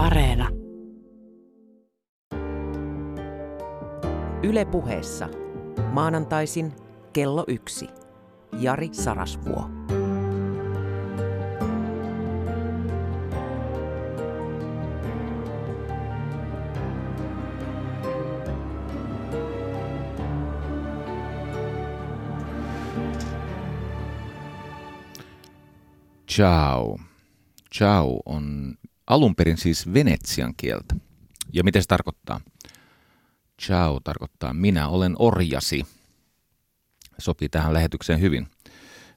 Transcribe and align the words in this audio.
Areena. 0.00 0.48
Yle 4.42 4.64
puheessa. 4.64 5.28
Maanantaisin 5.92 6.72
kello 7.12 7.44
yksi. 7.48 7.88
Jari 8.52 8.88
Sarasvuo. 8.92 9.70
Ciao. 26.28 26.98
Ciao 27.74 28.20
on 28.26 28.79
alun 29.10 29.36
perin 29.36 29.56
siis 29.56 29.94
venetsian 29.94 30.54
kieltä. 30.56 30.94
Ja 31.52 31.64
mitä 31.64 31.80
se 31.80 31.86
tarkoittaa? 31.88 32.40
Ciao 33.62 34.00
tarkoittaa 34.00 34.54
minä 34.54 34.88
olen 34.88 35.16
orjasi. 35.18 35.86
Sopii 37.18 37.48
tähän 37.48 37.74
lähetykseen 37.74 38.20
hyvin. 38.20 38.48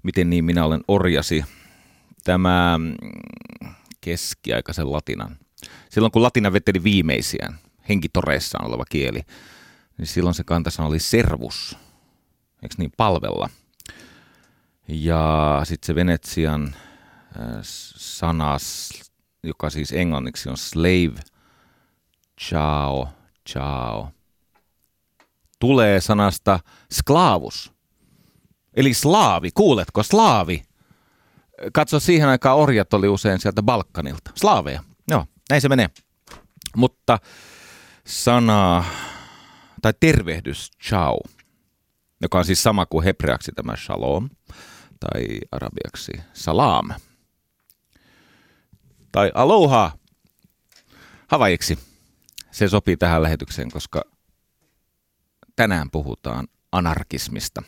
Miten 0.04 0.30
niin 0.30 0.46
minä 0.46 0.66
olen 0.66 0.82
orjasi? 0.88 1.46
Tämä 2.24 2.78
mm, 2.78 2.96
keskiaikaisen 4.02 4.92
latinan. 4.92 5.38
Silloin 5.90 6.12
kun 6.12 6.24
latina 6.24 6.54
veteli 6.54 6.84
viimeisiään, 6.84 7.60
henkitoreissaan 7.90 8.68
oleva 8.68 8.86
kieli, 8.90 9.22
niin 9.98 10.08
silloin 10.08 10.34
se 10.34 10.44
kantasana 10.44 10.88
oli 10.88 11.00
servus. 11.00 11.78
Eikö 12.64 12.76
niin 12.78 12.92
palvella? 12.98 13.50
Ja 14.88 15.62
sitten 15.64 15.88
se 15.88 15.96
Venetsian 15.96 16.76
sana, 17.96 18.58
joka 19.44 19.70
siis 19.70 19.92
englanniksi 19.92 20.50
on 20.50 20.58
slave, 20.58 21.22
ciao, 22.42 23.08
ciao, 23.50 24.10
tulee 25.60 26.02
sanasta 26.02 26.60
sklaavus. 26.94 27.74
Eli 28.74 28.94
slaavi, 28.94 29.52
kuuletko, 29.54 30.04
slaavi. 30.04 30.64
Katso, 31.74 32.00
siihen 32.00 32.30
aikaan 32.30 32.58
orjat 32.58 32.94
oli 32.94 33.08
usein 33.08 33.40
sieltä 33.40 33.64
Balkanilta. 33.64 34.32
Slaaveja, 34.36 34.84
joo, 35.08 35.26
näin 35.50 35.62
se 35.62 35.70
menee. 35.70 35.90
Mutta 36.76 37.20
sana 38.06 38.84
tai 39.82 39.94
tervehdys, 40.00 40.72
ciao, 40.84 41.20
joka 42.22 42.38
on 42.38 42.46
siis 42.46 42.64
sama 42.64 42.86
kuin 42.86 43.04
hebreaksi 43.04 43.52
tämä 43.56 43.76
shalom 43.76 44.30
tai 45.00 45.24
arabiaksi 45.52 46.12
salam– 46.34 46.90
tai 49.14 49.32
aloha 49.34 49.92
havaiksi. 51.28 51.80
Se 52.52 52.68
sopii 52.68 52.98
tähän 52.98 53.24
lähetykseen, 53.24 53.72
koska 53.72 54.02
tänään 55.56 55.92
puhutaan 55.92 56.48
anarkismista. 56.72 57.64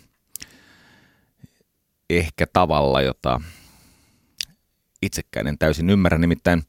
Ehkä 2.10 2.48
tavalla, 2.54 3.02
jota 3.02 3.42
itsekään 5.02 5.48
en 5.48 5.58
täysin 5.58 5.90
ymmärrä. 5.90 6.18
Nimittäin 6.18 6.64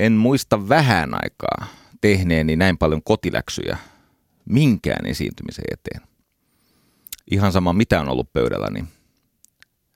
en 0.00 0.12
muista 0.12 0.68
vähän 0.68 1.14
aikaa 1.14 1.66
tehneeni 2.00 2.56
näin 2.56 2.78
paljon 2.78 3.02
kotiläksyjä 3.02 3.78
minkään 4.44 5.06
esiintymisen 5.06 5.64
eteen. 5.72 6.08
Ihan 7.30 7.52
sama 7.52 7.72
mitä 7.72 8.00
on 8.00 8.08
ollut 8.08 8.32
pöydällä, 8.32 8.70
niin 8.70 8.88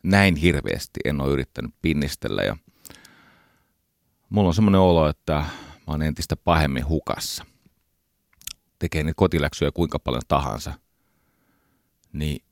näin 0.03 0.36
hirveästi 0.36 1.00
en 1.05 1.20
ole 1.20 1.32
yrittänyt 1.32 1.75
pinnistellä 1.82 2.42
ja– 2.42 2.56
mulla 4.29 4.48
on 4.48 4.55
semmoinen 4.55 4.81
olo, 4.81 5.09
että 5.09 5.33
mä 5.33 5.45
oon 5.87 6.03
entistä 6.03 6.37
pahemmin 6.37 6.89
hukassa. 6.89 7.47
Tekee 8.79 9.03
niitä 9.03 9.17
kotiläksyjä 9.17 9.71
kuinka 9.71 9.98
paljon 9.98 10.23
tahansa. 10.29 10.73
Niin 12.12 12.44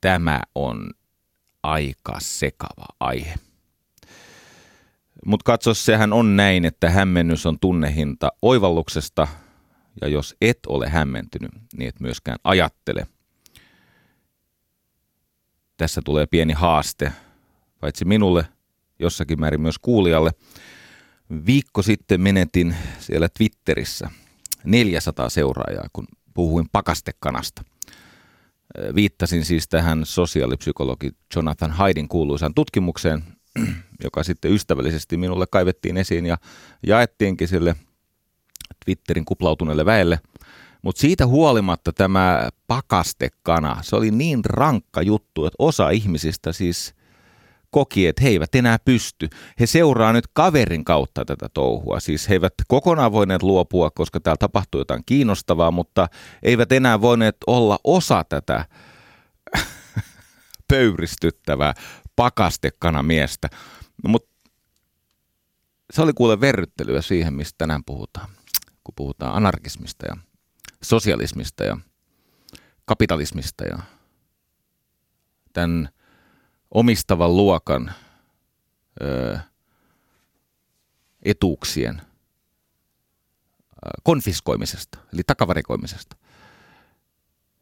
tämä 0.00 0.40
on 0.54 0.90
aika 1.62 2.16
sekava 2.20 2.86
aihe. 3.00 3.34
Mutta 5.26 5.44
katso, 5.44 5.74
sehän 5.74 6.12
on 6.12 6.36
näin, 6.36 6.64
että 6.64 6.90
hämmennys 6.90 7.46
on 7.46 7.58
tunnehinta 7.58 8.32
oivalluksesta, 8.42 9.28
ja 10.00 10.08
jos 10.08 10.36
et 10.40 10.58
ole 10.66 10.88
hämmentynyt, 10.88 11.50
niin 11.76 11.88
et 11.88 12.00
myöskään 12.00 12.38
ajattele. 12.44 13.06
Tässä 15.76 16.00
tulee 16.04 16.26
pieni 16.26 16.52
haaste, 16.52 17.12
paitsi 17.80 18.04
minulle, 18.04 18.44
jossakin 18.98 19.40
määrin 19.40 19.60
myös 19.60 19.78
kuulijalle. 19.78 20.30
Viikko 21.46 21.82
sitten 21.82 22.20
menetin 22.20 22.76
siellä 22.98 23.28
Twitterissä 23.38 24.10
400 24.64 25.28
seuraajaa, 25.28 25.86
kun 25.92 26.06
puhuin 26.34 26.66
pakastekanasta. 26.72 27.64
Viittasin 28.94 29.44
siis 29.44 29.68
tähän 29.68 30.00
sosiaalipsykologi 30.04 31.10
Jonathan 31.36 31.70
Haidin 31.70 32.08
kuuluisaan 32.08 32.54
tutkimukseen, 32.54 33.24
joka 34.04 34.22
sitten 34.22 34.52
ystävällisesti 34.52 35.16
minulle 35.16 35.46
kaivettiin 35.50 35.96
esiin 35.96 36.26
ja 36.26 36.38
jaettiinkin 36.86 37.48
sille 37.48 37.76
Twitterin 38.84 39.24
kuplautuneelle 39.24 39.84
väelle. 39.84 40.20
Mutta 40.82 41.00
siitä 41.00 41.26
huolimatta 41.26 41.92
tämä 41.92 42.48
pakastekana, 42.66 43.82
se 43.82 43.96
oli 43.96 44.10
niin 44.10 44.44
rankka 44.44 45.02
juttu, 45.02 45.46
että 45.46 45.56
osa 45.58 45.90
ihmisistä 45.90 46.52
siis– 46.52 46.94
koki, 47.74 48.06
että 48.06 48.22
he 48.22 48.28
eivät 48.28 48.54
enää 48.54 48.78
pysty. 48.84 49.28
He 49.60 49.66
seuraa 49.66 50.12
nyt 50.12 50.24
kaverin 50.32 50.84
kautta 50.84 51.24
tätä 51.24 51.48
touhua. 51.54 52.00
Siis 52.00 52.28
he 52.28 52.34
eivät 52.34 52.54
kokonaan 52.68 53.12
voineet 53.12 53.42
luopua, 53.42 53.90
koska 53.90 54.20
täällä 54.20 54.36
tapahtui 54.38 54.80
jotain 54.80 55.02
kiinnostavaa, 55.06 55.70
mutta 55.70 56.08
eivät 56.42 56.72
enää 56.72 57.00
voineet 57.00 57.36
olla 57.46 57.78
osa 57.84 58.24
tätä 58.28 58.64
pöyristyttävää 60.72 61.74
pakastekanamiestä. 62.16 63.48
Mutta 64.08 64.50
se 65.92 66.02
oli 66.02 66.12
kuule 66.12 66.40
verryttelyä 66.40 67.02
siihen, 67.02 67.34
mistä 67.34 67.54
tänään 67.58 67.84
puhutaan, 67.86 68.28
kun 68.84 68.94
puhutaan 68.96 69.34
anarkismista 69.34 70.06
ja 70.06 70.16
sosialismista 70.82 71.64
ja 71.64 71.78
kapitalismista 72.84 73.64
ja 73.64 73.78
tämän 75.52 75.88
omistavan 76.74 77.36
luokan 77.36 77.92
ö, 79.02 79.38
etuuksien 81.22 82.02
konfiskoimisesta, 84.02 84.98
eli 85.12 85.22
takavarikoimisesta. 85.26 86.16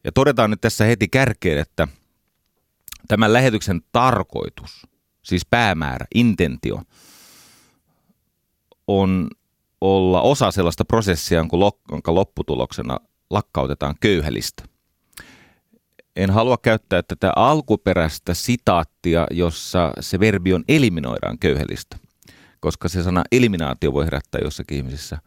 Ja 0.04 0.12
todetaan 0.12 0.50
nyt 0.50 0.60
tässä 0.60 0.84
heti 0.84 1.08
kärkeen, 1.08 1.58
että 1.58 1.88
tämän 3.08 3.32
lähetyksen 3.32 3.80
tarkoitus, 3.92 4.86
siis 5.22 5.46
päämäärä, 5.46 6.06
intentio, 6.14 6.82
on 8.86 9.28
olla 9.80 10.20
osa 10.20 10.50
sellaista 10.50 10.84
prosessia, 10.84 11.44
jonka 11.90 12.14
lopputuloksena 12.14 12.98
lakkautetaan 13.30 13.94
köyhälistä 14.00 14.71
en 16.16 16.30
halua 16.30 16.56
käyttää 16.62 17.02
tätä 17.02 17.32
alkuperäistä 17.36 18.34
sitaattia, 18.34 19.26
jossa 19.30 19.92
se 20.00 20.20
verbi 20.20 20.54
on 20.54 20.64
eliminoidaan 20.68 21.38
köyhellistä, 21.38 21.96
koska 22.60 22.88
se 22.88 23.02
sana 23.02 23.24
eliminaatio 23.32 23.92
voi 23.92 24.04
herättää 24.04 24.40
jossakin 24.44 24.78
ihmisissä 24.78 25.18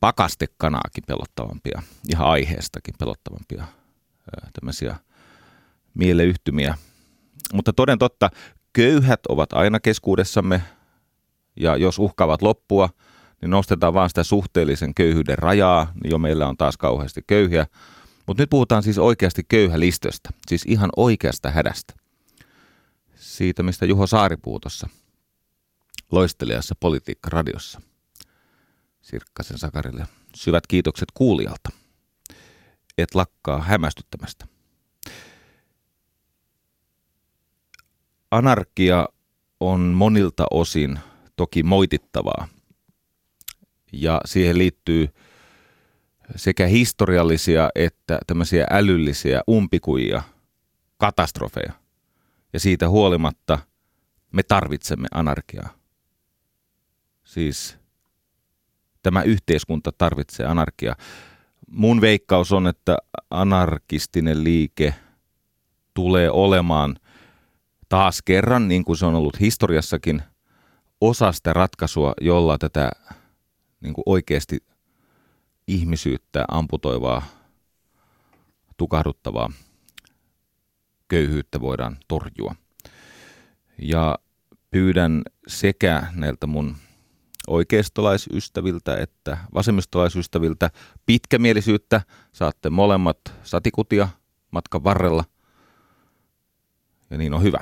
pakastekanaakin 0.00 1.04
pelottavampia, 1.06 1.82
ihan 2.08 2.26
aiheestakin 2.26 2.94
pelottavampia 2.98 3.64
tämmöisiä 4.52 4.96
mieleyhtymiä. 5.94 6.74
Mutta 7.52 7.72
toden 7.72 7.98
totta, 7.98 8.30
köyhät 8.72 9.20
ovat 9.28 9.52
aina 9.52 9.80
keskuudessamme, 9.80 10.62
ja 11.56 11.76
jos 11.76 11.98
uhkaavat 11.98 12.42
loppua, 12.42 12.88
niin 13.40 13.50
nostetaan 13.50 13.94
vaan 13.94 14.10
sitä 14.10 14.22
suhteellisen 14.22 14.94
köyhyyden 14.94 15.38
rajaa, 15.38 15.92
niin 16.02 16.10
jo 16.10 16.18
meillä 16.18 16.48
on 16.48 16.56
taas 16.56 16.76
kauheasti 16.76 17.22
köyhiä, 17.26 17.66
mutta 18.26 18.42
nyt 18.42 18.50
puhutaan 18.50 18.82
siis 18.82 18.98
oikeasti 18.98 19.44
köyhälistöstä, 19.48 20.30
siis 20.48 20.64
ihan 20.66 20.90
oikeasta 20.96 21.50
hädästä. 21.50 21.94
Siitä, 23.16 23.62
mistä 23.62 23.86
Juho 23.86 24.06
Saari 24.06 24.36
puhuu 24.36 24.60
tuossa 24.60 24.88
loistelijassa 26.12 26.74
Politiikka-radiossa. 26.80 27.80
Sirkkasen 29.02 29.58
Sakarille 29.58 30.06
syvät 30.36 30.66
kiitokset 30.66 31.08
kuulijalta. 31.14 31.70
Et 32.98 33.14
lakkaa 33.14 33.62
hämmästyttämästä. 33.62 34.46
Anarkia 38.30 39.08
on 39.60 39.80
monilta 39.80 40.46
osin 40.50 40.98
toki 41.36 41.62
moitittavaa. 41.62 42.48
Ja 43.92 44.20
siihen 44.24 44.58
liittyy– 44.58 45.08
sekä 46.36 46.66
historiallisia 46.66 47.70
että 47.74 48.18
tämmöisiä 48.26 48.66
älyllisiä 48.70 49.40
umpikujia, 49.50 50.22
katastrofeja. 50.98 51.72
Ja 52.52 52.60
siitä 52.60 52.88
huolimatta 52.88 53.58
me 54.32 54.42
tarvitsemme 54.42 55.08
anarkiaa. 55.14 55.68
Siis 57.24 57.78
tämä 59.02 59.22
yhteiskunta 59.22 59.92
tarvitsee 59.98 60.46
anarkia. 60.46 60.96
Mun 61.68 62.00
veikkaus 62.00 62.52
on, 62.52 62.66
että 62.66 62.96
anarkistinen 63.30 64.44
liike 64.44 64.94
tulee 65.94 66.30
olemaan 66.30 66.96
taas 67.88 68.22
kerran, 68.22 68.68
niin 68.68 68.84
kuin 68.84 68.96
se 68.96 69.06
on 69.06 69.14
ollut 69.14 69.40
historiassakin, 69.40 70.22
osa 71.00 71.32
sitä 71.32 71.52
ratkaisua, 71.52 72.14
jolla 72.20 72.58
tätä 72.58 72.90
niin 73.80 73.94
kuin 73.94 74.02
oikeasti 74.06 74.58
ihmisyyttä 75.66 76.44
amputoivaa, 76.48 77.22
tukahduttavaa 78.76 79.52
köyhyyttä 81.08 81.60
voidaan 81.60 81.96
torjua. 82.08 82.54
Ja 83.78 84.18
pyydän 84.70 85.22
sekä 85.46 86.06
näiltä 86.14 86.46
mun 86.46 86.76
oikeistolaisystäviltä 87.46 88.96
että 88.96 89.38
vasemmistolaisystäviltä 89.54 90.70
pitkämielisyyttä. 91.06 92.00
Saatte 92.32 92.70
molemmat 92.70 93.18
satikutia 93.42 94.08
matkan 94.50 94.84
varrella. 94.84 95.24
Ja 97.10 97.18
niin 97.18 97.34
on 97.34 97.42
hyvä. 97.42 97.58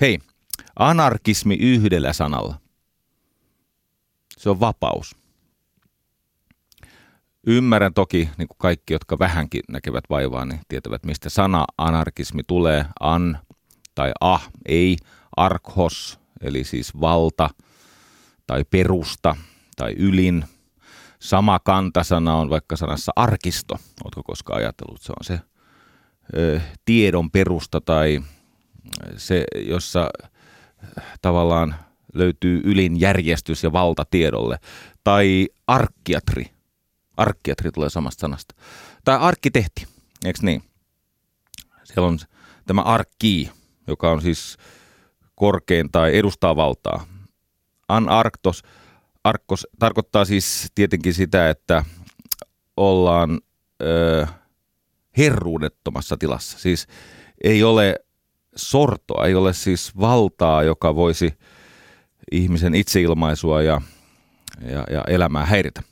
Hei, 0.00 0.18
anarkismi 0.78 1.54
yhdellä 1.54 2.12
sanalla. 2.12 2.60
Se 4.38 4.50
on 4.50 4.60
vapaus. 4.60 5.16
Ymmärrän 7.46 7.94
toki, 7.94 8.30
niin 8.38 8.48
kuin 8.48 8.58
kaikki, 8.58 8.92
jotka 8.92 9.18
vähänkin 9.18 9.62
näkevät 9.68 10.04
vaivaa, 10.10 10.44
niin 10.44 10.60
tietävät, 10.68 11.04
mistä 11.04 11.28
sana 11.30 11.64
anarkismi 11.78 12.42
tulee. 12.46 12.84
An 13.00 13.38
tai 13.94 14.12
ah, 14.20 14.50
ei, 14.66 14.96
arkhos, 15.36 16.18
eli 16.40 16.64
siis 16.64 17.00
valta 17.00 17.50
tai 18.46 18.64
perusta 18.70 19.36
tai 19.76 19.92
ylin. 19.92 20.44
Sama 21.18 21.58
kantasana 21.58 22.34
on 22.34 22.50
vaikka 22.50 22.76
sanassa 22.76 23.12
arkisto. 23.16 23.74
Oletko 24.04 24.22
koskaan 24.22 24.58
ajatellut? 24.58 25.02
Se 25.02 25.12
on 25.12 25.24
se 25.24 25.40
ö, 26.38 26.60
tiedon 26.84 27.30
perusta 27.30 27.80
tai 27.80 28.20
se, 29.16 29.44
jossa 29.56 30.10
tavallaan 31.22 31.74
löytyy 32.14 32.60
ylin 32.64 33.00
järjestys 33.00 33.62
ja 33.62 33.72
valta 33.72 34.04
tiedolle. 34.10 34.58
Tai 35.04 35.48
arkkiatri. 35.66 36.55
Arkkiatri 37.16 37.72
tulee 37.72 37.90
samasta 37.90 38.20
sanasta. 38.20 38.54
Tai 39.04 39.18
arkkitehti, 39.20 39.86
eikö 40.24 40.38
niin? 40.42 40.62
Siellä 41.84 42.08
on 42.08 42.18
tämä 42.66 42.82
arkki, 42.82 43.50
joka 43.86 44.10
on 44.10 44.22
siis 44.22 44.56
korkein 45.34 45.90
tai 45.90 46.16
edustaa 46.16 46.56
valtaa. 46.56 47.06
Anarktos, 47.88 48.62
arkkos 49.24 49.66
tarkoittaa 49.78 50.24
siis 50.24 50.72
tietenkin 50.74 51.14
sitä, 51.14 51.50
että 51.50 51.84
ollaan 52.76 53.40
ö, 53.82 54.26
herruudettomassa 55.16 56.16
tilassa. 56.16 56.58
Siis 56.58 56.86
ei 57.44 57.64
ole 57.64 57.94
sortoa, 58.56 59.26
ei 59.26 59.34
ole 59.34 59.52
siis 59.52 59.96
valtaa, 60.00 60.62
joka 60.62 60.94
voisi 60.94 61.38
ihmisen 62.32 62.74
itseilmaisua 62.74 63.62
ja, 63.62 63.80
ja, 64.60 64.84
ja 64.90 65.04
elämää 65.08 65.46
häiritä. 65.46 65.82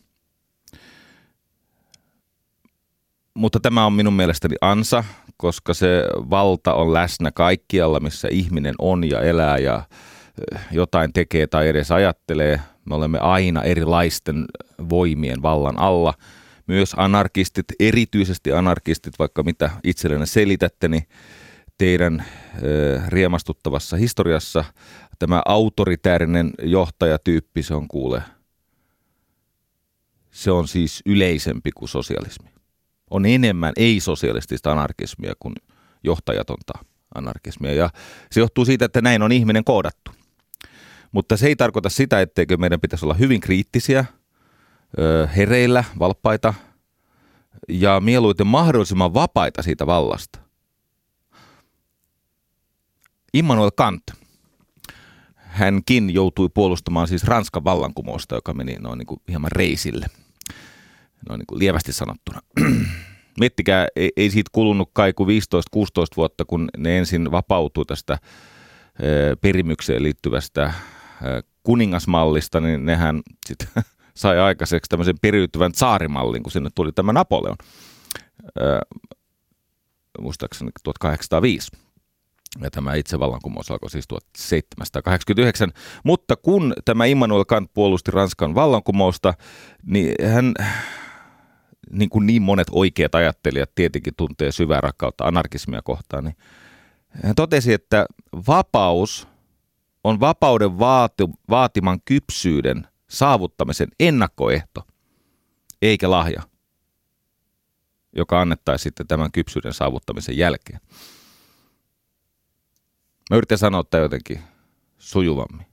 Mutta 3.34 3.60
tämä 3.60 3.86
on 3.86 3.92
minun 3.92 4.14
mielestäni 4.14 4.54
ansa, 4.60 5.04
koska 5.36 5.74
se 5.74 6.04
valta 6.30 6.74
on 6.74 6.92
läsnä 6.92 7.30
kaikkialla, 7.30 8.00
missä 8.00 8.28
ihminen 8.30 8.74
on 8.78 9.10
ja 9.10 9.20
elää 9.20 9.58
ja 9.58 9.82
eh, 10.52 10.60
jotain 10.70 11.12
tekee 11.12 11.46
tai 11.46 11.68
edes 11.68 11.90
ajattelee. 11.90 12.60
Me 12.84 12.94
olemme 12.94 13.18
aina 13.18 13.62
erilaisten 13.62 14.44
voimien 14.88 15.42
vallan 15.42 15.78
alla. 15.78 16.14
Myös 16.66 16.94
anarkistit, 16.96 17.66
erityisesti 17.80 18.52
anarkistit, 18.52 19.18
vaikka 19.18 19.42
mitä 19.42 19.70
itsellenne 19.84 20.26
selitätte, 20.26 20.88
niin 20.88 21.08
teidän 21.78 22.24
eh, 22.54 23.08
riemastuttavassa 23.08 23.96
historiassa 23.96 24.64
tämä 25.18 25.42
autoritäärinen 25.46 26.50
johtajatyyppi, 26.62 27.62
se 27.62 27.74
on 27.74 27.88
kuule, 27.88 28.22
se 30.30 30.50
on 30.50 30.68
siis 30.68 31.02
yleisempi 31.06 31.70
kuin 31.72 31.88
sosialismi 31.88 32.53
on 33.14 33.26
enemmän 33.26 33.72
ei-sosialistista 33.76 34.72
anarkismia 34.72 35.32
kuin 35.38 35.54
johtajatonta 36.04 36.72
anarkismia. 37.14 37.74
Ja 37.74 37.90
se 38.30 38.40
johtuu 38.40 38.64
siitä, 38.64 38.84
että 38.84 39.00
näin 39.00 39.22
on 39.22 39.32
ihminen 39.32 39.64
koodattu. 39.64 40.10
Mutta 41.12 41.36
se 41.36 41.46
ei 41.46 41.56
tarkoita 41.56 41.88
sitä, 41.88 42.20
etteikö 42.20 42.56
meidän 42.56 42.80
pitäisi 42.80 43.04
olla 43.04 43.14
hyvin 43.14 43.40
kriittisiä, 43.40 44.04
hereillä, 45.36 45.84
valppaita 45.98 46.54
ja 47.68 48.00
mieluiten 48.00 48.46
mahdollisimman 48.46 49.14
vapaita 49.14 49.62
siitä 49.62 49.86
vallasta. 49.86 50.38
Immanuel 53.34 53.70
Kant, 53.70 54.02
hänkin 55.36 56.14
joutui 56.14 56.48
puolustamaan 56.48 57.08
siis 57.08 57.24
Ranskan 57.24 57.64
vallankumousta, 57.64 58.34
joka 58.34 58.54
meni 58.54 58.76
noin 58.80 58.98
niin 58.98 59.06
kuin 59.06 59.20
hieman 59.28 59.52
reisille– 59.52 60.06
noin 61.28 61.38
niin 61.38 61.46
kuin 61.46 61.58
lievästi 61.58 61.92
sanottuna. 61.92 62.40
Miettikää, 63.40 63.86
ei, 63.96 64.10
ei 64.16 64.30
siitä 64.30 64.50
kulunut 64.52 64.90
kai 64.92 65.12
kuin 65.12 65.28
15-16 65.76 65.80
vuotta, 66.16 66.44
kun 66.44 66.68
ne 66.76 66.98
ensin 66.98 67.30
vapautuu 67.30 67.84
tästä 67.84 68.18
perimykseen 69.40 70.02
liittyvästä 70.02 70.72
kuningasmallista, 71.62 72.60
niin 72.60 72.86
nehän 72.86 73.22
sitten 73.46 73.68
sai 74.14 74.38
aikaiseksi 74.38 74.88
tämmöisen 74.88 75.16
periytyvän 75.22 75.72
tsaarimallin, 75.72 76.42
kun 76.42 76.52
sinne 76.52 76.70
tuli 76.74 76.92
tämä 76.92 77.12
Napoleon, 77.12 77.56
muistaakseni 80.20 80.70
1805. 80.84 81.70
Ja 82.62 82.70
tämä 82.70 82.94
itse 82.94 83.18
vallankumous 83.18 83.70
alkoi 83.70 83.90
siis 83.90 84.08
1789. 84.08 85.72
Mutta 86.04 86.36
kun 86.36 86.74
tämä 86.84 87.04
Immanuel 87.04 87.44
Kant 87.44 87.70
puolusti 87.74 88.10
Ranskan 88.10 88.54
vallankumousta, 88.54 89.34
niin 89.86 90.14
hän 90.32 90.54
niin 91.90 92.10
kuin 92.10 92.26
niin 92.26 92.42
monet 92.42 92.68
oikeat 92.70 93.14
ajattelijat 93.14 93.70
tietenkin 93.74 94.14
tuntee 94.16 94.52
syvää 94.52 94.80
rakkautta 94.80 95.24
anarkismia 95.24 95.82
kohtaan, 95.82 96.24
niin 96.24 96.36
hän 97.08 97.34
totesi, 97.34 97.72
että 97.72 98.06
vapaus 98.46 99.28
on 100.04 100.20
vapauden 100.20 100.78
vaati, 100.78 101.24
vaatiman 101.50 102.00
kypsyyden 102.04 102.88
saavuttamisen 103.08 103.88
ennakkoehto, 104.00 104.82
eikä 105.82 106.10
lahja, 106.10 106.42
joka 108.16 108.40
annettaisiin 108.40 108.82
sitten 108.82 109.06
tämän 109.06 109.32
kypsyyden 109.32 109.74
saavuttamisen 109.74 110.38
jälkeen. 110.38 110.80
Mä 113.30 113.36
yritän 113.36 113.58
sanoa 113.58 113.84
tämä 113.84 114.02
jotenkin 114.02 114.40
sujuvammin. 114.98 115.66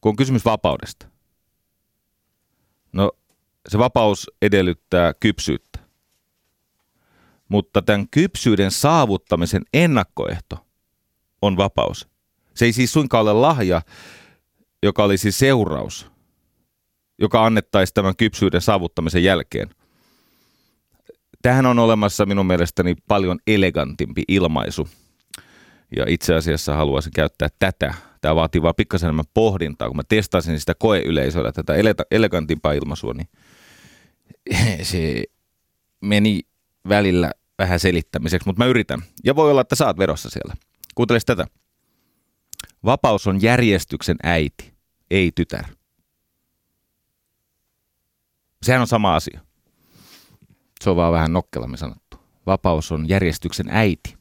Kun 0.00 0.10
on 0.10 0.16
kysymys 0.16 0.44
vapaudesta. 0.44 1.06
No 2.92 3.12
se 3.68 3.78
vapaus 3.78 4.30
edellyttää 4.42 5.14
kypsyyttä. 5.14 5.78
Mutta 7.48 7.82
tämän 7.82 8.08
kypsyyden 8.10 8.70
saavuttamisen 8.70 9.62
ennakkoehto 9.74 10.66
on 11.42 11.56
vapaus. 11.56 12.08
Se 12.54 12.64
ei 12.64 12.72
siis 12.72 12.92
suinkaan 12.92 13.22
ole 13.22 13.32
lahja, 13.32 13.82
joka 14.82 15.04
olisi 15.04 15.32
seuraus, 15.32 16.10
joka 17.18 17.46
annettaisi 17.46 17.94
tämän 17.94 18.16
kypsyyden 18.16 18.60
saavuttamisen 18.60 19.24
jälkeen. 19.24 19.70
Tähän 21.42 21.66
on 21.66 21.78
olemassa 21.78 22.26
minun 22.26 22.46
mielestäni 22.46 22.94
paljon 23.08 23.38
elegantimpi 23.46 24.22
ilmaisu. 24.28 24.88
Ja 25.96 26.04
itse 26.08 26.34
asiassa 26.34 26.76
haluaisin 26.76 27.12
käyttää 27.12 27.48
tätä. 27.58 27.94
Tämä 28.20 28.34
vaatii 28.34 28.62
vaan 28.62 28.74
pikkasen 28.74 29.06
enemmän 29.06 29.24
pohdintaa. 29.34 29.88
Kun 29.88 29.96
mä 29.96 30.02
testasin 30.08 30.60
sitä 30.60 30.74
koeyleisöllä 30.78 31.52
tätä 31.52 31.74
elegantimpaa 32.10 32.72
ilmaisua, 32.72 33.14
niin– 33.14 33.28
se 34.82 35.24
meni 36.00 36.40
välillä 36.88 37.32
vähän 37.58 37.80
selittämiseksi, 37.80 38.48
mutta 38.48 38.64
mä 38.64 38.66
yritän. 38.66 39.02
Ja 39.24 39.36
voi 39.36 39.50
olla, 39.50 39.60
että 39.60 39.74
saat 39.74 39.98
verossa 39.98 40.30
siellä. 40.30 40.54
Kuunteles 40.94 41.24
tätä. 41.24 41.46
Vapaus 42.84 43.26
on 43.26 43.42
järjestyksen 43.42 44.16
äiti, 44.22 44.72
ei 45.10 45.32
tytär. 45.34 45.64
Sehän 48.62 48.80
on 48.80 48.86
sama 48.86 49.16
asia. 49.16 49.40
Se 50.80 50.90
on 50.90 50.96
vaan 50.96 51.12
vähän 51.12 51.32
nokkelammin 51.32 51.78
sanottu. 51.78 52.16
Vapaus 52.46 52.92
on 52.92 53.08
järjestyksen 53.08 53.66
äiti, 53.70 54.16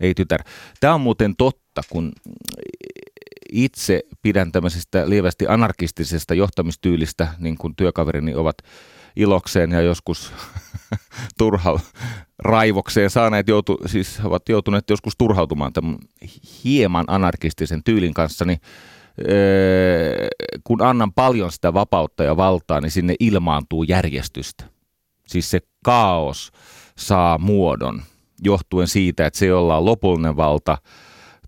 ei 0.00 0.14
tytär. 0.14 0.42
Tämä 0.80 0.94
on 0.94 1.00
muuten 1.00 1.36
totta, 1.36 1.82
kun 1.90 2.12
itse 3.52 4.02
pidän 4.22 4.52
tämmöisestä 4.52 5.10
lievästi 5.10 5.46
anarkistisesta 5.48 6.34
johtamistyylistä, 6.34 7.28
niin 7.38 7.58
kuin 7.58 7.76
työkaverini 7.76 8.34
ovat 8.34 8.56
ilokseen 9.16 9.70
ja 9.70 9.80
joskus 9.80 10.32
turha 11.38 11.80
raivokseen 12.38 13.10
saaneet, 13.10 13.48
joutu, 13.48 13.78
siis 13.86 14.20
ovat 14.24 14.48
joutuneet 14.48 14.90
joskus 14.90 15.12
turhautumaan 15.18 15.72
tämän 15.72 15.98
hieman 16.64 17.04
anarkistisen 17.08 17.84
tyylin 17.84 18.14
kanssa, 18.14 18.44
niin 18.44 18.58
kun 20.64 20.82
annan 20.82 21.12
paljon 21.12 21.52
sitä 21.52 21.74
vapautta 21.74 22.24
ja 22.24 22.36
valtaa, 22.36 22.80
niin 22.80 22.90
sinne 22.90 23.14
ilmaantuu 23.20 23.82
järjestystä. 23.82 24.64
Siis 25.26 25.50
se 25.50 25.60
kaos 25.84 26.52
saa 26.98 27.38
muodon 27.38 28.02
johtuen 28.42 28.88
siitä, 28.88 29.26
että 29.26 29.38
se, 29.38 29.46
jolla 29.46 29.76
on 29.76 29.84
lopullinen 29.84 30.36
valta 30.36 30.78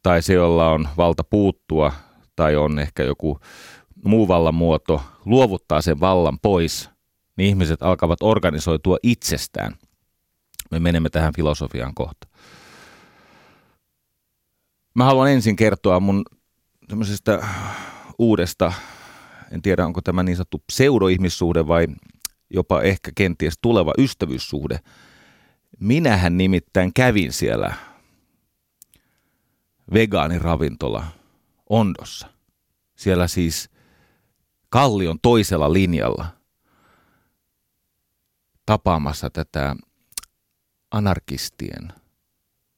tai 0.02 0.22
se, 0.22 0.34
jolla 0.34 0.70
on 0.70 0.88
valta 0.96 1.24
puuttua 1.24 1.92
tai 2.36 2.56
on 2.56 2.78
ehkä 2.78 3.02
joku 3.02 3.38
muu 4.04 4.28
vallan 4.28 4.54
muoto, 4.54 5.02
luovuttaa 5.24 5.80
sen 5.80 6.00
vallan 6.00 6.38
pois, 6.42 6.90
niin 7.42 7.48
ihmiset 7.48 7.82
alkavat 7.82 8.22
organisoitua 8.22 8.96
itsestään. 9.02 9.74
Me 10.70 10.80
menemme 10.80 11.10
tähän 11.10 11.32
filosofiaan 11.36 11.94
kohta. 11.94 12.28
Mä 14.94 15.04
haluan 15.04 15.30
ensin 15.30 15.56
kertoa 15.56 16.00
mun 16.00 16.24
tämmöisestä 16.88 17.46
uudesta, 18.18 18.72
en 19.50 19.62
tiedä 19.62 19.86
onko 19.86 20.00
tämä 20.00 20.22
niin 20.22 20.36
sanottu 20.36 20.64
pseudoihmissuhde 20.66 21.66
vai 21.66 21.86
jopa 22.50 22.82
ehkä 22.82 23.10
kenties 23.14 23.54
tuleva 23.62 23.92
ystävyyssuhde. 23.98 24.80
Minähän 25.80 26.38
nimittäin 26.38 26.94
kävin 26.94 27.32
siellä 27.32 27.74
vegaaniravintola 29.94 31.04
Ondossa. 31.70 32.26
Siellä 32.96 33.26
siis 33.26 33.70
Kallion 34.68 35.18
toisella 35.22 35.72
linjalla 35.72 36.41
tapaamassa 38.66 39.30
tätä 39.30 39.76
anarkistien 40.90 41.92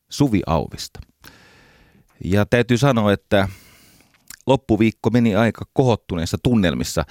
Suvi 0.09 0.43
Auvista. 0.47 1.00
Ja 2.25 2.47
täytyy 2.47 2.79
sanoa, 2.79 3.12
että 3.12 3.49
loppuviikko 4.47 5.11
meni 5.11 5.37
aika 5.37 5.64
kohottuneissa 5.73 6.38
tunnelmissa. 6.43 7.05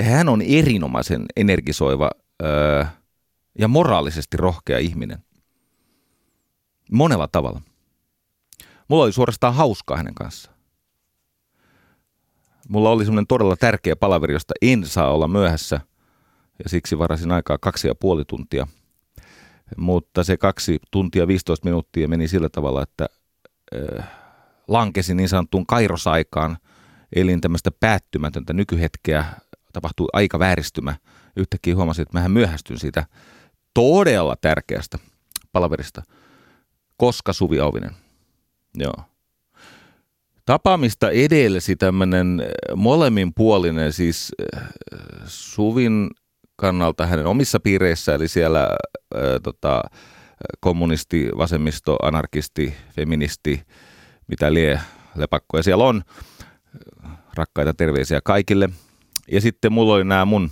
Hän 0.00 0.28
on 0.28 0.42
erinomaisen 0.42 1.26
energisoiva 1.36 2.10
öö, 2.42 2.84
ja 3.58 3.68
moraalisesti 3.68 4.36
rohkea 4.36 4.78
ihminen. 4.78 5.18
Monella 6.92 7.28
tavalla. 7.28 7.60
Mulla 8.88 9.04
oli 9.04 9.12
suorastaan 9.12 9.54
hauskaa 9.54 9.96
hänen 9.96 10.14
kanssaan. 10.14 10.56
Mulla 12.68 12.90
oli 12.90 13.04
semmoinen 13.04 13.26
todella 13.26 13.56
tärkeä 13.56 13.96
palaveri, 13.96 14.34
josta 14.34 14.54
en 14.62 14.86
saa 14.86 15.14
olla 15.14 15.28
myöhässä, 15.28 15.80
ja 16.64 16.68
siksi 16.68 16.98
varasin 16.98 17.32
aikaa 17.32 17.58
kaksi 17.58 17.88
ja 17.88 17.94
puoli 17.94 18.24
tuntia. 18.24 18.66
Mutta 19.76 20.24
se 20.24 20.36
kaksi 20.36 20.78
tuntia 20.90 21.26
15 21.26 21.64
minuuttia 21.64 22.08
meni 22.08 22.28
sillä 22.28 22.48
tavalla, 22.48 22.82
että 22.82 23.06
äh, 23.98 24.08
lankesin 24.68 25.16
niin 25.16 25.28
sanottuun 25.28 25.66
kairosaikaan, 25.66 26.56
elin 27.16 27.40
tämmöistä 27.40 27.70
päättymätöntä 27.80 28.52
nykyhetkeä, 28.52 29.24
tapahtui 29.72 30.06
aika 30.12 30.38
vääristymä. 30.38 30.96
Yhtäkkiä 31.36 31.76
huomasin, 31.76 32.02
että 32.02 32.18
mähän 32.18 32.30
myöhästyn 32.30 32.78
siitä 32.78 33.06
todella 33.74 34.36
tärkeästä 34.40 34.98
palaverista. 35.52 36.02
Koska 36.96 37.32
Suvi 37.32 37.60
Auvinen. 37.60 37.96
Joo. 38.74 38.94
Tapaamista 40.46 41.10
edelsi 41.10 41.76
tämmöinen 41.76 42.42
molemminpuolinen, 42.76 43.92
siis 43.92 44.32
Suvin 45.26 46.10
kannalta 46.56 47.06
hänen 47.06 47.26
omissa 47.26 47.60
piireissä, 47.60 48.14
eli 48.14 48.28
siellä 48.28 48.62
äh, 48.62 49.20
tota, 49.42 49.82
kommunisti, 50.60 51.28
vasemmisto, 51.38 51.96
anarkisti, 52.02 52.74
feministi, 52.96 53.62
mitä 54.28 54.54
lie 54.54 54.80
lepakkoja 55.16 55.62
siellä 55.62 55.84
on. 55.84 56.02
Rakkaita 57.34 57.74
terveisiä 57.74 58.20
kaikille. 58.24 58.68
Ja 59.32 59.40
sitten 59.40 59.72
mulla 59.72 59.94
oli 59.94 60.04
nämä 60.04 60.24
mun, 60.24 60.50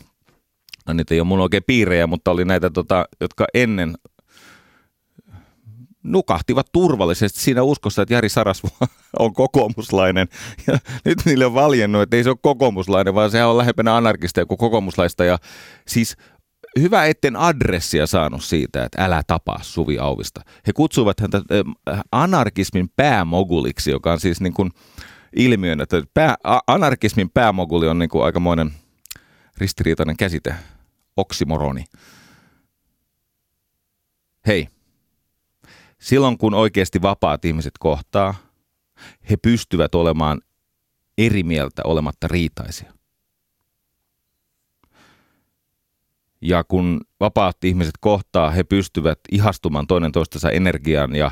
no 0.87 0.95
niitä 0.95 1.15
ei 1.15 1.21
ole 1.21 1.29
mun 1.29 1.41
oikein 1.41 1.63
piirejä, 1.67 2.07
mutta 2.07 2.31
oli 2.31 2.45
näitä, 2.45 2.71
tota, 2.71 3.05
jotka 3.21 3.47
ennen 3.55 3.95
nukahtivat 6.05 6.67
turvallisesti 6.73 7.41
siinä 7.41 7.63
uskossa, 7.63 8.03
että 8.03 8.15
Jari 8.15 8.29
Sarasvuo 8.29 8.71
on 9.19 9.33
kokoomuslainen. 9.33 10.29
Ja 10.67 10.79
nyt 11.05 11.19
niille 11.25 11.47
on 11.47 11.55
valjennut, 11.55 12.03
että 12.03 12.17
ei 12.17 12.25
se 12.25 12.31
ole 12.31 12.39
kokoomuslainen, 12.43 13.15
vaan 13.15 13.31
se 13.31 13.45
on 13.45 13.59
lähempänä 13.59 13.97
anarkista 13.97 14.47
kuin 14.47 14.59
kokoomuslaista. 14.59 15.25
Ja 15.25 15.39
siis 15.89 16.17
hyvä, 16.81 17.07
etten 17.07 17.37
adressia 17.37 18.07
saanut 18.07 18.45
siitä, 18.45 18.85
että 18.85 19.05
älä 19.05 19.23
tapaa 19.27 19.59
Suvi 19.63 19.99
Auvista. 19.99 20.41
He 20.67 20.73
kutsuivat 20.73 21.21
häntä 21.21 21.43
anarkismin 22.13 22.89
päämoguliksi, 22.97 23.91
joka 23.91 24.13
on 24.13 24.21
siis 24.21 24.41
niin 24.41 24.55
kuin 24.55 24.71
ilmiön, 25.37 25.81
että 25.81 26.03
pää, 26.15 26.37
anarkismin 26.67 27.31
päämoguli 27.31 27.89
on 27.89 27.99
niin 27.99 28.09
kuin 28.09 28.25
aikamoinen 28.25 28.71
ristiriitainen 29.59 30.17
käsite, 30.17 30.55
oksimoroni. 31.17 31.85
Hei, 34.47 34.69
silloin 36.05 36.39
kun 36.39 36.55
oikeasti 36.55 37.03
vapaat 37.03 37.45
ihmiset 37.45 37.73
kohtaa, 37.79 38.35
he 39.31 39.37
pystyvät 39.37 39.95
olemaan 39.95 40.41
eri 41.19 41.43
mieltä 41.43 41.83
olematta 41.85 42.29
riitaisia. 42.29 42.93
Ja 46.41 46.65
kun 46.65 47.01
vapaat 47.21 47.65
ihmiset 47.65 47.95
kohtaa, 48.01 48.51
he 48.51 48.65
pystyvät 48.65 49.19
ihastumaan 49.33 49.87
toinen 49.87 50.13
toistensa 50.13 50.51
energiaan 50.51 51.15
ja 51.15 51.31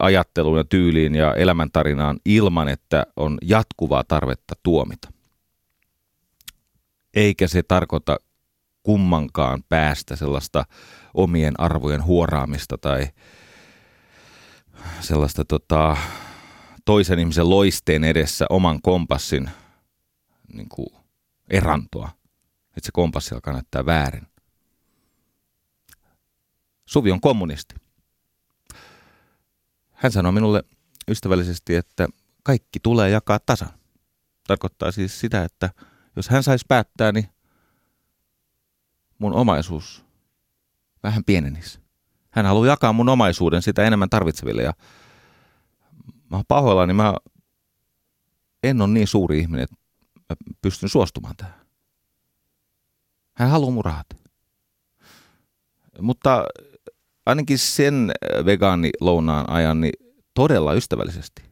ajatteluun 0.00 0.58
ja 0.58 0.64
tyyliin 0.64 1.14
ja 1.14 1.34
elämäntarinaan 1.34 2.18
ilman, 2.24 2.68
että 2.68 3.06
on 3.16 3.38
jatkuvaa 3.42 4.04
tarvetta 4.04 4.54
tuomita. 4.62 5.12
Eikä 7.14 7.48
se 7.48 7.62
tarkoita 7.62 8.16
kummankaan 8.82 9.62
päästä 9.68 10.16
sellaista 10.16 10.64
omien 11.14 11.60
arvojen 11.60 12.04
huoraamista 12.04 12.78
tai 12.78 13.08
sellaista 15.00 15.44
tota, 15.44 15.96
toisen 16.84 17.18
ihmisen 17.18 17.50
loisteen 17.50 18.04
edessä 18.04 18.46
oman 18.50 18.82
kompassin 18.82 19.50
niin 20.52 20.68
kuin 20.68 20.88
erantoa, 21.50 22.08
että 22.68 22.86
se 22.86 22.92
kompassi 22.92 23.34
alkaa 23.34 23.52
näyttää 23.52 23.86
väärin. 23.86 24.26
Suvi 26.86 27.12
on 27.12 27.20
kommunisti. 27.20 27.74
Hän 29.92 30.12
sanoi 30.12 30.32
minulle 30.32 30.62
ystävällisesti, 31.08 31.74
että 31.74 32.08
kaikki 32.42 32.80
tulee 32.80 33.10
jakaa 33.10 33.38
tasan. 33.38 33.70
Tarkoittaa 34.46 34.92
siis 34.92 35.20
sitä, 35.20 35.44
että 35.44 35.70
jos 36.16 36.28
hän 36.28 36.42
saisi 36.42 36.64
päättää, 36.68 37.12
niin 37.12 37.28
mun 39.18 39.32
omaisuus 39.32 40.04
vähän 41.02 41.24
pienenisi. 41.24 41.85
Hän 42.36 42.46
haluaa 42.46 42.66
jakaa 42.66 42.92
mun 42.92 43.08
omaisuuden 43.08 43.62
sitä 43.62 43.84
enemmän 43.84 44.10
tarvitseville 44.10 44.62
ja 44.62 44.72
mä 46.30 46.42
oon 46.50 46.88
niin 46.88 46.96
mä 46.96 47.14
en 48.62 48.80
ole 48.80 48.88
niin 48.88 49.06
suuri 49.06 49.38
ihminen, 49.38 49.64
että 49.64 49.76
mä 50.16 50.36
pystyn 50.62 50.88
suostumaan 50.88 51.36
tähän. 51.36 51.54
Hän 53.34 53.50
haluaa 53.50 53.70
mun 53.70 53.84
rahat. 53.84 54.06
Mutta 56.00 56.44
ainakin 57.26 57.58
sen 57.58 58.12
vegaanilounaan 58.44 59.50
ajan 59.50 59.80
niin 59.80 59.92
todella 60.34 60.74
ystävällisesti. 60.74 61.42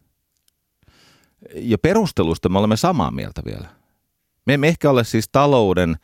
Ja 1.55 1.79
perustelusta 1.79 2.49
me 2.49 2.59
olemme 2.59 2.76
samaa 2.76 3.11
mieltä 3.11 3.43
vielä. 3.45 3.69
Me 4.47 4.55
emme 4.55 4.69
ehkä 4.69 4.91
ole 4.91 5.05
siis 5.05 5.29
talouden 5.33 5.97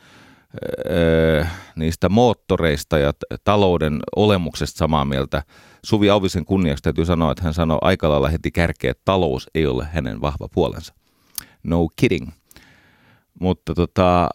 niistä 1.76 2.08
moottoreista 2.08 2.98
ja 2.98 3.12
talouden 3.44 4.00
olemuksesta 4.16 4.78
samaa 4.78 5.04
mieltä. 5.04 5.42
Suvi 5.84 6.10
Auvisen 6.10 6.44
kunniaksi 6.44 6.82
täytyy 6.82 7.04
sanoa, 7.04 7.32
että 7.32 7.44
hän 7.44 7.54
sanoi 7.54 7.78
aika 7.82 8.10
lailla 8.10 8.28
heti 8.28 8.50
kärkeä, 8.50 8.90
että 8.90 9.02
talous 9.04 9.50
ei 9.54 9.66
ole 9.66 9.84
hänen 9.92 10.20
vahva 10.20 10.48
puolensa. 10.48 10.94
No 11.62 11.88
kidding. 11.96 12.28
Mutta 13.40 13.74
tota, 13.74 14.28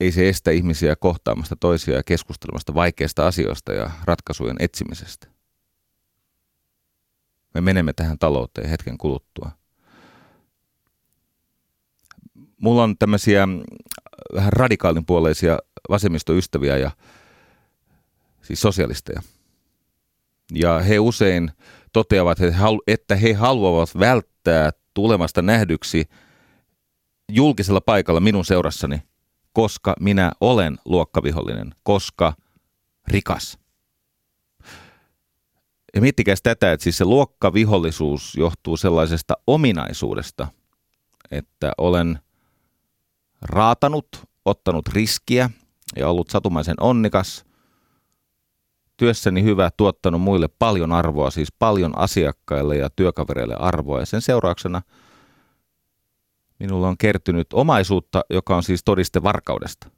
ei 0.00 0.12
se 0.12 0.28
estä 0.28 0.50
ihmisiä 0.50 0.96
kohtaamasta 0.96 1.56
toisia 1.56 1.96
ja 1.96 2.02
keskustelemasta 2.02 2.74
vaikeista 2.74 3.26
asioista 3.26 3.72
ja 3.72 3.90
ratkaisujen 4.04 4.56
etsimisestä. 4.58 5.26
Me 7.54 7.60
menemme 7.60 7.92
tähän 7.92 8.18
talouteen 8.18 8.68
hetken 8.68 8.98
kuluttua. 8.98 9.50
Mulla 12.60 12.82
on 12.82 12.98
tämmöisiä 12.98 13.48
vähän 14.34 14.52
radikaalin 14.52 15.06
puoleisia 15.06 15.58
vasemmistoystäviä 15.88 16.76
ja 16.76 16.90
siis 18.42 18.60
sosialisteja. 18.60 19.22
Ja 20.52 20.78
he 20.78 20.98
usein 20.98 21.50
toteavat, 21.92 22.38
että 22.86 23.16
he 23.16 23.32
haluavat 23.32 23.98
välttää 23.98 24.70
tulemasta 24.94 25.42
nähdyksi 25.42 26.08
julkisella 27.32 27.80
paikalla 27.80 28.20
minun 28.20 28.44
seurassani, 28.44 29.02
koska 29.52 29.94
minä 30.00 30.32
olen 30.40 30.78
luokkavihollinen, 30.84 31.74
koska 31.82 32.32
rikas. 33.08 33.58
Ja 35.94 36.00
miettikää 36.00 36.34
tätä, 36.42 36.72
että 36.72 36.84
siis 36.84 36.98
se 36.98 37.04
luokkavihollisuus 37.04 38.34
johtuu 38.36 38.76
sellaisesta 38.76 39.34
ominaisuudesta, 39.46 40.48
että 41.30 41.72
olen 41.78 42.18
raatanut, 43.44 44.08
ottanut 44.44 44.88
riskiä 44.88 45.50
ja 45.96 46.08
ollut 46.08 46.30
satumaisen 46.30 46.74
onnikas. 46.80 47.44
Työssäni 48.96 49.42
hyvä, 49.42 49.70
tuottanut 49.76 50.20
muille 50.20 50.48
paljon 50.48 50.92
arvoa, 50.92 51.30
siis 51.30 51.52
paljon 51.58 51.98
asiakkaille 51.98 52.76
ja 52.76 52.90
työkavereille 52.90 53.54
arvoa. 53.58 54.00
Ja 54.00 54.06
sen 54.06 54.22
seurauksena 54.22 54.82
minulla 56.58 56.88
on 56.88 56.98
kertynyt 56.98 57.52
omaisuutta, 57.52 58.24
joka 58.30 58.56
on 58.56 58.62
siis 58.62 58.84
todiste 58.84 59.22
varkaudesta. 59.22 59.90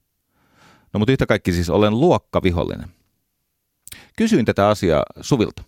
No 0.93 0.99
mutta 0.99 1.13
yhtä 1.13 1.27
kaikki 1.27 1.53
siis 1.53 1.71
olen 1.71 2.01
luokkavihollinen. 2.01 2.89
Kysyin 4.17 4.45
tätä 4.45 4.69
asiaa 4.69 5.03
Suvilta. 5.21 5.63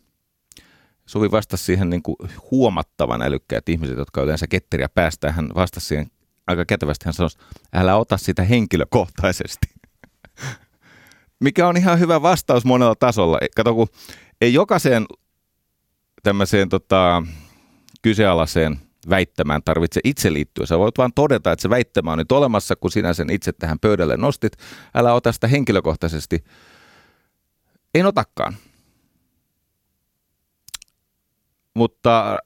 Suvi 1.07 1.31
vastasi 1.31 1.65
siihen 1.65 1.91
niin 1.91 2.03
kuin 2.03 2.17
huomattavan 2.51 3.23
älykkäät 3.23 3.69
ihmiset, 3.69 3.99
jotka 3.99 4.23
yleensä 4.23 4.47
ketteriä 4.47 4.89
päästään. 4.89 5.35
Hän 5.35 5.49
vastasi 5.55 5.87
siihen 5.87 6.11
aika 6.49 6.65
kätevästi. 6.65 7.05
Hän 7.05 7.15
sanoi, 7.15 7.31
älä 7.73 7.97
ota 7.97 8.17
sitä 8.17 8.43
henkilökohtaisesti. 8.43 9.67
Mikä 11.45 11.69
on 11.69 11.77
ihan 11.77 11.99
hyvä 11.99 12.23
vastaus 12.23 12.65
monella 12.65 12.95
tasolla. 12.95 13.39
Kato, 13.57 13.75
kun 13.75 13.89
ei 14.41 14.55
jokaiseen 14.55 15.07
tämmöiseen 16.23 16.69
tota, 16.69 17.23
kyseenalaiseen 18.03 18.81
väittämään 19.11 19.63
tarvitse 19.65 20.01
itse 20.05 20.33
liittyä. 20.33 20.67
Sä 20.67 20.79
voit 20.79 20.99
vaan 20.99 21.13
todeta, 21.15 21.53
että 21.53 21.63
se 21.63 21.71
väittämä 21.71 22.13
on 22.13 22.19
nyt 22.19 22.33
olemassa, 22.33 22.77
kun 22.77 22.91
sinä 22.91 23.15
sen 23.15 23.31
itse 23.31 23.53
tähän 23.53 23.79
pöydälle 23.79 24.17
nostit. 24.17 24.53
Älä 24.95 25.13
ota 25.13 25.33
sitä 25.33 25.47
henkilökohtaisesti. 25.47 26.45
En 27.95 28.07
otakaan. 28.07 28.57
Mutta 31.75 32.39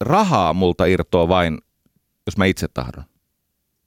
rahaa 0.00 0.52
multa 0.52 0.84
irtoaa 0.84 1.28
vain, 1.28 1.58
jos 2.26 2.36
mä 2.36 2.44
itse 2.44 2.68
tahdon. 2.68 3.04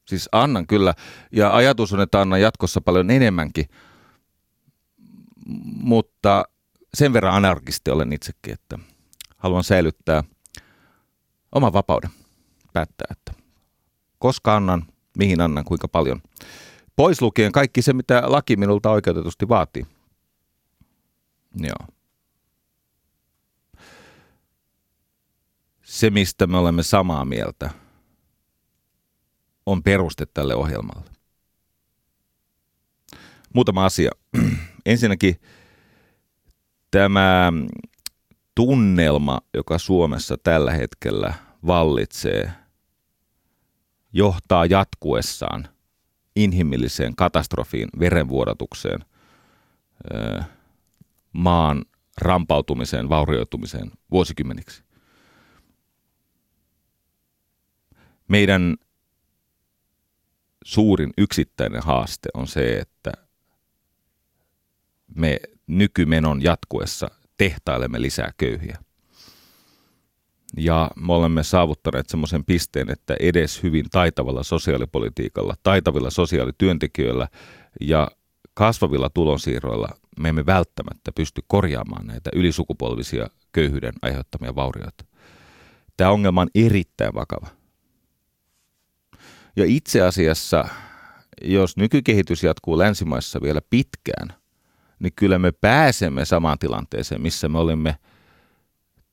Siis 0.06 0.30
annan 0.32 0.68
kyllä, 0.68 0.94
ja 1.32 1.56
ajatus 1.56 1.94
on, 1.94 2.02
että 2.02 2.22
annan 2.22 2.42
jatkossa 2.42 2.82
paljon 2.82 3.10
enemmänkin, 3.10 3.66
mutta 5.66 6.46
sen 6.94 7.14
verran 7.14 7.36
anarkisti 7.36 7.92
olen 7.92 8.14
itsekin, 8.14 8.54
että 8.54 8.80
haluan 9.38 9.64
säilyttää 9.64 10.24
oman 11.52 11.74
vapauden 11.74 12.10
päättää, 12.74 13.08
että 13.12 13.34
koska 14.20 14.56
annan, 14.56 14.86
mihin 15.18 15.42
annan, 15.42 15.66
kuinka 15.66 15.88
paljon. 15.88 16.22
Pois 16.96 17.22
lukien 17.22 17.52
kaikki 17.52 17.82
se, 17.82 17.94
mitä 17.94 18.24
laki 18.26 18.56
minulta 18.56 18.92
oikeutetusti 18.92 19.50
vaatii. 19.50 19.86
Joo. 21.60 21.88
Se, 25.84 26.10
mistä 26.10 26.48
me 26.48 26.58
olemme 26.58 26.84
samaa 26.84 27.26
mieltä, 27.26 27.70
on 29.66 29.84
peruste 29.84 30.26
tälle 30.26 30.56
ohjelmalle. 30.56 31.10
Muutama 33.54 33.86
asia. 33.86 34.12
Ensinnäkin 34.86 35.36
tämä 36.92 37.54
tunnelma, 38.56 39.42
joka 39.54 39.78
Suomessa 39.78 40.38
tällä 40.38 40.72
hetkellä 40.72 41.34
vallitsee, 41.68 42.52
johtaa 44.14 44.66
jatkuessaan 44.66 45.68
inhimilliseen 46.36 47.16
katastrofiin, 47.16 47.90
verenvuodatukseen, 48.00 49.06
maan 51.34 51.86
rampautumiseen, 52.22 53.10
vaurioitumiseen 53.10 53.92
vuosikymmeniksi. 54.12 54.84
Meidän 58.28 58.76
suurin 60.66 61.14
yksittäinen 61.18 61.82
haaste 61.84 62.30
on 62.34 62.48
se, 62.48 62.78
että 62.78 63.12
me 65.16 65.40
nykymenon 65.68 66.44
jatkuessa 66.44 67.12
tehtailemme 67.38 68.02
lisää 68.02 68.32
köyhiä. 68.38 68.78
Ja 70.58 70.92
me 70.96 71.14
olemme 71.14 71.44
saavuttaneet 71.44 72.10
semmoisen 72.10 72.46
pisteen, 72.46 72.92
että 72.92 73.16
edes 73.20 73.64
hyvin 73.64 73.86
taitavalla 73.92 74.44
sosiaalipolitiikalla, 74.44 75.56
taitavilla 75.64 76.10
sosiaalityöntekijöillä 76.10 77.28
ja 77.82 78.08
kasvavilla 78.54 79.10
tulonsiirroilla 79.10 79.90
me 80.20 80.30
emme 80.30 80.46
välttämättä 80.46 81.12
pysty 81.16 81.42
korjaamaan 81.48 82.08
näitä 82.08 82.30
ylisukupolvisia 82.34 83.28
köyhyyden 83.52 83.94
aiheuttamia 84.02 84.56
vaurioita. 84.56 85.06
Tämä 85.98 86.12
ongelma 86.12 86.42
on 86.42 86.50
erittäin 86.56 87.14
vakava. 87.14 87.65
Ja 89.56 89.66
itse 89.66 90.02
asiassa, 90.02 90.66
jos 91.42 91.78
nykykehitys 91.78 92.44
jatkuu 92.44 92.78
länsimaissa 92.78 93.42
vielä 93.42 93.62
pitkään, 93.70 94.28
niin 95.00 95.14
kyllä 95.16 95.40
me 95.40 95.52
pääsemme 95.52 96.26
samaan 96.26 96.60
tilanteeseen, 96.60 97.22
missä 97.22 97.50
me 97.50 97.60
olimme 97.60 97.96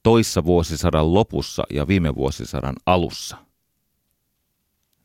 toissa 0.03 0.45
vuosisadan 0.45 1.15
lopussa 1.15 1.63
ja 1.71 1.89
viime 1.89 2.15
vuosisadan 2.15 2.75
alussa, 2.87 3.37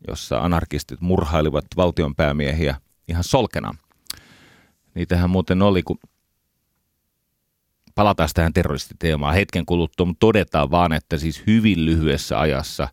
jossa 0.08 0.38
anarkistit 0.38 1.02
murhailivat 1.02 1.65
valtionpäämiehiä 1.78 2.76
ihan 3.08 3.23
solkena. 3.23 3.76
Niitähän 4.95 5.30
muuten 5.30 5.62
oli, 5.62 5.84
kun 5.84 5.97
palataan 7.95 8.30
tähän 8.34 8.54
terroristiteemaan 8.54 9.36
hetken 9.36 9.65
kuluttua, 9.65 10.06
mutta 10.06 10.19
todetaan 10.19 10.71
vaan, 10.71 10.93
että 10.93 11.17
siis 11.17 11.43
hyvin 11.47 11.86
lyhyessä 11.86 12.39
ajassa 12.39 12.88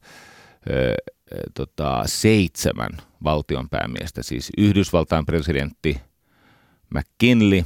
tota, 1.54 2.02
seitsemän 2.06 2.90
valtionpäämiestä, 3.24 4.22
siis 4.22 4.50
Yhdysvaltain 4.58 5.26
presidentti 5.26 6.00
McKinley, 6.94 7.64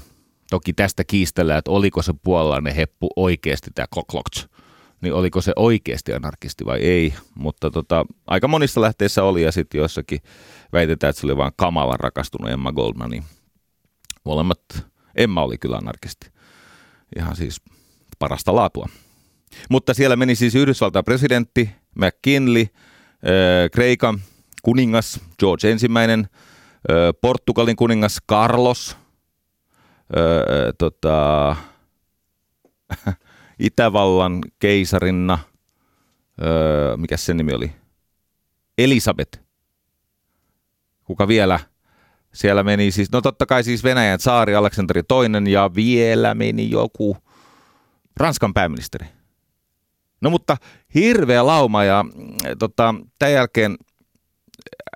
toki 0.50 0.72
tästä 0.72 1.04
kiistellään, 1.04 1.58
että 1.58 1.70
oliko 1.70 2.02
se 2.02 2.12
puolalainen 2.22 2.74
heppu 2.74 3.08
oikeasti 3.16 3.70
tämä 3.74 3.86
Koklokts, 3.90 4.48
niin 5.00 5.14
oliko 5.14 5.40
se 5.40 5.52
oikeasti 5.56 6.14
anarkisti 6.14 6.64
vai 6.64 6.78
ei, 6.78 7.14
mutta 7.34 7.70
tota, 7.70 8.06
aika 8.26 8.48
monissa 8.48 8.80
lähteissä 8.80 9.24
oli 9.24 9.42
ja 9.42 9.52
sitten 9.52 9.78
joissakin 9.78 10.20
väitetään, 10.72 11.10
että 11.10 11.20
se 11.20 11.26
oli 11.26 11.36
vain 11.36 11.52
kamalan 11.56 12.00
rakastunut 12.00 12.50
Emma 12.50 12.72
Goldman, 12.72 13.10
niin 13.10 13.24
molemmat, 14.24 14.60
Emma 15.14 15.42
oli 15.42 15.58
kyllä 15.58 15.76
anarkisti, 15.76 16.30
ihan 17.16 17.36
siis 17.36 17.60
parasta 18.18 18.54
laatua. 18.54 18.88
Mutta 19.70 19.94
siellä 19.94 20.16
meni 20.16 20.34
siis 20.34 20.54
Yhdysvaltain 20.54 21.04
presidentti 21.04 21.70
McKinley, 21.94 22.66
Kreikan 23.72 24.20
kuningas 24.62 25.20
George 25.38 25.70
ensimmäinen, 25.70 26.28
Portugalin 27.20 27.76
kuningas 27.76 28.18
Carlos, 28.30 28.96
tota, 30.78 31.56
Itävallan 33.58 34.40
keisarinna, 34.58 35.38
mikä 36.96 37.16
sen 37.16 37.36
nimi 37.36 37.54
oli, 37.54 37.72
Elisabeth, 38.78 39.40
kuka 41.04 41.28
vielä, 41.28 41.60
siellä 42.34 42.62
meni 42.62 42.90
siis, 42.90 43.12
no 43.12 43.20
totta 43.20 43.46
kai 43.46 43.64
siis 43.64 43.84
Venäjän 43.84 44.20
saari 44.20 44.54
Aleksanteri 44.54 45.02
toinen 45.02 45.46
ja 45.46 45.70
vielä 45.74 46.34
meni 46.34 46.70
joku 46.70 47.16
Ranskan 48.16 48.54
pääministeri. 48.54 49.17
No 50.20 50.30
mutta 50.30 50.56
hirveä 50.94 51.46
lauma 51.46 51.84
ja 51.84 52.04
tota, 52.58 52.94
tämän 53.18 53.32
jälkeen 53.32 53.76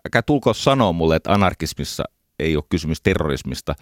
älkää 0.07 0.23
tulko 0.23 0.55
sanoa 0.55 0.93
mulle, 0.93 1.17
että 1.17 1.33
anarkismissa 1.33 2.05
ei 2.39 2.57
ole 2.57 2.65
kysymys 2.69 3.03
terrorismista. 3.03 3.75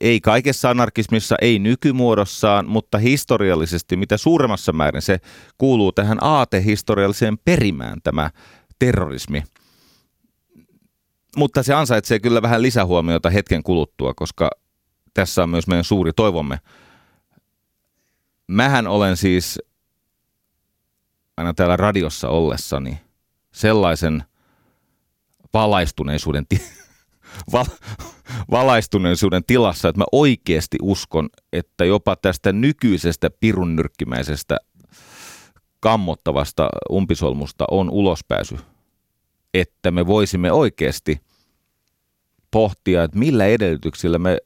Ei 0.00 0.20
kaikessa 0.20 0.70
anarkismissa, 0.70 1.36
ei 1.40 1.58
nykymuodossaan, 1.58 2.68
mutta 2.68 2.98
historiallisesti 2.98 3.96
mitä 3.96 4.16
suuremmassa 4.16 4.72
määrin 4.72 5.02
se 5.02 5.18
kuuluu 5.58 5.92
tähän 5.92 6.18
aatehistorialliseen 6.20 7.38
perimään 7.38 7.98
tämä 8.04 8.30
terrorismi. 8.78 9.42
Mutta 11.36 11.62
se 11.62 11.74
ansaitsee 11.74 12.20
kyllä 12.20 12.42
vähän 12.42 12.62
lisähuomiota 12.62 13.30
hetken 13.30 13.62
kuluttua, 13.62 14.14
koska 14.14 14.50
tässä 15.14 15.42
on 15.42 15.50
myös 15.50 15.66
meidän 15.66 15.84
suuri 15.84 16.12
toivomme. 16.12 16.58
Mähän 18.46 18.86
olen 18.86 19.16
siis 19.16 19.58
aina 21.42 21.54
täällä 21.54 21.76
radiossa 21.76 22.28
ollessani 22.28 23.00
sellaisen 23.52 24.24
valaistuneisuuden, 25.54 26.46
ti- 26.48 26.62
val- 27.52 27.64
valaistuneisuuden 28.50 29.44
tilassa, 29.44 29.88
että 29.88 29.98
mä 29.98 30.04
oikeasti 30.12 30.76
uskon, 30.82 31.28
että 31.52 31.84
jopa 31.84 32.16
tästä 32.16 32.52
nykyisestä 32.52 33.30
pirunnyrkkimäisestä 33.40 34.56
kammottavasta 35.80 36.68
umpisolmusta 36.90 37.64
on 37.70 37.90
ulospääsy. 37.90 38.56
Että 39.54 39.90
me 39.90 40.06
voisimme 40.06 40.52
oikeasti 40.52 41.20
pohtia, 42.50 43.04
että 43.04 43.18
millä 43.18 43.46
edellytyksillä 43.46 44.18
me 44.18 44.38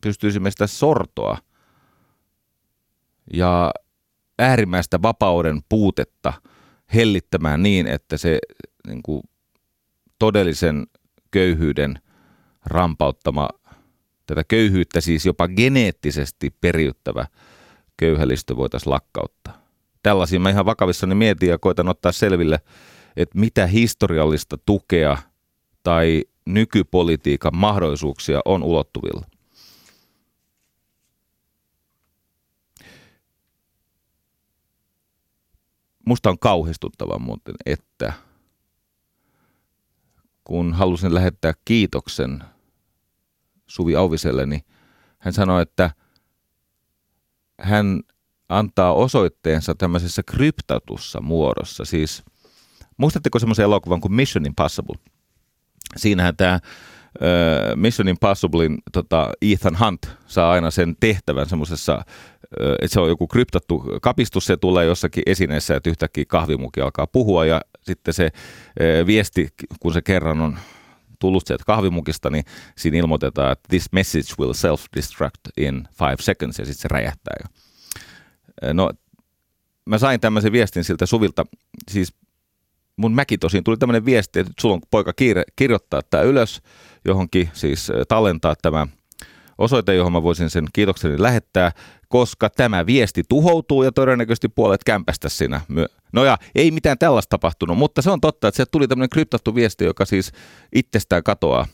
pystyisimme 0.00 0.50
sitä 0.50 0.66
sortoa 0.66 1.38
ja 3.32 3.70
äärimmäistä 4.38 5.02
vapauden 5.02 5.60
puutetta 5.68 6.32
hellittämään 6.94 7.62
niin, 7.62 7.86
että 7.86 8.16
se 8.16 8.38
niin 8.86 9.02
kuin 9.02 9.22
todellisen 10.18 10.86
köyhyyden 11.30 11.98
rampauttama, 12.66 13.48
tätä 14.26 14.44
köyhyyttä 14.44 15.00
siis 15.00 15.26
jopa 15.26 15.48
geneettisesti 15.48 16.54
periyttävä 16.60 17.26
köyhälistö 17.96 18.56
voitaisiin 18.56 18.90
lakkauttaa. 18.90 19.62
Tällaisia 20.02 20.40
mä 20.40 20.50
ihan 20.50 20.66
vakavissani 20.66 21.14
mietin 21.14 21.48
ja 21.48 21.58
koitan 21.58 21.88
ottaa 21.88 22.12
selville, 22.12 22.60
että 23.16 23.38
mitä 23.38 23.66
historiallista 23.66 24.58
tukea 24.66 25.18
tai 25.82 26.24
nykypolitiikan 26.46 27.56
mahdollisuuksia 27.56 28.40
on 28.44 28.62
ulottuvilla. 28.62 29.26
Musta 36.06 36.30
on 36.30 36.38
kauhistuttava 36.38 37.18
muuten, 37.18 37.54
että 37.66 38.12
kun 40.44 40.72
halusin 40.72 41.14
lähettää 41.14 41.52
kiitoksen 41.64 42.44
Suvi 43.66 43.96
Auviselle, 43.96 44.46
niin 44.46 44.62
hän 45.18 45.32
sanoi, 45.32 45.62
että 45.62 45.90
hän 47.60 48.00
antaa 48.48 48.92
osoitteensa 48.92 49.74
tämmöisessä 49.74 50.22
kryptatussa 50.22 51.20
muodossa. 51.20 51.84
Siis, 51.84 52.22
muistatteko 52.96 53.38
semmoisen 53.38 53.64
elokuvan 53.64 54.00
kuin 54.00 54.14
Mission 54.14 54.46
Impossible? 54.46 54.96
Siinähän 55.96 56.36
tämä 56.36 56.60
Mission 57.74 58.08
Impossiblein 58.08 58.78
tota, 58.92 59.30
Ethan 59.42 59.78
Hunt 59.78 60.08
saa 60.26 60.52
aina 60.52 60.70
sen 60.70 60.96
tehtävän 61.00 61.48
semmoisessa, 61.48 62.04
että 62.60 62.88
se 62.94 63.00
on 63.00 63.08
joku 63.08 63.26
kryptattu 63.26 63.84
kapistus, 64.02 64.46
se 64.46 64.56
tulee 64.56 64.86
jossakin 64.86 65.22
esineessä, 65.26 65.76
että 65.76 65.90
yhtäkkiä 65.90 66.24
kahvimuki 66.28 66.80
alkaa 66.80 67.06
puhua 67.06 67.46
ja 67.46 67.60
sitten 67.80 68.14
se 68.14 68.30
viesti, 69.06 69.48
kun 69.80 69.92
se 69.92 70.02
kerran 70.02 70.40
on 70.40 70.58
tullut 71.18 71.46
sieltä 71.46 71.64
kahvimukista, 71.66 72.30
niin 72.30 72.44
siinä 72.76 72.98
ilmoitetaan, 72.98 73.52
että 73.52 73.68
this 73.68 73.92
message 73.92 74.34
will 74.38 74.52
self-destruct 74.52 75.50
in 75.56 75.88
five 75.98 76.16
seconds 76.20 76.58
ja 76.58 76.64
sitten 76.64 76.82
se 76.82 76.88
räjähtää. 76.88 77.34
No, 78.72 78.90
mä 79.86 79.98
sain 79.98 80.20
tämmöisen 80.20 80.52
viestin 80.52 80.84
siltä 80.84 81.06
Suvilta, 81.06 81.44
siis 81.90 82.14
mun 82.96 83.14
mäki 83.14 83.38
tosiin 83.38 83.64
tuli 83.64 83.76
tämmöinen 83.76 84.04
viesti, 84.04 84.38
että 84.38 84.52
sulla 84.60 84.74
on 84.74 84.80
poika 84.90 85.12
kiire 85.12 85.42
kirjoittaa 85.56 86.00
tämä 86.10 86.22
ylös 86.22 86.62
johonkin, 87.04 87.50
siis 87.52 87.92
tallentaa 88.08 88.54
tämä 88.62 88.86
osoite, 89.58 89.94
johon 89.94 90.12
mä 90.12 90.22
voisin 90.22 90.50
sen 90.50 90.64
kiitokseni 90.72 91.22
lähettää, 91.22 91.72
koska 92.08 92.50
tämä 92.50 92.86
viesti 92.86 93.22
tuhoutuu 93.28 93.82
ja 93.82 93.92
todennäköisesti 93.92 94.48
puolet 94.48 94.84
kämpästä 94.84 95.28
siinä. 95.28 95.60
No 96.12 96.24
ja 96.24 96.38
ei 96.54 96.70
mitään 96.70 96.98
tällaista 96.98 97.30
tapahtunut, 97.30 97.78
mutta 97.78 98.02
se 98.02 98.10
on 98.10 98.20
totta, 98.20 98.48
että 98.48 98.56
sieltä 98.56 98.70
tuli 98.70 98.88
tämmöinen 98.88 99.10
kryptattu 99.10 99.54
viesti, 99.54 99.84
joka 99.84 100.04
siis 100.04 100.32
itsestään 100.74 101.22
katoaa, 101.22 101.66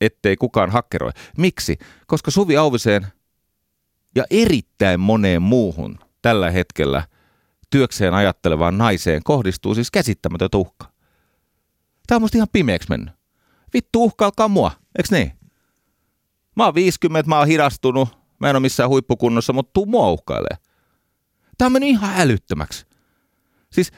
ettei 0.00 0.36
kukaan 0.36 0.70
hakkeroi. 0.70 1.10
Miksi? 1.38 1.78
Koska 2.06 2.30
Suvi 2.30 2.56
Auviseen 2.56 3.06
ja 4.14 4.24
erittäin 4.30 5.00
moneen 5.00 5.42
muuhun 5.42 5.98
tällä 6.22 6.50
hetkellä 6.50 7.02
työkseen 7.70 8.14
ajattelevaan 8.14 8.78
naiseen 8.78 9.22
kohdistuu 9.24 9.74
siis 9.74 9.90
käsittämätön 9.90 10.48
uhka. 10.54 10.92
Tämä 12.06 12.16
on 12.16 12.22
musta 12.22 12.38
ihan 12.38 12.48
pimeäksi 12.52 12.88
mennyt. 12.88 13.14
Vittu 13.74 14.04
uhkaalkaa 14.04 14.48
mua, 14.48 14.70
eikö 14.98 15.08
niin? 15.10 15.32
Mä 16.56 16.64
oon 16.64 16.74
50, 16.74 17.28
mä 17.28 17.38
oon 17.38 17.46
hidastunut, 17.46 18.08
mä 18.38 18.50
en 18.50 18.56
ole 18.56 18.60
missään 18.60 18.88
huippukunnossa, 18.88 19.52
mutta 19.52 19.70
tuu 19.72 19.86
mua 19.86 20.10
uhkailee. 20.10 20.56
Tämä 21.58 21.66
on 21.66 21.72
mennyt 21.72 21.90
ihan 21.90 22.20
älyttömäksi. 22.20 22.86
Siis 23.72 23.92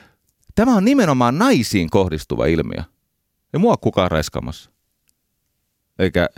tämä 0.55 0.77
on 0.77 0.85
nimenomaan 0.85 1.39
naisiin 1.39 1.91
kohdistuva 1.91 2.47
ilmiö. 2.47 2.83
Ei 3.55 3.59
mua 3.59 3.77
kukaan 3.77 4.11
raiskaamassa. 4.11 4.71
Eikä, 5.99 6.29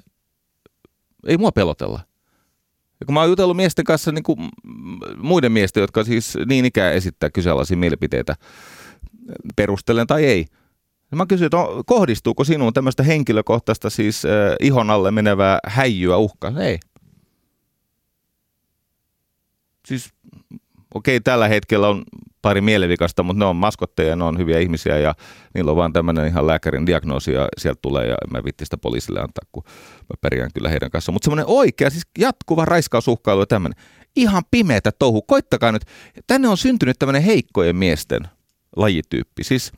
ei 1.26 1.38
mua 1.38 1.52
pelotella. 1.52 2.00
Ja 3.00 3.06
kun 3.06 3.14
mä 3.14 3.20
oon 3.20 3.28
jutellut 3.28 3.56
miesten 3.56 3.84
kanssa 3.84 4.12
niin 4.12 4.22
kuin 4.22 4.48
muiden 5.16 5.52
miesten, 5.52 5.80
jotka 5.80 6.04
siis 6.04 6.38
niin 6.46 6.64
ikään 6.64 6.94
esittää 6.94 7.30
kyseenalaisia 7.30 7.76
mielipiteitä, 7.76 8.36
perustelen 9.56 10.06
tai 10.06 10.24
ei. 10.24 10.46
Ja 11.10 11.16
mä 11.16 11.26
kysyin, 11.26 11.46
että 11.46 11.56
kohdistuuko 11.86 12.44
sinuun 12.44 12.72
tämmöistä 12.72 13.02
henkilökohtaista 13.02 13.90
siis 13.90 14.24
äh, 14.24 14.30
ihon 14.60 14.90
alle 14.90 15.10
menevää 15.10 15.58
häijyä 15.66 16.16
uhkaa? 16.16 16.52
Ei. 16.60 16.78
Siis 19.86 20.10
okei, 20.94 21.16
okay, 21.16 21.20
tällä 21.24 21.48
hetkellä 21.48 21.88
on 21.88 22.04
pari 22.42 22.60
mielivikasta, 22.60 23.22
mutta 23.22 23.38
ne 23.38 23.44
on 23.44 23.56
maskotteja, 23.56 24.16
ne 24.16 24.24
on 24.24 24.38
hyviä 24.38 24.58
ihmisiä 24.58 24.98
ja 24.98 25.14
niillä 25.54 25.70
on 25.70 25.76
vaan 25.76 25.92
tämmöinen 25.92 26.26
ihan 26.26 26.46
lääkärin 26.46 26.86
diagnoosi 26.86 27.32
ja 27.32 27.48
sieltä 27.58 27.78
tulee 27.82 28.06
ja 28.06 28.16
mä 28.30 28.44
vitti 28.44 28.64
sitä 28.64 28.76
poliisille 28.76 29.20
antaa, 29.20 29.44
kun 29.52 29.62
mä 30.00 30.14
pärjään 30.20 30.50
kyllä 30.54 30.68
heidän 30.68 30.90
kanssaan. 30.90 31.14
Mutta 31.14 31.24
semmoinen 31.24 31.46
oikea, 31.46 31.90
siis 31.90 32.06
jatkuva 32.18 32.64
raiskausuhkailu 32.64 33.40
ja 33.40 33.46
tämmöinen. 33.46 33.82
Ihan 34.16 34.42
pimeätä 34.50 34.92
touhu. 34.98 35.22
Koittakaa 35.22 35.72
nyt. 35.72 35.82
Tänne 36.26 36.48
on 36.48 36.56
syntynyt 36.56 36.98
tämmöinen 36.98 37.22
heikkojen 37.22 37.76
miesten 37.76 38.20
lajityyppi. 38.76 39.44
Siis 39.44 39.72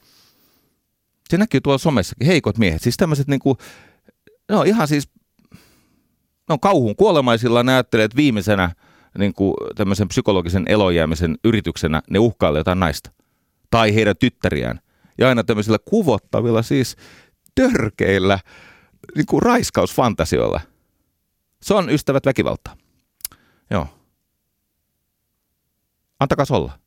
se 1.29 1.37
näkyy 1.37 1.61
tuolla 1.61 1.79
somessakin, 1.79 2.27
heikot 2.27 2.59
miehet. 2.59 2.83
Siis 2.83 2.97
tämmöiset 2.97 3.29
niinku, 3.29 3.57
ne 4.49 4.57
on 4.57 4.67
ihan 4.67 4.89
siis, 4.89 5.09
ne 6.49 6.53
on 6.53 6.61
kauhun 6.61 6.97
kuolemaisilla, 6.97 7.63
ne 7.63 7.73
ajattelee, 7.73 8.05
että 8.05 8.17
viimeisenä– 8.17 8.71
niin 9.19 9.35
kuin 9.35 9.55
tämmöisen 9.75 10.09
psykologisen 10.09 10.65
elojäämisen 10.69 11.39
yrityksenä 11.45 12.03
ne 12.11 12.19
uhkailee 12.19 12.61
jotain 12.61 12.81
naista 12.81 13.11
tai 13.71 13.95
heidän 13.95 14.17
tyttäriään. 14.17 14.81
Ja 15.19 15.29
aina 15.29 15.45
tämmöisillä 15.45 15.79
kuvottavilla, 15.85 16.63
siis 16.63 16.97
törkeillä 17.55 18.39
niin 19.15 19.27
kuin 19.27 19.43
raiskausfantasioilla. 19.43 20.61
Se 21.63 21.75
on 21.75 21.91
ystävät 21.91 22.27
väkivaltaa. 22.27 22.77
Joo. 23.71 23.87
Antakaa 26.21 26.47
olla. 26.51 26.79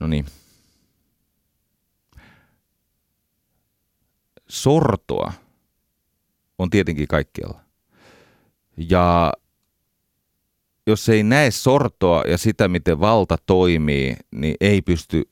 No 0.00 0.06
niin. 0.06 0.26
Sortoa 4.48 5.32
on 6.58 6.70
tietenkin 6.70 7.08
kaikkialla. 7.08 7.69
Ja 8.88 9.32
jos 10.86 11.08
ei 11.08 11.22
näe 11.22 11.50
sortoa 11.50 12.22
ja 12.26 12.38
sitä, 12.38 12.68
miten 12.68 13.00
valta 13.00 13.36
toimii, 13.46 14.16
niin 14.30 14.54
ei 14.60 14.82
pysty 14.82 15.30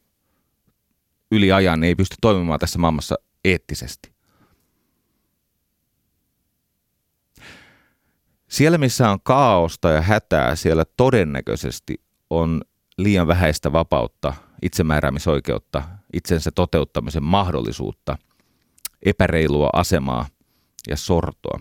yli 1.31 1.53
ajan, 1.53 1.85
ei 1.85 1.95
pysty 1.95 2.17
toimimaan 2.21 2.61
tässä 2.61 2.79
maailmassa 2.79 3.15
eettisesti. 3.45 4.13
Siellä, 8.49 8.79
missä 8.79 9.11
on 9.11 9.19
kaaosta 9.23 9.91
ja 9.91 10.03
hätää, 10.03 10.57
siellä 10.57 10.85
todennäköisesti 10.97 12.01
on 12.31 12.63
liian 12.99 13.27
vähäistä 13.27 13.73
vapautta, 13.73 14.35
itsemääräämisoikeutta, 14.63 15.83
itsensä 16.13 16.51
toteuttamisen 16.51 17.23
mahdollisuutta, 17.23 18.19
epäreilua 19.03 19.71
asemaa 19.73 20.27
ja 20.89 20.97
sortoa. 20.97 21.61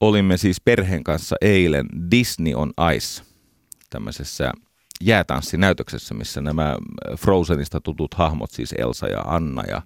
Olimme 0.00 0.36
siis 0.36 0.60
perheen 0.60 1.04
kanssa 1.04 1.36
eilen 1.40 1.86
Disney 2.10 2.54
on 2.54 2.72
Ice 2.96 3.22
tämmöisessä 3.90 4.52
jäätanssinäytöksessä, 5.00 6.14
missä 6.14 6.40
nämä 6.40 6.76
Frozenista 7.16 7.80
tutut 7.80 8.14
hahmot, 8.14 8.50
siis 8.50 8.74
Elsa 8.78 9.06
ja 9.06 9.20
Anna 9.20 9.62
ja, 9.68 9.82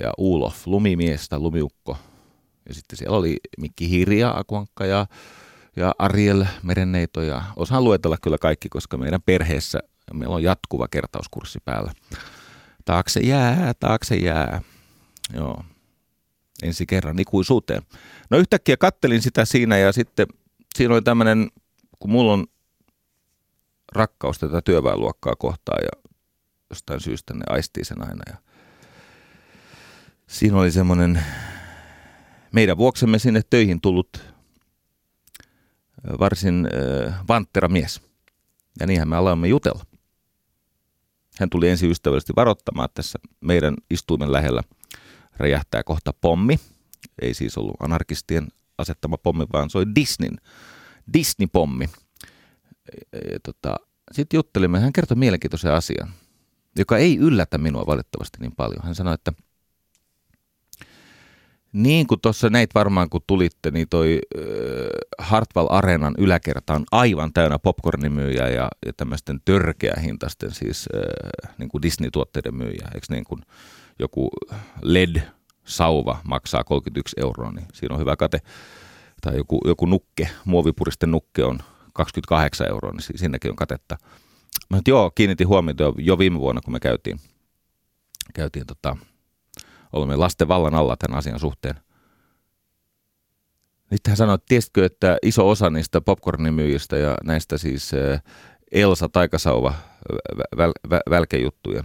ja 0.00 0.12
Ulof, 0.18 0.66
lumimies 0.66 1.28
tai 1.28 1.38
lumiukko. 1.38 1.98
Ja 2.68 2.74
sitten 2.74 2.96
siellä 2.98 3.16
oli 3.16 3.36
Mikki 3.58 3.90
Hirja, 3.90 4.30
Akuankka 4.30 4.86
ja, 4.86 5.06
ja 5.76 5.94
Ariel 5.98 6.44
Merenneito 6.62 7.22
ja 7.22 7.42
osaan 7.56 7.84
luetella 7.84 8.16
kyllä 8.22 8.38
kaikki, 8.38 8.68
koska 8.68 8.96
meidän 8.96 9.22
perheessä 9.26 9.78
meillä 10.12 10.34
on 10.34 10.42
jatkuva 10.42 10.88
kertauskurssi 10.88 11.58
päällä. 11.64 11.92
Taakse 12.84 13.20
jää, 13.20 13.72
taakse 13.80 14.16
jää. 14.16 14.62
Joo, 15.34 15.64
ensi 16.62 16.86
kerran 16.86 17.18
ikuisuuteen. 17.18 17.82
No 18.30 18.38
yhtäkkiä 18.38 18.76
kattelin 18.76 19.22
sitä 19.22 19.44
siinä 19.44 19.78
ja 19.78 19.92
sitten 19.92 20.26
siinä 20.76 20.94
oli 20.94 21.02
tämmöinen, 21.02 21.50
kun 21.98 22.10
mulla 22.10 22.32
on 22.32 22.46
rakkaus 23.92 24.38
tätä 24.38 24.62
työväenluokkaa 24.62 25.36
kohtaan 25.36 25.78
ja 25.82 26.10
jostain 26.70 27.00
syystä 27.00 27.34
ne 27.34 27.44
aistii 27.48 27.84
sen 27.84 28.08
aina. 28.08 28.22
Ja 28.26 28.36
siinä 30.26 30.56
oli 30.56 30.70
semmoinen 30.70 31.24
meidän 32.52 32.76
vuoksemme 32.76 33.18
sinne 33.18 33.42
töihin 33.50 33.80
tullut 33.80 34.24
varsin 36.20 36.68
äh, 37.06 37.20
vanttera 37.28 37.68
mies. 37.68 38.02
Ja 38.80 38.86
niinhän 38.86 39.08
me 39.08 39.16
aloimme 39.16 39.48
jutella. 39.48 39.84
Hän 41.38 41.50
tuli 41.50 41.68
ensin 41.68 41.90
ystävällisesti 41.90 42.32
varoittamaan 42.36 42.88
tässä 42.94 43.18
meidän 43.40 43.74
istuimen 43.90 44.32
lähellä– 44.32 44.62
räjähtää 45.38 45.82
kohta 45.82 46.12
pommi. 46.12 46.60
Ei 47.22 47.34
siis 47.34 47.58
ollut 47.58 47.76
anarkistien 47.80 48.48
asettama 48.78 49.18
pommi, 49.18 49.46
vaan 49.52 49.70
se 49.70 49.78
oli 49.78 49.94
Disneyn, 49.94 50.36
Disney-pommi. 51.12 51.88
Ja, 53.12 53.40
tota, 53.42 53.76
sitten 54.12 54.38
juttelimme, 54.38 54.80
hän 54.80 54.92
kertoi 54.92 55.16
mielenkiintoisen 55.16 55.72
asian, 55.72 56.10
joka 56.78 56.98
ei 56.98 57.16
yllätä 57.16 57.58
minua 57.58 57.86
valitettavasti 57.86 58.38
niin 58.40 58.52
paljon. 58.56 58.84
Hän 58.84 58.94
sanoi, 58.94 59.14
että 59.14 59.32
niin 61.72 62.06
kuin 62.06 62.20
tuossa 62.20 62.50
näit 62.50 62.74
varmaan 62.74 63.10
kun 63.10 63.20
tulitte, 63.26 63.70
niin 63.70 63.88
toi 63.90 64.20
äh, 64.38 64.42
Hartwall 65.18 65.66
Areenan 65.70 66.14
yläkerta 66.18 66.74
on 66.74 66.84
aivan 66.92 67.32
täynnä 67.32 67.58
popcornimyyjä 67.58 68.48
ja, 68.48 68.68
ja 68.86 68.92
tämmöisten 68.96 69.40
törkeä 69.44 69.94
hintaisten 70.02 70.54
siis 70.54 70.88
niin 71.58 71.68
kuin 71.68 71.82
Disney-tuotteiden 71.82 72.54
myyjä. 72.54 72.88
Eikö 72.94 73.06
niin 73.10 73.24
kuin 73.24 73.42
joku 73.98 74.30
LED-sauva 74.82 76.20
maksaa 76.24 76.64
31 76.64 77.16
euroa, 77.20 77.52
niin 77.52 77.66
siinä 77.72 77.94
on 77.94 78.00
hyvä 78.00 78.16
kate. 78.16 78.38
Tai 79.20 79.36
joku, 79.36 79.60
joku 79.64 79.86
nukke, 79.86 80.28
muovipuristen 80.44 81.10
nukke 81.10 81.44
on 81.44 81.58
28 81.92 82.68
euroa, 82.68 82.92
niin 82.92 83.18
siinäkin 83.18 83.50
on 83.50 83.56
katetta. 83.56 83.96
Mä 84.70 84.80
joo, 84.88 85.10
kiinnitin 85.10 85.48
huomiota 85.48 85.82
jo, 85.82 85.94
jo 85.98 86.18
viime 86.18 86.40
vuonna, 86.40 86.60
kun 86.64 86.72
me 86.72 86.80
käytiin, 86.80 87.20
käytiin 88.34 88.66
tota, 88.66 88.96
olemme 89.92 90.16
lasten 90.16 90.48
vallan 90.48 90.74
alla 90.74 90.96
tämän 90.96 91.18
asian 91.18 91.40
suhteen. 91.40 91.74
Nyt 93.90 94.06
hän 94.06 94.16
sanoi, 94.16 94.34
että 94.34 94.46
tiesitkö, 94.48 94.84
että 94.84 95.18
iso 95.22 95.48
osa 95.48 95.70
niistä 95.70 96.00
popcornimyyjistä 96.00 96.96
ja 96.96 97.16
näistä 97.24 97.58
siis 97.58 97.94
eh, 97.94 98.22
Elsa 98.72 99.08
Taikasauva 99.08 99.74
väl, 100.56 100.72
väl, 100.90 101.00
välkejuttujen 101.10 101.84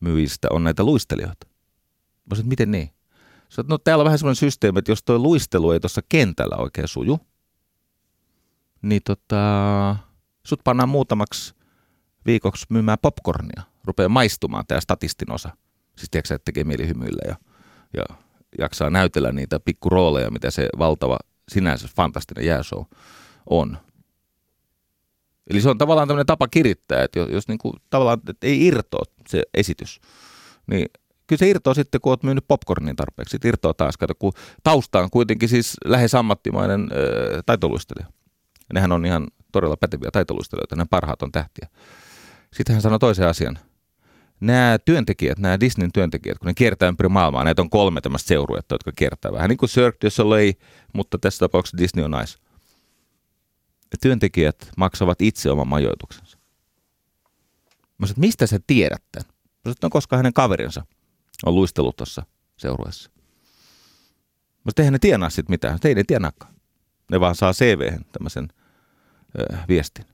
myyjistä 0.00 0.48
on 0.50 0.64
näitä 0.64 0.84
luistelijoita. 0.84 1.46
Mä 2.30 2.34
sanoin, 2.34 2.48
miten 2.48 2.70
niin? 2.70 2.90
Sanoin, 3.48 3.68
no 3.68 3.78
täällä 3.78 4.02
on 4.02 4.04
vähän 4.04 4.18
semmoinen 4.18 4.36
systeemi, 4.36 4.78
että 4.78 4.90
jos 4.90 5.02
tuo 5.02 5.18
luistelu 5.18 5.70
ei 5.70 5.80
tuossa 5.80 6.00
kentällä 6.08 6.56
oikein 6.56 6.88
suju, 6.88 7.20
niin 8.82 9.02
tota, 9.04 9.96
sut 10.46 10.60
pannaan 10.64 10.88
muutamaksi 10.88 11.54
viikoksi 12.26 12.66
myymään 12.68 12.98
popcornia. 13.02 13.62
Rupeaa 13.84 14.08
maistumaan 14.08 14.64
tämä 14.68 14.80
statistin 14.80 15.32
osa. 15.32 15.50
Siis 15.96 16.10
tiedätkö, 16.10 16.34
että 16.34 16.44
tekee 16.44 16.64
mieli 16.64 16.88
hymyillä 16.88 17.22
ja, 17.28 17.36
ja 17.96 18.04
jaksaa 18.58 18.90
näytellä 18.90 19.32
niitä 19.32 19.60
pikkurooleja, 19.60 20.30
mitä 20.30 20.50
se 20.50 20.68
valtava, 20.78 21.18
sinänsä 21.48 21.88
fantastinen 21.96 22.46
jääshow 22.46 22.84
on. 23.50 23.78
Eli 25.50 25.60
se 25.60 25.70
on 25.70 25.78
tavallaan 25.78 26.08
tämmöinen 26.08 26.26
tapa 26.26 26.48
kirittää, 26.48 27.04
että 27.04 27.18
jos, 27.18 27.28
jos 27.30 27.48
niin 27.48 27.58
kuin, 27.58 27.74
tavallaan 27.90 28.20
että 28.28 28.46
ei 28.46 28.66
irtoa 28.66 29.04
se 29.28 29.42
esitys, 29.54 30.00
niin 30.66 30.86
kyllä 31.26 31.38
se 31.38 31.48
irtoaa 31.48 31.74
sitten, 31.74 32.00
kun 32.00 32.10
olet 32.10 32.22
myynyt 32.22 32.44
popcornin 32.48 32.96
tarpeeksi. 32.96 33.30
Sitten 33.30 33.48
irtoaa 33.48 33.74
taas, 33.74 33.96
kato, 33.96 34.14
kun 34.18 34.32
tausta 34.62 34.98
on 34.98 35.10
kuitenkin 35.10 35.48
siis 35.48 35.76
lähes 35.84 36.14
ammattimainen 36.14 36.80
äh, 36.82 37.42
taitoluistelija. 37.46 38.06
Nehän 38.74 38.92
on 38.92 39.06
ihan 39.06 39.28
todella 39.52 39.76
päteviä 39.76 40.10
taitoluistelijoita, 40.12 40.76
ne 40.76 40.86
parhaat 40.90 41.22
on 41.22 41.32
tähtiä. 41.32 41.68
Sitten 42.54 42.74
hän 42.74 42.82
sanoi 42.82 42.98
toisen 42.98 43.28
asian– 43.28 43.58
nämä 44.40 44.78
työntekijät, 44.84 45.38
nämä 45.38 45.60
Disneyn 45.60 45.92
työntekijät, 45.92 46.38
kun 46.38 46.46
ne 46.46 46.54
kiertää 46.54 46.88
ympäri 46.88 47.08
maailmaa, 47.08 47.44
näitä 47.44 47.62
on 47.62 47.70
kolme 47.70 48.00
tämmöistä 48.00 48.28
seuruetta, 48.28 48.74
jotka 48.74 48.92
kiertää 48.92 49.32
vähän 49.32 49.48
niin 49.48 49.58
kuin 49.58 49.70
Cirque 49.70 49.98
du 50.04 50.10
Soleil, 50.10 50.52
mutta 50.92 51.18
tässä 51.18 51.38
tapauksessa 51.38 51.78
Disney 51.78 52.04
on 52.04 52.10
nice. 52.10 52.38
Työntekijät 54.00 54.70
maksavat 54.76 55.22
itse 55.22 55.50
oman 55.50 55.68
majoituksensa. 55.68 56.38
Mä 57.98 58.06
sanoin, 58.06 58.20
mistä 58.20 58.46
sä 58.46 58.60
tiedät 58.66 59.02
tämän? 59.12 59.28
Mä 59.28 59.62
sanoin, 59.64 59.76
no 59.82 59.90
koska 59.90 60.16
hänen 60.16 60.32
kaverinsa 60.32 60.86
on 61.46 61.54
luistellut 61.54 61.96
tuossa 61.96 62.22
seurueessa. 62.56 63.10
Mä 64.64 64.70
sanoin, 64.70 64.74
eihän 64.78 64.92
ne 64.92 64.98
tienaa 64.98 65.30
sit 65.30 65.48
mitään. 65.48 65.78
Ei 65.84 65.94
ne 65.94 66.04
tienaakaan. 66.04 66.54
Ne 67.10 67.20
vaan 67.20 67.34
saa 67.34 67.52
cv 67.52 67.98
tämmöisen 68.12 68.48
äh, 69.52 69.64
viestin. 69.68 70.04
Mä 70.08 70.12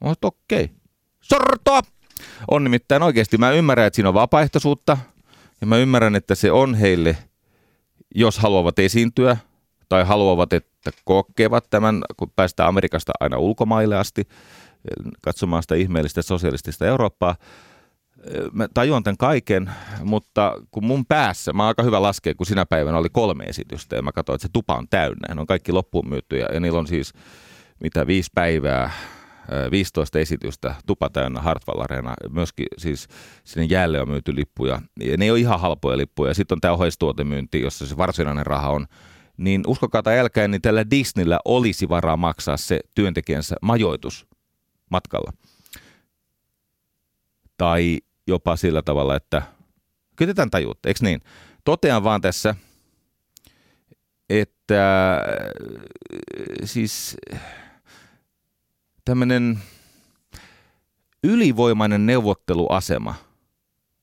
sanoin, 0.00 0.16
okei. 0.22 0.70
Sortoa! 1.20 1.80
On 2.50 2.64
nimittäin 2.64 3.02
oikeasti, 3.02 3.38
mä 3.38 3.50
ymmärrän, 3.50 3.86
että 3.86 3.94
siinä 3.96 4.08
on 4.08 4.14
vapaaehtoisuutta 4.14 4.98
ja 5.60 5.66
mä 5.66 5.76
ymmärrän, 5.76 6.16
että 6.16 6.34
se 6.34 6.52
on 6.52 6.74
heille, 6.74 7.16
jos 8.14 8.38
haluavat 8.38 8.78
esiintyä 8.78 9.36
tai 9.92 10.04
haluavat, 10.04 10.52
että 10.52 10.90
kokevat 11.04 11.64
tämän, 11.70 12.02
kun 12.16 12.30
päästään 12.36 12.68
Amerikasta 12.68 13.12
aina 13.20 13.36
ulkomaille 13.36 13.96
asti 13.96 14.22
katsomaan 15.22 15.62
sitä 15.62 15.74
ihmeellistä 15.74 16.22
sosialistista 16.22 16.86
Eurooppaa. 16.86 17.36
Mä 18.52 18.68
tajuan 18.74 19.02
tämän 19.02 19.16
kaiken, 19.16 19.70
mutta 20.04 20.54
kun 20.70 20.84
mun 20.84 21.06
päässä, 21.06 21.52
mä 21.52 21.62
oon 21.62 21.68
aika 21.68 21.82
hyvä 21.82 22.02
laskea, 22.02 22.34
kun 22.34 22.46
sinä 22.46 22.66
päivänä 22.66 22.98
oli 22.98 23.08
kolme 23.12 23.44
esitystä 23.44 23.96
ja 23.96 24.02
mä 24.02 24.12
katsoin, 24.12 24.34
että 24.34 24.46
se 24.46 24.52
tupa 24.52 24.74
on 24.74 24.86
täynnä. 24.90 25.34
Ne 25.34 25.40
on 25.40 25.46
kaikki 25.46 25.72
loppuun 25.72 26.08
myytty 26.08 26.38
ja, 26.38 26.46
ja 26.54 26.60
niillä 26.60 26.78
on 26.78 26.86
siis 26.86 27.12
mitä 27.80 28.06
viisi 28.06 28.30
päivää 28.34 28.90
15 29.70 30.18
esitystä, 30.18 30.74
tupa 30.86 31.10
täynnä 31.10 31.40
Hartwall 31.40 31.80
Arena, 31.80 32.14
myöskin 32.30 32.66
siis 32.78 33.08
sinne 33.44 33.66
jäälle 33.66 34.00
on 34.00 34.08
myyty 34.08 34.36
lippuja. 34.36 34.80
Ja 35.00 35.16
ne 35.16 35.24
ei 35.24 35.30
ole 35.30 35.38
ihan 35.38 35.60
halpoja 35.60 35.96
lippuja. 35.96 36.34
Sitten 36.34 36.56
on 36.56 36.60
tämä 36.60 36.74
oheistuotemyynti, 36.74 37.60
jossa 37.60 37.86
se 37.86 37.96
varsinainen 37.96 38.46
raha 38.46 38.70
on. 38.70 38.86
Niin 39.42 39.62
uskokaa 39.66 40.02
tai 40.02 40.18
älkää, 40.18 40.48
niin 40.48 40.62
tällä 40.62 40.90
Disneyllä 40.90 41.40
olisi 41.44 41.88
varaa 41.88 42.16
maksaa 42.16 42.56
se 42.56 42.80
työntekijänsä 42.94 43.56
majoitus 43.62 44.26
matkalla. 44.90 45.32
Tai 47.56 48.00
jopa 48.26 48.56
sillä 48.56 48.82
tavalla, 48.82 49.16
että 49.16 49.42
kyllä 50.16 50.34
tämän 50.34 50.50
tajuutte, 50.50 50.88
eikö 50.88 51.00
niin? 51.02 51.20
Totean 51.64 52.04
vaan 52.04 52.20
tässä, 52.20 52.54
että 54.30 55.18
siis 56.64 57.16
tämmöinen 59.04 59.58
ylivoimainen 61.24 62.06
neuvotteluasema 62.06 63.14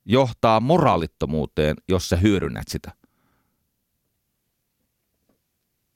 johtaa 0.06 0.60
moraalittomuuteen, 0.60 1.76
jos 1.88 2.10
sä 2.10 2.16
hyödynnät 2.16 2.68
sitä. 2.68 2.99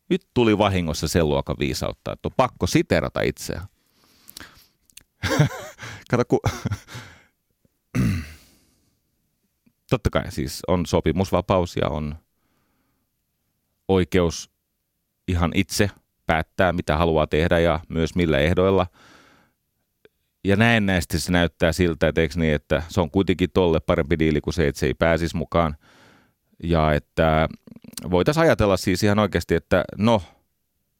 Nyt 0.09 0.27
tuli 0.33 0.57
vahingossa 0.57 1.07
sen 1.07 1.29
luokan 1.29 1.55
viisautta, 1.59 2.11
että 2.11 2.27
on 2.27 2.33
pakko 2.37 2.67
siterata 2.67 3.21
itseään. 3.21 3.65
Kato, 6.09 6.23
kun... 6.27 6.39
Totta 9.89 10.09
kai 10.09 10.31
siis 10.31 10.61
on 10.67 10.85
sopimusvapaus 10.85 11.75
ja 11.75 11.87
on 11.87 12.15
oikeus 13.87 14.51
ihan 15.27 15.51
itse– 15.55 15.89
päättää, 16.25 16.73
mitä 16.73 16.97
haluaa 16.97 17.27
tehdä 17.27 17.59
ja 17.59 17.79
myös 17.89 18.15
millä 18.15 18.39
ehdoilla. 18.39 18.87
Ja 20.43 20.55
näennäisesti 20.55 21.19
se 21.19 21.31
näyttää 21.31 21.71
siltä, 21.71 22.07
että, 22.07 22.21
niin, 22.35 22.53
että 22.53 22.83
se 22.89 23.01
on 23.01 23.11
kuitenkin 23.11 23.49
tolle 23.53 23.79
parempi 23.79 24.19
diili 24.19 24.41
kuin 24.41 24.53
se, 24.53 24.67
että 24.67 24.79
se 24.79 24.85
ei 24.85 24.93
pääsisi 24.93 25.37
mukaan. 25.37 25.75
Ja 26.63 26.93
että 26.93 27.49
voitaisiin 28.11 28.41
ajatella 28.41 28.77
siis 28.77 29.03
ihan 29.03 29.19
oikeasti, 29.19 29.55
että 29.55 29.83
no, 29.97 30.21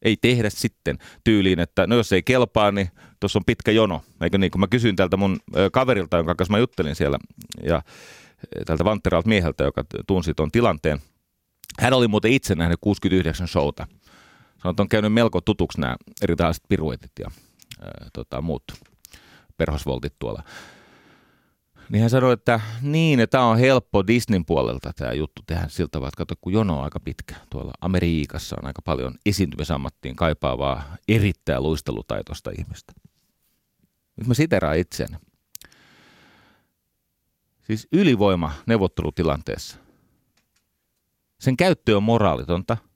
ei 0.02 0.16
tehdä 0.20 0.50
sitten 0.50 0.98
tyyliin, 1.24 1.60
että 1.60 1.86
no 1.86 1.96
jos 1.96 2.12
ei 2.12 2.22
kelpaa, 2.22 2.72
niin 2.72 2.90
tuossa 3.20 3.38
on 3.38 3.44
pitkä 3.44 3.70
jono. 3.70 4.02
Eikö 4.20 4.38
niin, 4.38 4.50
kun 4.50 4.60
mä 4.60 4.66
kysyin 4.66 4.96
tältä 4.96 5.16
mun 5.16 5.38
kaverilta, 5.72 6.16
jonka 6.16 6.34
kanssa 6.34 6.52
mä 6.52 6.58
juttelin 6.58 6.94
siellä, 6.94 7.18
ja 7.62 7.82
tältä 8.66 8.84
Vantteralta 8.84 9.28
mieheltä, 9.28 9.64
joka 9.64 9.84
tunsi 10.06 10.34
tuon 10.34 10.50
tilanteen. 10.50 10.98
Hän 11.78 11.92
oli 11.92 12.08
muuten 12.08 12.32
itse 12.32 12.54
nähnyt 12.54 12.78
69 12.80 13.48
showta 13.48 13.86
Sanoit, 14.64 14.80
on 14.80 14.88
käynyt 14.88 15.12
melko 15.12 15.40
tutuksi 15.40 15.80
nämä 15.80 15.96
eri 16.22 16.36
tällaiset 16.36 16.64
piruetit 16.68 17.12
ja 17.18 17.30
ää, 17.80 18.08
tota, 18.12 18.40
muut 18.40 18.64
perhosvoltit 19.56 20.14
tuolla. 20.18 20.42
Niin 21.88 22.00
hän 22.00 22.10
sanoi, 22.10 22.32
että 22.32 22.60
niin, 22.82 23.20
että 23.20 23.38
tämä 23.38 23.46
on 23.46 23.58
helppo 23.58 24.06
Disneyn 24.06 24.44
puolelta 24.44 24.92
tämä 24.96 25.12
juttu 25.12 25.42
tehdä 25.46 25.64
siltä 25.68 25.90
tavalla, 25.90 26.08
että 26.08 26.18
kato, 26.18 26.34
kun 26.40 26.52
jono 26.52 26.78
on 26.78 26.84
aika 26.84 27.00
pitkä. 27.00 27.34
Tuolla 27.50 27.72
Amerikassa 27.80 28.56
on 28.62 28.66
aika 28.66 28.82
paljon 28.82 29.14
esiintymisammattiin 29.26 30.16
kaipaavaa 30.16 30.96
erittäin 31.08 31.62
luistelutaitoista 31.62 32.50
ihmistä. 32.58 32.92
Nyt 34.16 34.26
mä 34.26 34.34
siteraan 34.34 34.78
itseäni. 34.78 35.16
Siis 37.62 37.88
ylivoima 37.92 38.52
neuvottelutilanteessa. 38.66 39.76
Sen 41.40 41.56
käyttö 41.56 41.96
on 41.96 42.02
moraalitonta– 42.02 42.76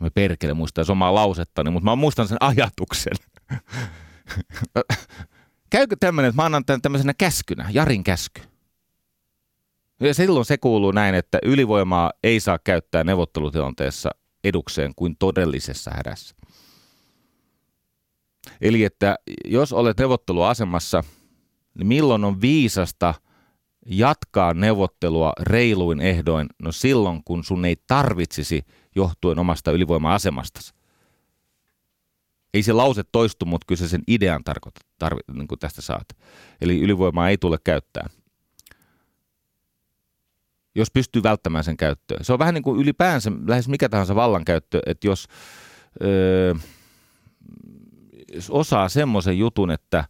Mä 0.00 0.10
perkele 0.10 0.54
muistaa 0.54 0.84
omaa 0.88 1.14
lausettani, 1.14 1.70
mutta 1.70 1.84
mä 1.84 1.96
muistan 1.96 2.28
sen 2.28 2.38
ajatuksen. 2.40 3.12
Käykö 5.70 5.96
tämmöinen, 6.00 6.28
että 6.28 6.42
mä 6.42 6.46
annan 6.46 6.64
tämän 6.64 6.82
tämmöisenä 6.82 7.14
käskynä, 7.14 7.70
Jarin 7.72 8.04
käsky. 8.04 8.40
Ja 10.00 10.14
silloin 10.14 10.44
se 10.44 10.58
kuuluu 10.58 10.90
näin, 10.90 11.14
että 11.14 11.38
ylivoimaa 11.42 12.12
ei 12.22 12.40
saa 12.40 12.58
käyttää 12.64 13.04
neuvottelutilanteessa 13.04 14.10
edukseen 14.44 14.92
kuin 14.96 15.16
todellisessa 15.18 15.90
hädässä. 15.94 16.34
Eli 18.60 18.84
että 18.84 19.16
jos 19.44 19.72
olet 19.72 19.98
neuvotteluasemassa, 19.98 21.04
niin 21.74 21.86
milloin 21.86 22.24
on 22.24 22.40
viisasta 22.40 23.14
jatkaa 23.86 24.54
neuvottelua 24.54 25.32
reiluin 25.40 26.00
ehdoin? 26.00 26.46
No 26.58 26.72
silloin, 26.72 27.24
kun 27.24 27.44
sun 27.44 27.64
ei 27.64 27.76
tarvitsisi 27.86 28.62
johtuen 28.94 29.38
omasta 29.38 29.72
ylivoima-asemastasi. 29.72 30.77
Ei 32.54 32.62
se 32.62 32.72
lause 32.72 33.02
toistu, 33.12 33.46
mutta 33.46 33.64
kyllä 33.66 33.78
se 33.78 33.88
sen 33.88 34.02
idean 34.06 34.44
tarkoita, 34.44 34.80
tarvi, 34.98 35.20
niin 35.32 35.48
kuin 35.48 35.58
tästä 35.58 35.82
saat. 35.82 36.08
Eli 36.60 36.80
ylivoimaa 36.80 37.28
ei 37.28 37.38
tule 37.38 37.58
käyttää. 37.64 38.08
Jos 40.74 40.90
pystyy 40.90 41.22
välttämään 41.22 41.64
sen 41.64 41.76
käyttöön. 41.76 42.24
Se 42.24 42.32
on 42.32 42.38
vähän 42.38 42.54
niin 42.54 42.62
kuin 42.62 42.80
ylipäänsä 42.80 43.32
lähes 43.46 43.68
mikä 43.68 43.88
tahansa 43.88 44.14
vallankäyttö, 44.14 44.80
että 44.86 45.06
jos, 45.06 45.26
öö, 46.02 46.54
jos 48.32 48.50
osaa 48.50 48.88
semmoisen 48.88 49.38
jutun, 49.38 49.70
että, 49.70 50.04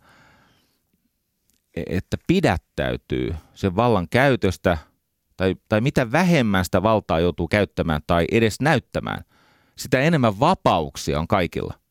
että 1.86 2.16
pidättäytyy 2.26 3.34
sen 3.54 3.76
vallan 3.76 4.08
käytöstä 4.10 4.78
tai, 5.36 5.56
tai 5.68 5.80
mitä 5.80 6.12
vähemmän 6.12 6.64
sitä 6.64 6.82
valtaa 6.82 7.20
joutuu 7.20 7.48
käyttämään 7.48 8.00
tai 8.06 8.24
edes 8.32 8.60
näyttämään, 8.60 9.24
sitä 9.76 10.00
enemmän 10.00 10.40
vapauksia 10.40 11.20
on 11.20 11.28
kaikilla– 11.28 11.74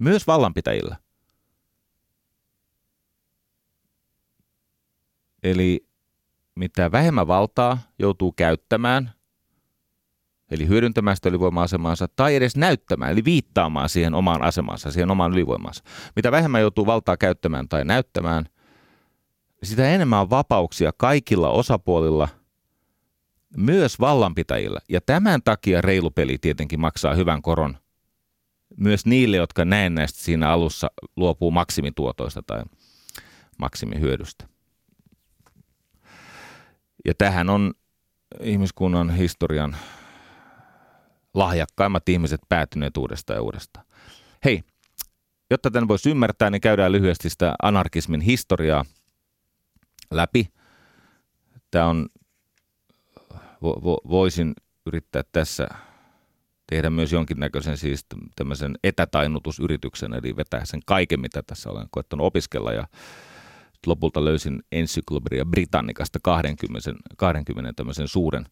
myös 0.00 0.26
vallanpitäjillä. 0.26 0.96
Eli 5.42 5.86
mitä 6.54 6.92
vähemmän 6.92 7.26
valtaa 7.26 7.78
joutuu 7.98 8.32
käyttämään, 8.32 9.12
eli 10.50 10.68
hyödyntämään 10.68 11.16
sitä 11.16 11.28
ylivoima-asemaansa, 11.28 12.08
tai 12.16 12.36
edes 12.36 12.56
näyttämään, 12.56 13.12
eli 13.12 13.24
viittaamaan 13.24 13.88
siihen 13.88 14.14
omaan 14.14 14.42
asemansa, 14.42 14.90
siihen 14.90 15.10
omaan 15.10 15.32
ylivoimansa. 15.32 15.84
Mitä 16.16 16.32
vähemmän 16.32 16.60
joutuu 16.60 16.86
valtaa 16.86 17.16
käyttämään 17.16 17.68
tai 17.68 17.84
näyttämään, 17.84 18.46
sitä 19.62 19.88
enemmän 19.88 20.20
on 20.20 20.30
vapauksia 20.30 20.92
kaikilla 20.96 21.50
osapuolilla, 21.50 22.28
myös 23.56 24.00
vallanpitäjillä. 24.00 24.80
Ja 24.88 25.00
tämän 25.00 25.42
takia 25.42 25.80
reilu 25.80 26.10
peli 26.10 26.38
tietenkin 26.38 26.80
maksaa 26.80 27.14
hyvän 27.14 27.42
koron– 27.42 27.76
myös 28.76 29.06
niille, 29.06 29.36
jotka 29.36 29.64
näennäisesti 29.64 30.22
siinä 30.22 30.50
alussa 30.50 30.90
luopuu 31.16 31.50
maksimituotoista 31.50 32.42
tai 32.42 32.62
maksimihyödystä. 33.58 34.48
Ja 37.04 37.14
tähän 37.18 37.50
on 37.50 37.74
ihmiskunnan 38.42 39.10
historian 39.10 39.76
lahjakkaimmat 41.34 42.08
ihmiset 42.08 42.40
päätyneet 42.48 42.96
uudestaan 42.96 43.36
ja 43.36 43.42
uudestaan. 43.42 43.86
Hei, 44.44 44.62
jotta 45.50 45.70
tämän 45.70 45.88
voisi 45.88 46.10
ymmärtää, 46.10 46.50
niin 46.50 46.60
käydään 46.60 46.92
lyhyesti 46.92 47.30
sitä 47.30 47.54
anarkismin 47.62 48.20
historiaa 48.20 48.84
läpi. 50.10 50.52
Tämä 51.70 51.86
on, 51.86 52.08
vo, 53.62 53.80
vo, 53.84 53.98
voisin 54.08 54.54
yrittää 54.86 55.22
tässä 55.32 55.68
tehdä 56.70 56.90
myös 56.90 57.12
jonkinnäköisen 57.12 57.76
siis 57.76 58.06
tämmöisen 58.36 58.78
etätainutusyrityksen, 58.84 60.14
eli 60.14 60.36
vetää 60.36 60.64
sen 60.64 60.80
kaiken, 60.86 61.20
mitä 61.20 61.42
tässä 61.42 61.70
olen 61.70 61.86
koettanut 61.90 62.26
opiskella 62.26 62.72
ja 62.72 62.86
lopulta 63.86 64.24
löysin 64.24 64.62
Encyclopedia 64.72 65.44
Britannicasta 65.44 66.18
20, 66.22 66.90
20 67.16 67.72
tämmöisen 67.72 68.08
suuren 68.08 68.46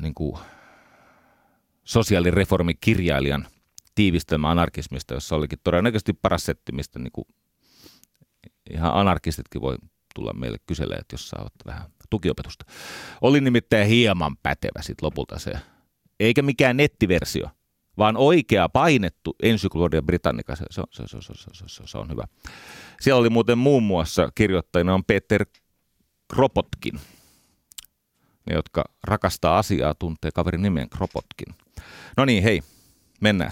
niin 0.00 0.14
kuin 0.14 0.38
sosiaalireformikirjailijan 1.84 3.46
tiivistelmä 3.94 4.50
anarkismista, 4.50 5.14
jossa 5.14 5.36
olikin 5.36 5.58
todennäköisesti 5.64 6.12
paras 6.12 6.44
setti, 6.44 6.72
mistä 6.72 6.98
niin 6.98 7.12
kuin 7.12 7.26
ihan 8.70 8.94
anarkistitkin 8.94 9.60
voi 9.60 9.76
tulla 10.14 10.32
meille 10.32 10.58
kyselemään, 10.66 11.00
että 11.00 11.14
jos 11.14 11.28
saavat 11.28 11.52
vähän 11.66 11.90
tukiopetusta. 12.10 12.64
Oli 13.20 13.40
nimittäin 13.40 13.88
hieman 13.88 14.36
pätevä 14.36 14.82
sitten 14.82 15.06
lopulta 15.06 15.38
se 15.38 15.52
eikä 16.20 16.42
mikään 16.42 16.76
nettiversio, 16.76 17.50
vaan 17.98 18.16
oikea 18.16 18.68
painettu 18.68 19.36
ensyklopedia 19.42 20.02
Britannica. 20.02 20.56
Se, 20.56 20.64
se, 20.70 20.82
se, 20.90 21.06
se, 21.06 21.20
se, 21.20 21.34
se, 21.52 21.64
se, 21.66 21.82
se 21.86 21.98
on 21.98 22.10
hyvä. 22.10 22.24
Siellä 23.00 23.20
oli 23.20 23.30
muuten 23.30 23.58
muun 23.58 23.82
muassa 23.82 24.32
kirjoittajina 24.34 24.94
on 24.94 25.04
Peter 25.04 25.46
Kropotkin. 26.34 27.00
Ne, 28.46 28.54
jotka 28.54 28.84
rakastaa 29.04 29.58
asiaa, 29.58 29.94
tuntee 29.94 30.30
kaverin 30.34 30.62
nimen 30.62 30.90
Kropotkin. 30.90 31.54
No 32.16 32.24
niin, 32.24 32.42
hei, 32.42 32.60
mennään. 33.20 33.50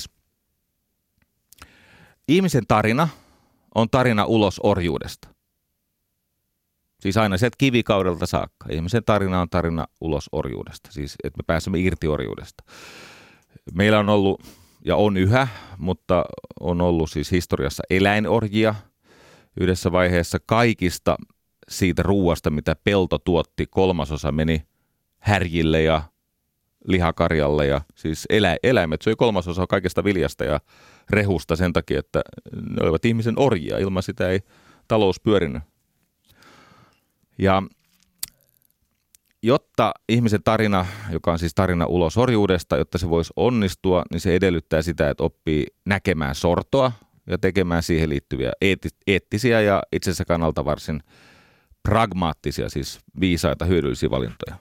Ihmisen 2.29 2.66
tarina 2.68 3.09
on 3.74 3.90
tarina 3.90 4.24
ulos 4.24 4.61
orjuudesta. 4.62 5.36
Siis 7.07 7.16
aina 7.16 7.37
sieltä 7.38 7.57
kivikaudelta 7.59 8.27
saakka. 8.27 8.66
Ihmisen 8.71 9.05
tarina 9.05 9.40
on 9.40 9.51
tarina 9.51 9.87
ulos 10.01 10.29
orjuudesta, 10.33 10.92
siis 10.92 11.16
että 11.25 11.37
me 11.37 11.42
pääsemme 11.47 11.79
irti 11.79 12.09
orjuudesta. 12.09 12.64
Meillä 13.75 13.99
on 13.99 14.09
ollut, 14.09 14.42
ja 14.85 14.97
on 14.97 15.16
yhä, 15.16 15.49
mutta 15.79 16.25
on 16.61 16.81
ollut 16.81 17.11
siis 17.11 17.31
historiassa 17.31 17.83
eläinorjia. 17.90 18.75
Yhdessä 19.61 19.92
vaiheessa 19.92 20.38
kaikista 20.47 21.16
siitä 21.69 22.03
ruuasta, 22.03 22.51
mitä 22.51 22.77
pelto 22.85 23.19
tuotti, 23.19 23.66
kolmasosa 23.66 24.33
meni 24.33 24.62
härjille 25.19 25.83
ja 25.83 26.03
lihakarjalle. 26.85 27.66
Ja 27.66 27.81
siis 27.95 28.27
elä, 28.31 28.57
eläimet 28.62 29.03
söi 29.03 29.16
kolmasosa 29.16 29.66
kaikesta 29.66 30.05
viljasta 30.05 30.45
ja 30.45 30.61
rehusta 31.11 31.57
sen 31.57 31.73
takia, 31.73 31.99
että 31.99 32.23
ne 32.53 32.83
olivat 32.83 33.05
ihmisen 33.05 33.38
orjia. 33.38 33.79
Ilman 33.79 34.03
sitä 34.03 34.29
ei 34.29 34.40
talous 34.88 35.21
pyörinyt 35.21 35.62
ja 37.38 37.62
jotta 39.42 39.92
ihmisen 40.09 40.42
tarina, 40.42 40.87
joka 41.11 41.33
on 41.33 41.38
siis 41.38 41.55
tarina 41.55 41.87
ulos 41.87 42.18
orjuudesta, 42.18 42.77
jotta 42.77 42.99
se 42.99 43.11
voisi 43.11 43.33
onnistua, 43.37 44.03
niin 44.12 44.20
se 44.20 44.35
edellyttää 44.35 44.83
sitä, 44.83 45.11
että 45.11 45.25
oppii 45.25 45.66
näkemään 45.85 46.35
sortoa 46.35 46.92
ja 47.27 47.38
tekemään 47.38 47.83
siihen 47.83 48.09
liittyviä 48.09 48.53
eettisiä 49.07 49.61
ja 49.61 49.83
itsensä 49.92 50.25
kannalta 50.25 50.64
varsin 50.64 51.03
pragmaattisia, 51.83 52.68
siis 52.68 52.99
viisaita, 53.20 53.64
hyödyllisiä 53.64 54.11
valintoja. 54.11 54.57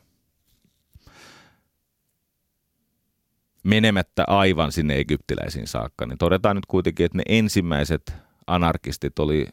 Menemättä 3.63 4.23
aivan 4.27 4.71
sinne 4.71 4.95
egyptiläisiin 4.97 5.67
saakka, 5.67 6.05
niin 6.05 6.17
todetaan 6.17 6.55
nyt 6.55 6.65
kuitenkin, 6.65 7.05
että 7.05 7.17
ne 7.17 7.23
ensimmäiset 7.29 8.13
anarkistit 8.47 9.19
oli 9.19 9.47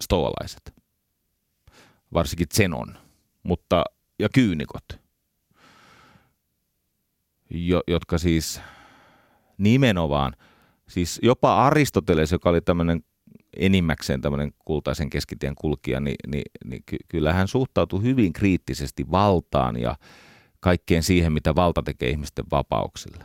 stoalaiset 0.00 0.77
varsinkin 2.14 2.46
Zenon, 2.54 2.98
mutta, 3.42 3.84
ja 4.18 4.28
kyynikot, 4.34 4.84
jo, 7.50 7.82
jotka 7.86 8.18
siis 8.18 8.60
nimenomaan, 9.58 10.36
siis 10.88 11.20
jopa 11.22 11.66
Aristoteles, 11.66 12.32
joka 12.32 12.50
oli 12.50 12.60
tämmöinen 12.60 13.04
enimmäkseen 13.56 14.20
tämmöinen 14.20 14.52
kultaisen 14.64 15.10
keskitien 15.10 15.54
kulkija, 15.54 16.00
niin, 16.00 16.16
niin, 16.26 16.44
niin 16.64 16.82
ky- 16.86 16.96
kyllä 17.08 17.32
hän 17.32 17.48
suhtautui 17.48 18.02
hyvin 18.02 18.32
kriittisesti 18.32 19.10
valtaan 19.10 19.80
ja 19.80 19.96
kaikkeen 20.60 21.02
siihen, 21.02 21.32
mitä 21.32 21.54
valta 21.54 21.82
tekee 21.82 22.10
ihmisten 22.10 22.44
vapauksille. 22.50 23.24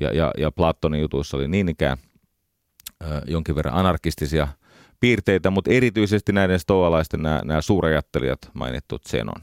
Ja, 0.00 0.12
ja, 0.12 0.30
ja 0.38 0.50
Platonin 0.50 1.00
jutuissa 1.00 1.36
oli 1.36 1.48
niin 1.48 1.68
ikään 1.68 1.98
ö, 3.02 3.22
jonkin 3.26 3.54
verran 3.54 3.74
anarkistisia 3.74 4.48
piirteitä, 5.00 5.50
mutta 5.50 5.70
erityisesti 5.70 6.32
näiden 6.32 6.58
stoalaisten 6.58 7.22
nämä, 7.22 7.42
nämä 7.44 7.60
suurajattelijat 7.60 8.50
mainittu 8.54 8.98
Zenon. 9.08 9.42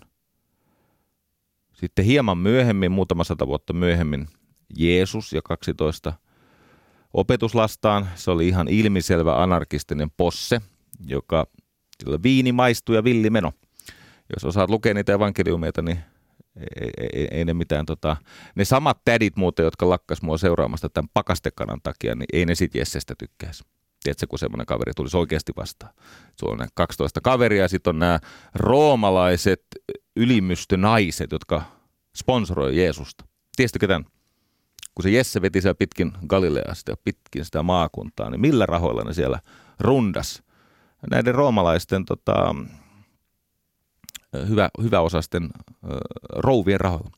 Sitten 1.73 2.05
hieman 2.05 2.37
myöhemmin, 2.37 2.91
muutama 2.91 3.23
sata 3.23 3.47
vuotta 3.47 3.73
myöhemmin, 3.73 4.27
Jeesus 4.77 5.33
ja 5.33 5.41
12 5.41 6.13
opetuslastaan. 7.13 8.09
Se 8.15 8.31
oli 8.31 8.47
ihan 8.47 8.67
ilmiselvä 8.67 9.43
anarkistinen 9.43 10.11
posse, 10.17 10.61
joka 11.05 11.47
sillä 12.03 12.19
viini 12.23 12.51
maistuu 12.51 12.95
ja 12.95 13.03
villi 13.03 13.29
meno. 13.29 13.51
Jos 14.35 14.45
osaat 14.45 14.69
lukea 14.69 14.93
niitä 14.93 15.13
evankeliumeita, 15.13 15.81
niin 15.81 15.99
ei, 16.81 16.89
ei, 17.13 17.27
ei 17.31 17.45
ne 17.45 17.53
mitään, 17.53 17.85
tota, 17.85 18.17
ne 18.55 18.65
samat 18.65 18.97
tädit 19.05 19.35
muuten, 19.35 19.63
jotka 19.63 19.89
lakkas 19.89 20.21
mua 20.21 20.37
seuraamasta 20.37 20.89
tämän 20.89 21.09
pakastekanan 21.13 21.79
takia, 21.83 22.15
niin 22.15 22.27
ei 22.33 22.45
ne 22.45 22.55
sit 22.55 22.75
Jessestä 22.75 23.15
tykkäisi. 23.17 23.63
Tiedätkö, 24.05 24.27
kun 24.27 24.39
semmoinen 24.39 24.65
kaveri 24.65 24.91
tulisi 24.95 25.17
oikeasti 25.17 25.51
vastaan. 25.57 25.93
Sulla 26.39 26.53
on 26.53 26.67
12 26.73 27.21
kaveria 27.21 27.61
ja 27.61 27.67
sitten 27.67 27.91
on 27.91 27.99
nämä 27.99 28.19
roomalaiset 28.55 29.61
ylimystönaiset, 30.15 31.31
jotka 31.31 31.61
sponsoroi 32.15 32.77
Jeesusta. 32.77 33.25
Tiedätkö 33.55 33.87
tämän? 33.87 34.05
Kun 34.95 35.03
se 35.03 35.09
Jesse 35.09 35.41
veti 35.41 35.61
siellä 35.61 35.75
pitkin 35.75 36.11
Galileasta 36.27 36.91
ja 36.91 36.97
pitkin 37.03 37.45
sitä 37.45 37.63
maakuntaa, 37.63 38.29
niin 38.29 38.41
millä 38.41 38.65
rahoilla 38.65 39.03
ne 39.03 39.13
siellä 39.13 39.39
rundas? 39.79 40.43
Näiden 41.11 41.35
roomalaisten 41.35 42.05
tota, 42.05 42.55
hyvä, 44.47 44.69
hyväosaisten 44.81 45.43
äh, 45.43 45.49
rouvien 46.35 46.79
rahoilla. 46.79 47.17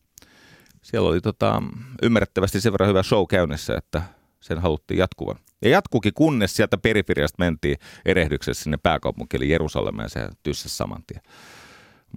Siellä 0.81 1.09
oli 1.09 1.21
tota, 1.21 1.63
ymmärrettävästi 2.03 2.61
sen 2.61 2.71
verran 2.71 2.89
hyvä 2.89 3.03
show 3.03 3.25
käynnissä, 3.29 3.77
että 3.77 4.01
sen 4.41 4.59
haluttiin 4.59 4.97
jatkuvan. 4.97 5.39
Ja 5.61 5.69
jatkukin, 5.69 6.13
kunnes 6.13 6.55
sieltä 6.55 6.77
periferiasta 6.77 7.35
mentiin 7.39 7.77
erehdyksessä 8.05 8.63
sinne 8.63 8.77
pääkaupunkiin, 8.77 9.41
eli 9.41 9.51
Jerusalemeen, 9.51 10.09
ja 10.45 10.53
se 10.53 10.69
saman 10.69 11.03
tien. 11.07 11.21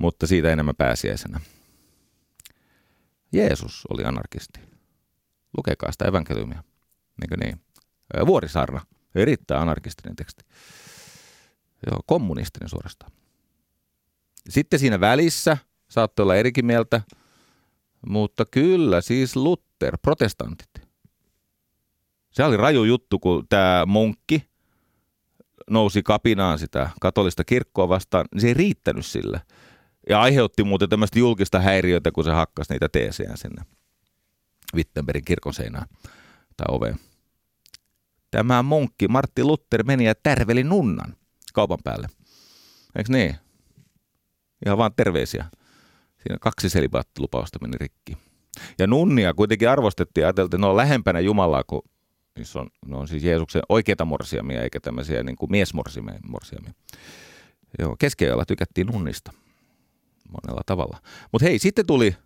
Mutta 0.00 0.26
siitä 0.26 0.52
enemmän 0.52 0.76
pääsiäisenä. 0.76 1.40
Jeesus 3.32 3.86
oli 3.90 4.04
anarkisti. 4.04 4.60
Lukekaa 5.56 5.92
sitä 5.92 6.04
evankeliumia. 6.04 6.62
niin, 7.20 7.40
niin. 7.40 7.60
Vuorisaarna, 8.26 8.80
erittäin 9.14 9.60
anarkistinen 9.60 10.16
teksti. 10.16 10.44
Joo, 11.86 12.00
kommunistinen 12.06 12.68
suorastaan. 12.68 13.12
Sitten 14.48 14.78
siinä 14.80 15.00
välissä 15.00 15.56
saattoi 15.88 16.22
olla 16.22 16.36
erikin 16.36 16.66
mieltä, 16.66 17.00
mutta 18.06 18.44
kyllä 18.50 19.00
siis 19.00 19.36
Luther, 19.36 19.98
protestantit. 20.02 20.69
Se 22.30 22.44
oli 22.44 22.56
raju 22.56 22.84
juttu, 22.84 23.18
kun 23.18 23.46
tämä 23.48 23.84
munkki 23.86 24.50
nousi 25.70 26.02
kapinaan 26.02 26.58
sitä 26.58 26.90
katolista 27.00 27.44
kirkkoa 27.44 27.88
vastaan, 27.88 28.24
niin 28.32 28.40
se 28.40 28.48
ei 28.48 28.54
riittänyt 28.54 29.06
sille. 29.06 29.40
Ja 30.08 30.20
aiheutti 30.20 30.64
muuten 30.64 30.88
tämmöistä 30.88 31.18
julkista 31.18 31.60
häiriötä, 31.60 32.12
kun 32.12 32.24
se 32.24 32.30
hakkasi 32.30 32.72
niitä 32.72 32.88
teesejä 32.88 33.32
sinne 33.34 33.62
Wittenbergin 34.74 35.24
kirkon 35.24 35.54
seinään 35.54 35.86
tai 36.56 36.66
oveen. 36.68 36.96
Tämä 38.30 38.62
munkki 38.62 39.08
Martti 39.08 39.44
Luther 39.44 39.84
meni 39.84 40.04
ja 40.04 40.14
tärveli 40.14 40.64
nunnan 40.64 41.16
kaupan 41.54 41.78
päälle. 41.84 42.08
Eikö 42.96 43.12
niin? 43.12 43.36
Ihan 44.66 44.78
vaan 44.78 44.94
terveisiä. 44.96 45.44
Siinä 46.22 46.38
kaksi 46.40 46.68
selibaattilupausta 46.68 47.58
meni 47.62 47.76
rikki. 47.80 48.16
Ja 48.78 48.86
nunnia 48.86 49.34
kuitenkin 49.34 49.70
arvostettiin 49.70 50.22
ja 50.22 50.28
ajateltiin, 50.28 50.58
että 50.58 50.66
ne 50.66 50.70
on 50.70 50.76
lähempänä 50.76 51.20
Jumalaa 51.20 51.64
kuin 51.66 51.82
missä 52.40 52.60
on, 52.60 52.68
ne 52.86 52.96
on 52.96 53.08
siis 53.08 53.24
Jeesuksen 53.24 53.62
oikeita 53.68 54.04
morsiamia, 54.04 54.62
eikä 54.62 54.80
tämmöisiä 54.80 55.22
niin 55.22 55.36
kuin 55.36 55.50
miesmorsiamia. 55.50 56.72
Joo, 57.78 57.96
keskeajalla 57.98 58.44
tykättiin 58.44 58.86
nunnista 58.86 59.32
monella 60.30 60.62
tavalla. 60.66 60.98
Mutta 61.32 61.46
hei, 61.46 61.58
sitten 61.58 61.86
tuli 61.86 62.16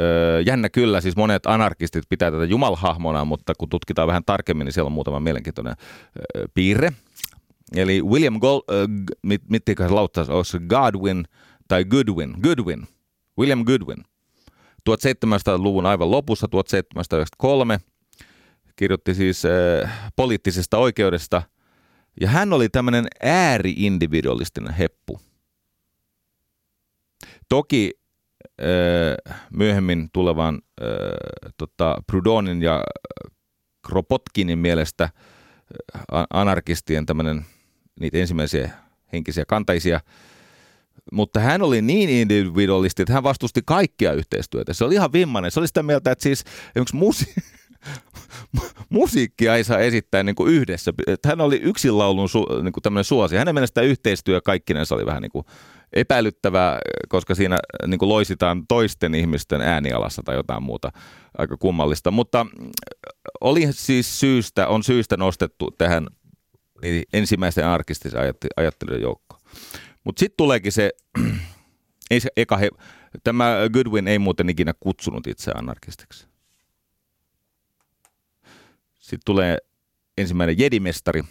öö, 0.00 0.40
jännä 0.40 0.68
kyllä, 0.68 1.00
siis 1.00 1.16
monet 1.16 1.46
anarkistit 1.46 2.04
pitää 2.08 2.30
tätä 2.30 2.44
jumalhahmona, 2.44 3.24
mutta 3.24 3.52
kun 3.58 3.68
tutkitaan 3.68 4.08
vähän 4.08 4.24
tarkemmin, 4.24 4.64
niin 4.64 4.72
siellä 4.72 4.86
on 4.86 4.92
muutama 4.92 5.20
mielenkiintoinen 5.20 5.74
öö, 6.36 6.46
piirre. 6.54 6.92
Eli 7.76 8.02
William 8.02 8.38
Gold, 8.40 8.62
öö, 8.70 8.86
mit, 9.22 9.42
mitkä 9.50 9.74
Godwin 10.68 11.24
tai 11.68 11.84
Goodwin, 11.84 12.34
Goodwin, 12.42 12.86
William 13.38 13.64
Goodwin. 13.64 14.04
1700-luvun 14.90 15.86
aivan 15.86 16.10
lopussa, 16.10 16.48
1793, 16.48 17.80
kirjoitti 18.76 19.14
siis 19.14 19.42
äh, 19.44 20.10
poliittisesta 20.16 20.78
oikeudesta, 20.78 21.42
ja 22.20 22.28
hän 22.28 22.52
oli 22.52 22.68
tämmöinen 22.68 23.06
ääriindividualistinen 23.22 24.74
heppu. 24.74 25.20
Toki 27.48 27.90
äh, 28.60 29.40
myöhemmin 29.56 30.08
tulevan 30.12 30.62
äh, 30.82 30.88
tota, 31.56 31.96
Prudonin 32.06 32.62
ja 32.62 32.84
Kropotkinin 33.86 34.58
mielestä 34.58 35.08
anarkistien 36.30 37.06
tämmöinen 37.06 37.46
niitä 38.00 38.18
ensimmäisiä 38.18 38.70
henkisiä 39.12 39.44
kantaisia, 39.44 40.00
mutta 41.12 41.40
hän 41.40 41.62
oli 41.62 41.82
niin 41.82 42.08
individualisti, 42.10 43.02
että 43.02 43.12
hän 43.12 43.22
vastusti 43.22 43.60
kaikkia 43.64 44.12
yhteistyötä. 44.12 44.72
Se 44.72 44.84
oli 44.84 44.94
ihan 44.94 45.12
vimmainen. 45.12 45.50
Se 45.50 45.60
oli 45.60 45.66
sitä 45.66 45.82
mieltä, 45.82 46.10
että 46.10 46.22
siis 46.22 46.44
esimerkiksi 46.76 46.96
musi- 46.96 47.34
musiikkia 48.88 49.56
ei 49.56 49.64
saa 49.64 49.78
esittää 49.78 50.22
niin 50.22 50.34
kuin 50.34 50.52
yhdessä. 50.54 50.92
Että 51.06 51.28
hän 51.28 51.40
oli 51.40 51.56
yksin 51.56 51.98
laulun 51.98 52.28
su, 52.28 52.46
niin 52.62 52.72
kuin 52.72 52.82
tämmöinen 52.82 53.04
suosi. 53.04 53.36
Hänen 53.36 53.54
mielestä 53.54 53.80
yhteistyö 53.80 54.40
kaikkinensa 54.40 54.94
oli 54.94 55.06
vähän 55.06 55.22
niin 55.22 55.32
kuin 55.32 55.44
epäilyttävää, 55.92 56.78
koska 57.08 57.34
siinä 57.34 57.58
niin 57.86 57.98
kuin 57.98 58.08
loisitaan 58.08 58.66
toisten 58.66 59.14
ihmisten 59.14 59.60
äänialassa 59.60 60.22
tai 60.24 60.34
jotain 60.34 60.62
muuta 60.62 60.92
aika 61.38 61.56
kummallista. 61.56 62.10
Mutta 62.10 62.46
oli 63.40 63.68
siis 63.70 64.20
syystä, 64.20 64.66
on 64.66 64.82
syystä 64.82 65.16
nostettu 65.16 65.70
tähän 65.78 66.06
niin 66.82 67.02
ensimmäisten 67.12 67.66
arkistisen 67.66 68.20
ajattelijoiden 68.56 69.02
joukkoon. 69.02 69.40
Mutta 70.04 70.20
sitten 70.20 70.36
tuleekin 70.36 70.72
se, 70.72 70.90
ei 72.10 72.20
se 72.20 72.28
eka 72.36 72.56
he, 72.56 72.70
tämä 73.24 73.56
Goodwin 73.72 74.08
ei 74.08 74.18
muuten 74.18 74.48
ikinä 74.48 74.74
kutsunut 74.80 75.26
itseään 75.26 75.58
anarkistiksi. 75.58 76.31
Sitten 79.02 79.20
tulee 79.24 79.58
ensimmäinen 80.18 80.58
jedimestari, 80.58 81.22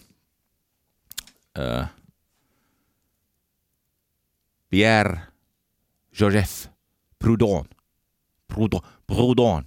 äh, 1.60 1.90
Pierre 4.70 5.20
Joseph 6.20 6.70
Proudhon. 7.20 7.66
Proudhon. 9.08 9.66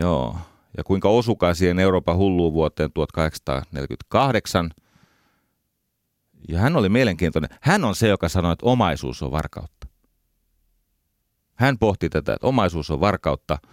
Joo. 0.00 0.38
Ja 0.76 0.84
kuinka 0.84 1.08
osukaa 1.08 1.54
siihen 1.54 1.78
Euroopan 1.78 2.16
hulluun 2.16 2.52
vuoteen 2.52 2.92
1848. 2.92 4.70
Ja 6.48 6.58
hän 6.58 6.76
oli 6.76 6.88
mielenkiintoinen. 6.88 7.50
Hän 7.60 7.84
on 7.84 7.94
se, 7.94 8.08
joka 8.08 8.28
sanoi, 8.28 8.52
että 8.52 8.66
omaisuus 8.66 9.22
on 9.22 9.30
varkautta. 9.32 9.86
Hän 11.54 11.78
pohti 11.78 12.08
tätä, 12.08 12.34
että 12.34 12.46
omaisuus 12.46 12.90
on 12.90 13.00
varkautta– 13.00 13.58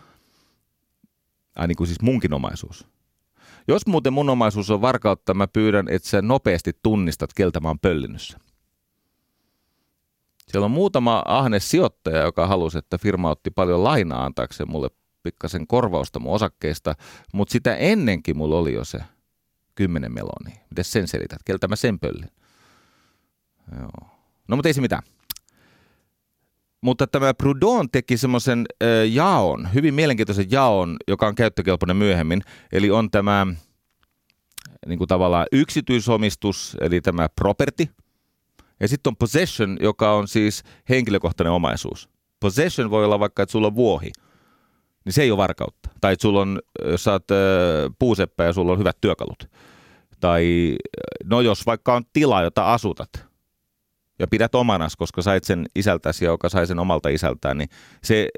Ai 1.56 1.68
niin 1.68 1.76
kuin 1.76 1.88
siis 1.88 2.02
munkin 2.02 2.34
omaisuus. 2.34 2.88
Jos 3.68 3.88
muuten 3.88 4.14
mun 4.14 4.30
omaisuus 4.30 4.70
on 4.70 4.82
varkautta, 4.82 5.34
mä 5.34 5.48
pyydän, 5.48 5.88
että 5.90 6.10
sä 6.10 6.22
nopeasti 6.22 6.72
tunnistat, 6.84 7.34
keltä 7.34 7.60
mä 7.60 7.68
oon 7.68 7.80
pöllinyt 7.80 8.38
Siellä 10.48 10.66
on 10.66 10.72
muutama 10.72 11.24
ahne 11.26 11.60
sijoittaja, 11.60 12.22
joka 12.22 12.48
halusi, 12.48 12.78
että 12.78 12.98
firma 12.98 13.30
otti 13.30 13.52
paljon 13.52 13.84
lainaa 13.84 14.26
antaakseen 14.26 14.72
mulle 14.72 14.90
pikkasen 15.24 15.68
korvausta 15.68 16.20
mun 16.20 16.34
osakkeista, 16.34 16.96
mutta 17.34 17.52
sitä 17.52 17.76
ennenkin 17.76 18.38
mulla 18.38 18.58
oli 18.58 18.74
jo 18.74 18.86
se 18.86 19.00
kymmenen 19.76 20.14
meloni. 20.14 20.62
Miten 20.70 20.86
sen 20.86 21.08
selität? 21.08 21.44
Keltä 21.46 21.68
mä 21.68 21.76
sen 21.76 22.00
pöllin? 22.00 22.32
Joo. 23.80 24.10
No 24.48 24.56
mutta 24.56 24.70
ei 24.70 24.74
se 24.74 24.82
mitään. 24.82 25.04
Mutta 26.82 27.08
tämä 27.08 27.34
Proudhon 27.34 27.90
teki 27.92 28.18
semmoisen 28.18 28.66
jaon, 29.10 29.74
hyvin 29.74 29.94
mielenkiintoisen 29.94 30.52
jaon, 30.52 30.98
joka 31.08 31.28
on 31.28 31.36
käyttökelpoinen 31.36 31.98
myöhemmin. 31.98 32.42
Eli 32.72 32.92
on 32.92 33.12
tämä 33.12 33.48
niin 34.88 34.98
kuin 34.98 35.08
tavallaan 35.08 35.46
yksityisomistus, 35.52 36.78
eli 36.82 37.02
tämä 37.02 37.30
property. 37.30 37.88
Ja 38.80 38.88
sitten 38.88 39.12
on 39.12 39.18
possession, 39.18 39.78
joka 39.82 40.14
on 40.14 40.28
siis 40.28 40.64
henkilökohtainen 40.90 41.54
omaisuus. 41.54 42.10
Possession 42.40 42.90
voi 42.90 43.06
olla 43.06 43.20
vaikka, 43.20 43.44
että 43.44 43.52
sulla 43.52 43.68
on 43.68 43.76
vuohi. 43.76 44.12
Niin 45.06 45.14
se 45.14 45.22
ei 45.22 45.32
ole 45.32 45.38
varkautta. 45.38 45.90
Tai 46.02 46.14
että 46.14 46.22
sulla 46.22 46.42
on, 46.42 46.62
jos 46.86 47.04
sä 47.04 47.12
oot 47.12 47.28
puuseppä 48.00 48.44
ja 48.44 48.54
sulla 48.54 48.72
on 48.72 48.80
hyvät 48.80 48.98
työkalut. 49.02 49.50
Tai 50.20 50.76
no 51.24 51.42
jos 51.42 51.66
vaikka 51.66 51.96
on 51.96 52.04
tila, 52.14 52.42
jota 52.42 52.74
asutat– 52.74 53.10
ja 54.22 54.28
pidät 54.28 54.56
omanas, 54.56 54.96
koska 54.96 55.22
sait 55.22 55.44
sen 55.44 55.66
isältäsi, 55.76 56.26
joka 56.26 56.50
sai 56.50 56.68
sen 56.68 56.80
omalta 56.80 57.10
isältään, 57.10 57.58
niin 57.58 57.70
se 58.04 58.30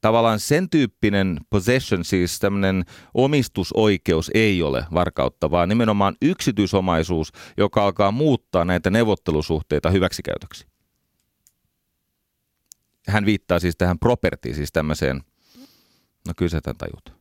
tavallaan 0.00 0.40
sen 0.40 0.70
tyyppinen 0.70 1.40
possession, 1.50 2.04
siis 2.04 2.38
tämmöinen 2.38 2.84
omistusoikeus 3.14 4.30
ei 4.34 4.62
ole 4.62 4.84
varkautta, 4.94 5.50
vaan 5.50 5.68
nimenomaan 5.68 6.16
yksityisomaisuus, 6.22 7.32
joka 7.56 7.84
alkaa 7.84 8.10
muuttaa 8.10 8.64
näitä 8.64 8.90
neuvottelusuhteita 8.90 9.90
hyväksikäytöksi. 9.90 10.66
Hän 13.08 13.26
viittaa 13.26 13.58
siis 13.58 13.76
tähän 13.76 13.98
property, 13.98 14.54
siis 14.54 14.72
tämmöiseen, 14.72 15.22
no 16.26 16.32
kyllä 16.36 16.50
sä 16.50 16.60
tämän 16.60 16.76
tajut. 16.76 17.18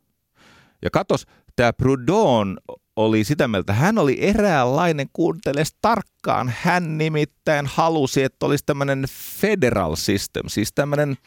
Ja 0.81 0.89
katos, 0.89 1.25
tämä 1.55 1.73
Proudhon 1.73 2.57
oli 2.97 3.23
sitä 3.23 3.47
mieltä, 3.47 3.73
hän 3.73 3.97
oli 3.97 4.17
eräänlainen, 4.21 5.07
kuunteles 5.13 5.75
tarkkaan, 5.81 6.53
hän 6.61 6.97
nimittäin 6.97 7.65
halusi, 7.65 8.23
että 8.23 8.45
olisi 8.45 8.63
tämmöinen 8.65 9.05
federal 9.41 9.95
system, 9.95 10.43
siis 10.47 10.69
tämmöinen 10.75 11.17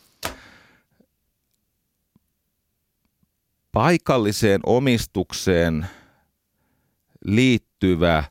paikalliseen 3.72 4.60
omistukseen 4.66 5.86
liittyvä 7.24 8.24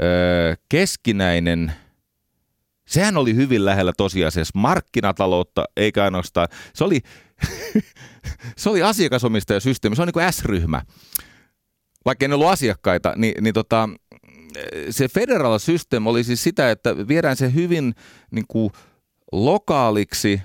ö, 0.00 0.56
keskinäinen, 0.68 1.72
sehän 2.88 3.16
oli 3.16 3.34
hyvin 3.34 3.64
lähellä 3.64 3.92
tosiasiassa 3.96 4.58
markkinataloutta, 4.58 5.64
eikä 5.76 6.04
ainoastaan, 6.04 6.48
se 6.74 6.84
oli, 6.84 7.00
se 8.56 8.70
oli 8.70 8.82
asiakasomistajasysteemi, 8.82 9.96
se 9.96 10.02
on 10.02 10.08
niin 10.08 10.12
kuin 10.12 10.32
S-ryhmä 10.32 10.82
vaikka 12.08 12.24
en 12.24 12.32
ollut 12.32 12.48
asiakkaita, 12.48 13.12
niin, 13.16 13.44
niin 13.44 13.54
tota, 13.54 13.88
se 14.90 15.08
federal 15.08 15.58
system 15.58 16.06
oli 16.06 16.24
siis 16.24 16.42
sitä, 16.42 16.70
että 16.70 17.08
viedään 17.08 17.36
se 17.36 17.54
hyvin 17.54 17.94
niin 18.30 18.44
kuin 18.48 18.70
lokaaliksi 19.32 20.42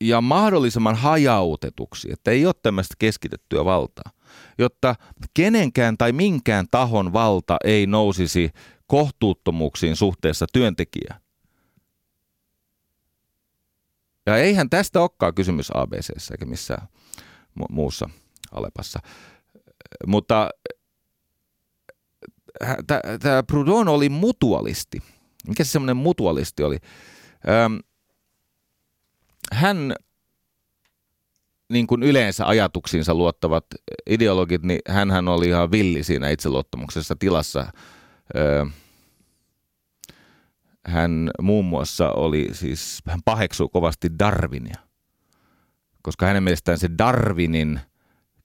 ja 0.00 0.20
mahdollisimman 0.20 0.96
hajautetuksi, 0.96 2.12
että 2.12 2.30
ei 2.30 2.46
ole 2.46 2.54
tämmöistä 2.62 2.94
keskitettyä 2.98 3.64
valtaa, 3.64 4.10
jotta 4.58 4.94
kenenkään 5.34 5.98
tai 5.98 6.12
minkään 6.12 6.66
tahon 6.70 7.12
valta 7.12 7.56
ei 7.64 7.86
nousisi 7.86 8.50
kohtuuttomuuksiin 8.86 9.96
suhteessa 9.96 10.46
työntekijään. 10.52 11.20
Ja 14.26 14.36
eihän 14.36 14.70
tästä 14.70 15.00
olekaan 15.00 15.34
kysymys 15.34 15.70
ABCssä 15.74 16.34
eikä 16.34 16.46
missään 16.46 16.88
mu- 17.60 17.72
muussa 17.72 18.08
Alepassa. 18.52 19.00
Mutta 20.06 20.50
tämä 23.20 23.42
Proudhon 23.42 23.88
oli 23.88 24.08
mutualisti. 24.08 25.02
Mikä 25.48 25.64
se 25.64 25.70
semmoinen 25.70 25.96
mutualisti 25.96 26.62
oli? 26.62 26.78
Öm, 27.48 27.78
hän, 29.52 29.94
niin 31.72 31.86
kuin 31.86 32.02
yleensä 32.02 32.46
ajatuksiinsa 32.46 33.14
luottavat 33.14 33.66
ideologit, 34.10 34.62
niin 34.62 34.80
hän 34.88 35.28
oli 35.28 35.48
ihan 35.48 35.70
villi 35.70 36.04
siinä 36.04 36.30
itseluottamuksessa 36.30 37.16
tilassa. 37.18 37.72
Öö, 38.36 38.64
hän 40.86 41.30
muun 41.42 41.64
muassa 41.64 42.10
oli 42.10 42.48
siis, 42.52 43.02
hän 43.06 43.20
paheksui 43.24 43.68
kovasti 43.72 44.08
Darwinia, 44.18 44.80
koska 46.02 46.26
hänen 46.26 46.42
mielestään 46.42 46.78
se 46.78 46.90
Darwinin 46.98 47.80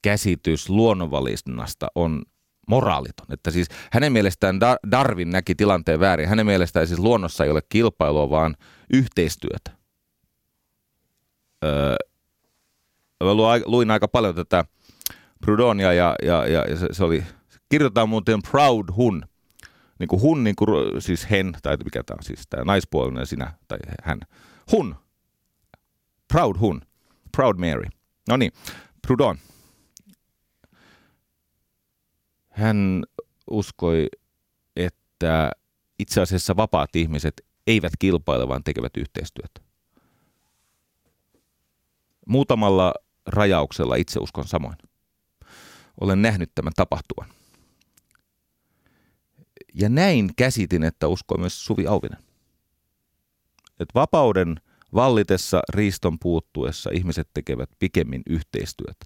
käsitys 0.01 0.69
luonnonvalinnasta 0.69 1.87
on 1.95 2.23
moraaliton. 2.67 3.25
Että 3.29 3.51
siis 3.51 3.67
hänen 3.91 4.13
mielestään 4.13 4.59
Darwin 4.91 5.29
näki 5.29 5.55
tilanteen 5.55 5.99
väärin. 5.99 6.29
Hänen 6.29 6.45
mielestään 6.45 6.87
siis 6.87 6.99
luonnossa 6.99 7.43
ei 7.43 7.51
ole 7.51 7.61
kilpailua, 7.69 8.29
vaan 8.29 8.55
yhteistyötä. 8.93 9.71
Öö, 11.65 11.95
luin 13.65 13.91
aika 13.91 14.07
paljon 14.07 14.35
tätä 14.35 14.65
Prudonia 15.41 15.93
ja, 15.93 16.15
ja, 16.23 16.47
ja, 16.47 16.65
ja 16.69 16.77
se, 16.77 16.87
se 16.91 17.03
oli, 17.03 17.23
kirjoitetaan 17.69 18.09
muuten 18.09 18.41
Proud 18.41 18.85
Hun– 18.95 19.23
niin 19.99 20.07
kuin 20.07 20.21
hun, 20.21 20.43
niin 20.43 20.55
kuin, 20.55 21.01
siis 21.01 21.29
hen, 21.29 21.53
tai 21.63 21.77
mikä 21.77 22.03
tämä 22.03 22.15
on 22.19 22.23
siis, 22.23 22.47
tämä 22.49 22.63
naispuolinen 22.63 23.25
sinä, 23.25 23.53
tai 23.67 23.77
hän. 24.03 24.19
Hun. 24.71 24.95
Proud 26.33 26.55
hun. 26.59 26.81
Proud 27.31 27.55
Mary. 27.57 27.83
No 28.29 28.37
niin, 28.37 28.51
Proudhon. 29.07 29.37
Hän 32.57 33.03
uskoi, 33.49 34.07
että 34.75 35.51
itse 35.99 36.21
asiassa 36.21 36.55
vapaat 36.55 36.95
ihmiset 36.95 37.45
eivät 37.67 37.93
kilpaile, 37.99 38.47
vaan 38.47 38.63
tekevät 38.63 38.97
yhteistyötä. 38.97 39.61
Muutamalla 42.27 42.93
rajauksella 43.25 43.95
itse 43.95 44.19
uskon 44.19 44.47
samoin. 44.47 44.77
Olen 46.01 46.21
nähnyt 46.21 46.51
tämän 46.55 46.73
tapahtuvan. 46.75 47.29
Ja 49.73 49.89
näin 49.89 50.29
käsitin, 50.35 50.83
että 50.83 51.07
uskoi 51.07 51.37
myös 51.37 51.65
Suvi 51.65 51.87
Auvinen. 51.87 52.19
Että 53.79 53.93
vapauden 53.95 54.61
vallitessa 54.93 55.61
riiston 55.73 56.19
puuttuessa 56.19 56.89
ihmiset 56.93 57.29
tekevät 57.33 57.69
pikemmin 57.79 58.21
yhteistyötä 58.29 59.05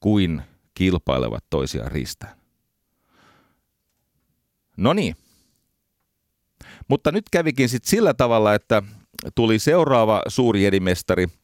kuin 0.00 0.42
kilpailevat 0.74 1.44
toisiaan 1.50 1.92
riistään. 1.92 2.36
No 4.76 4.92
niin. 4.92 5.16
Mutta 6.88 7.12
nyt 7.12 7.24
kävikin 7.30 7.68
sitten 7.68 7.90
sillä 7.90 8.14
tavalla, 8.14 8.54
että 8.54 8.82
tuli 9.34 9.58
seuraava 9.58 10.22
suuri 10.28 10.64
jedimestari– 10.64 11.26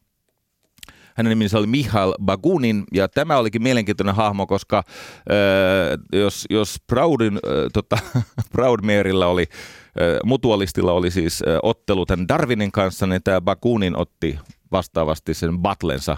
hänen 1.19 1.29
nimensä 1.29 1.57
oli 1.57 1.67
Mihail 1.67 2.13
Bagunin, 2.25 2.83
ja 2.93 3.09
tämä 3.09 3.37
olikin 3.37 3.63
mielenkiintoinen 3.63 4.15
hahmo, 4.15 4.47
koska 4.47 4.77
äh, 4.77 5.99
jos, 6.13 6.45
jos 6.49 6.75
Proudin, 6.87 7.33
äh, 7.33 7.39
tota, 7.73 7.97
Proudmerillä 8.51 9.27
oli, 9.27 9.45
äh, 9.51 10.19
mutualistilla 10.25 10.93
oli 10.93 11.11
siis 11.11 11.43
äh, 11.47 11.57
ottelu 11.63 12.05
tämän 12.05 12.27
Darwinin 12.27 12.71
kanssa, 12.71 13.07
niin 13.07 13.23
tämä 13.23 13.41
Bakunin 13.41 13.97
otti 13.97 14.39
vastaavasti 14.71 15.33
sen 15.33 15.59
battlensa 15.59 16.17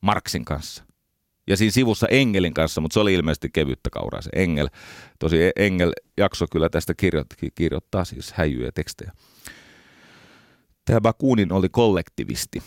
Marksin 0.00 0.44
kanssa. 0.44 0.84
Ja 1.46 1.56
siinä 1.56 1.70
sivussa 1.70 2.06
Engelin 2.10 2.54
kanssa, 2.54 2.80
mutta 2.80 2.94
se 2.94 3.00
oli 3.00 3.14
ilmeisesti 3.14 3.50
kevyttä 3.52 3.90
kauraa 3.90 4.22
se 4.22 4.30
Engel. 4.32 4.68
Tosi 5.18 5.42
e- 5.42 5.52
Engel 5.56 5.92
jakso 6.16 6.46
kyllä 6.52 6.68
tästä 6.68 6.94
kirjoittaa, 6.94 7.48
kirjoittaa 7.54 8.04
siis 8.04 8.32
häijyjä 8.32 8.72
tekstejä. 8.72 9.12
Tämä 10.84 11.00
Bakunin 11.00 11.52
oli 11.52 11.68
kollektivisti 11.68 12.62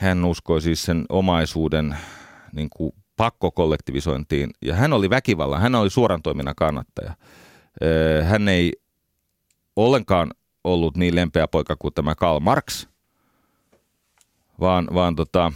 hän 0.00 0.24
uskoi 0.24 0.62
siis 0.62 0.82
sen 0.82 1.04
omaisuuden 1.08 1.96
niin 2.52 2.68
kuin 2.70 2.92
pakkokollektivisointiin 3.16 4.50
ja 4.62 4.74
hän 4.74 4.92
oli 4.92 5.10
väkivallan, 5.10 5.60
hän 5.60 5.74
oli 5.74 5.90
suoran 5.90 6.22
toiminnan 6.22 6.54
kannattaja. 6.56 7.14
Hän 8.22 8.48
ei 8.48 8.72
ollenkaan 9.76 10.30
ollut 10.64 10.96
niin 10.96 11.14
lempeä 11.14 11.48
poika 11.48 11.76
kuin 11.78 11.94
tämä 11.94 12.14
Karl 12.14 12.40
Marx, 12.40 12.86
vaan, 14.60 14.88
vaan 14.94 15.16
tota, 15.16 15.52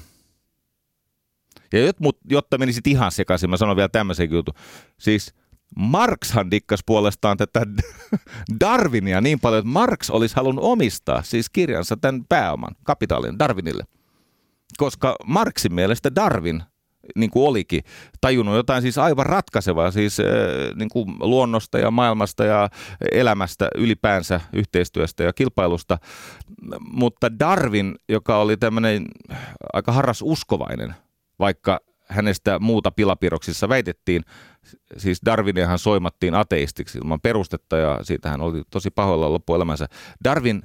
ja 1.74 1.92
jotta 2.30 2.58
menisit 2.58 2.86
ihan 2.86 3.12
sekaisin, 3.12 3.50
mä 3.50 3.56
sanon 3.56 3.76
vielä 3.76 3.88
tämmöisen 3.88 4.30
jutun. 4.30 4.54
Siis 4.98 5.34
Marxhan 5.76 6.50
dikkas 6.50 6.80
puolestaan 6.86 7.36
tätä 7.36 7.60
Darwinia 8.60 9.20
niin 9.20 9.40
paljon, 9.40 9.58
että 9.58 9.72
Marx 9.72 10.10
olisi 10.10 10.36
halunnut 10.36 10.64
omistaa 10.64 11.22
siis 11.22 11.50
kirjansa 11.50 11.96
tämän 11.96 12.24
pääoman, 12.28 12.74
kapitaalin 12.84 13.38
Darwinille 13.38 13.84
koska 14.78 15.16
Marksin 15.26 15.74
mielestä 15.74 16.14
Darwin 16.14 16.62
niin 17.16 17.30
kuin 17.30 17.48
olikin, 17.48 17.82
tajunnut 18.20 18.54
jotain 18.54 18.82
siis 18.82 18.98
aivan 18.98 19.26
ratkaisevaa 19.26 19.90
siis 19.90 20.18
niin 20.74 20.88
kuin 20.88 21.14
luonnosta 21.20 21.78
ja 21.78 21.90
maailmasta 21.90 22.44
ja 22.44 22.70
elämästä 23.12 23.68
ylipäänsä, 23.74 24.40
yhteistyöstä 24.52 25.24
ja 25.24 25.32
kilpailusta. 25.32 25.98
Mutta 26.80 27.38
Darwin, 27.38 27.94
joka 28.08 28.38
oli 28.38 28.56
tämmöinen 28.56 29.04
aika 29.72 29.92
harras 29.92 30.22
uskovainen, 30.22 30.94
vaikka 31.38 31.80
hänestä 32.08 32.58
muuta 32.58 32.90
pilapiroksissa 32.90 33.68
väitettiin, 33.68 34.22
siis 34.96 35.20
Darwiniahan 35.24 35.78
soimattiin 35.78 36.34
ateistiksi 36.34 36.98
ilman 36.98 37.20
perustetta 37.20 37.76
ja 37.76 37.98
siitä 38.02 38.30
hän 38.30 38.40
oli 38.40 38.62
tosi 38.70 38.90
pahoilla 38.90 39.32
loppuelämänsä. 39.32 39.86
Darwin 40.24 40.62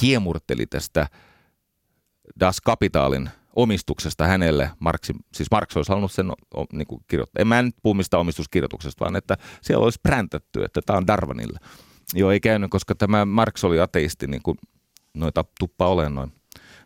kiemurteli 0.00 0.66
tästä 0.66 1.06
Das 2.40 2.60
Kapitalin 2.60 3.30
omistuksesta 3.56 4.26
hänelle, 4.26 4.70
Marx, 4.78 5.10
siis 5.34 5.50
Marx 5.50 5.76
olisi 5.76 5.88
halunnut 5.88 6.12
sen 6.12 6.32
niin 6.72 6.86
kuin 6.86 7.04
kirjoittaa. 7.08 7.40
En 7.40 7.48
mä 7.48 7.62
nyt 7.62 7.74
puhu 7.82 7.94
mistä 7.94 8.18
omistuskirjoituksesta, 8.18 9.04
vaan 9.04 9.16
että 9.16 9.36
siellä 9.62 9.84
olisi 9.84 10.00
präntätty, 10.02 10.64
että 10.64 10.80
tämä 10.86 10.96
on 10.96 11.06
Darwinille. 11.06 11.58
Joo, 12.14 12.30
ei 12.30 12.40
käynyt, 12.40 12.70
koska 12.70 12.94
tämä 12.94 13.24
Marx 13.24 13.64
oli 13.64 13.80
ateisti, 13.80 14.26
niin 14.26 14.42
kuin 14.42 14.58
noita 15.14 15.44
tuppa 15.58 15.86
olen 15.86 16.14
noin 16.14 16.32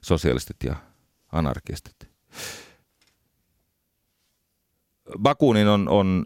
sosialistit 0.01 0.57
ja 0.65 0.77
anarkistit. 1.39 2.09
Bakunin 5.19 5.69
on, 5.69 5.89
on 5.89 6.25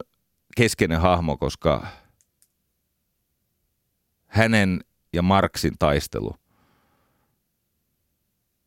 keskeinen 0.56 1.00
hahmo, 1.00 1.36
koska 1.36 1.86
hänen 4.26 4.80
ja 5.12 5.22
Marksin 5.22 5.74
taistelu 5.78 6.34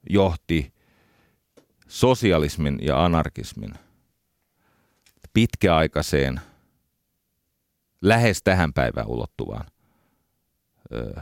johti 0.09 0.73
sosialismin 1.87 2.79
ja 2.81 3.05
anarkismin 3.05 3.73
pitkäaikaiseen, 5.33 6.41
lähes 8.01 8.43
tähän 8.43 8.73
päivään 8.73 9.07
ulottuvaan 9.07 9.65
ö, 10.93 11.21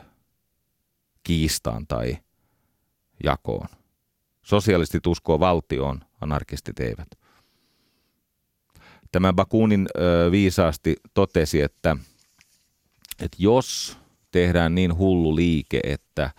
kiistaan 1.23 1.87
tai 1.87 2.17
jakoon. 3.23 3.67
Sosialistit 4.41 5.07
uskoo 5.07 5.39
valtioon, 5.39 6.01
anarkistit 6.21 6.79
eivät. 6.79 7.07
Tämä 9.11 9.33
Bakunin 9.33 9.87
viisaasti 10.31 10.95
totesi, 11.13 11.61
että, 11.61 11.97
että 13.21 13.37
jos 13.39 13.97
tehdään 14.31 14.75
niin 14.75 14.97
hullu 14.97 15.35
liike, 15.35 15.79
että 15.83 16.29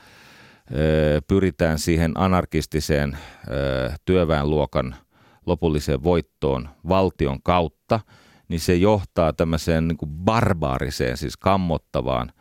pyritään 1.28 1.78
siihen 1.78 2.12
anarkistiseen 2.14 3.18
työväenluokan 4.04 4.96
lopulliseen 5.46 6.02
voittoon 6.02 6.68
valtion 6.88 7.42
kautta, 7.42 8.00
niin 8.48 8.60
se 8.60 8.74
johtaa 8.74 9.32
tämmöiseen 9.32 9.88
niin 9.88 9.98
barbaariseen, 10.24 11.16
siis 11.16 11.36
kammottavaan 11.36 12.32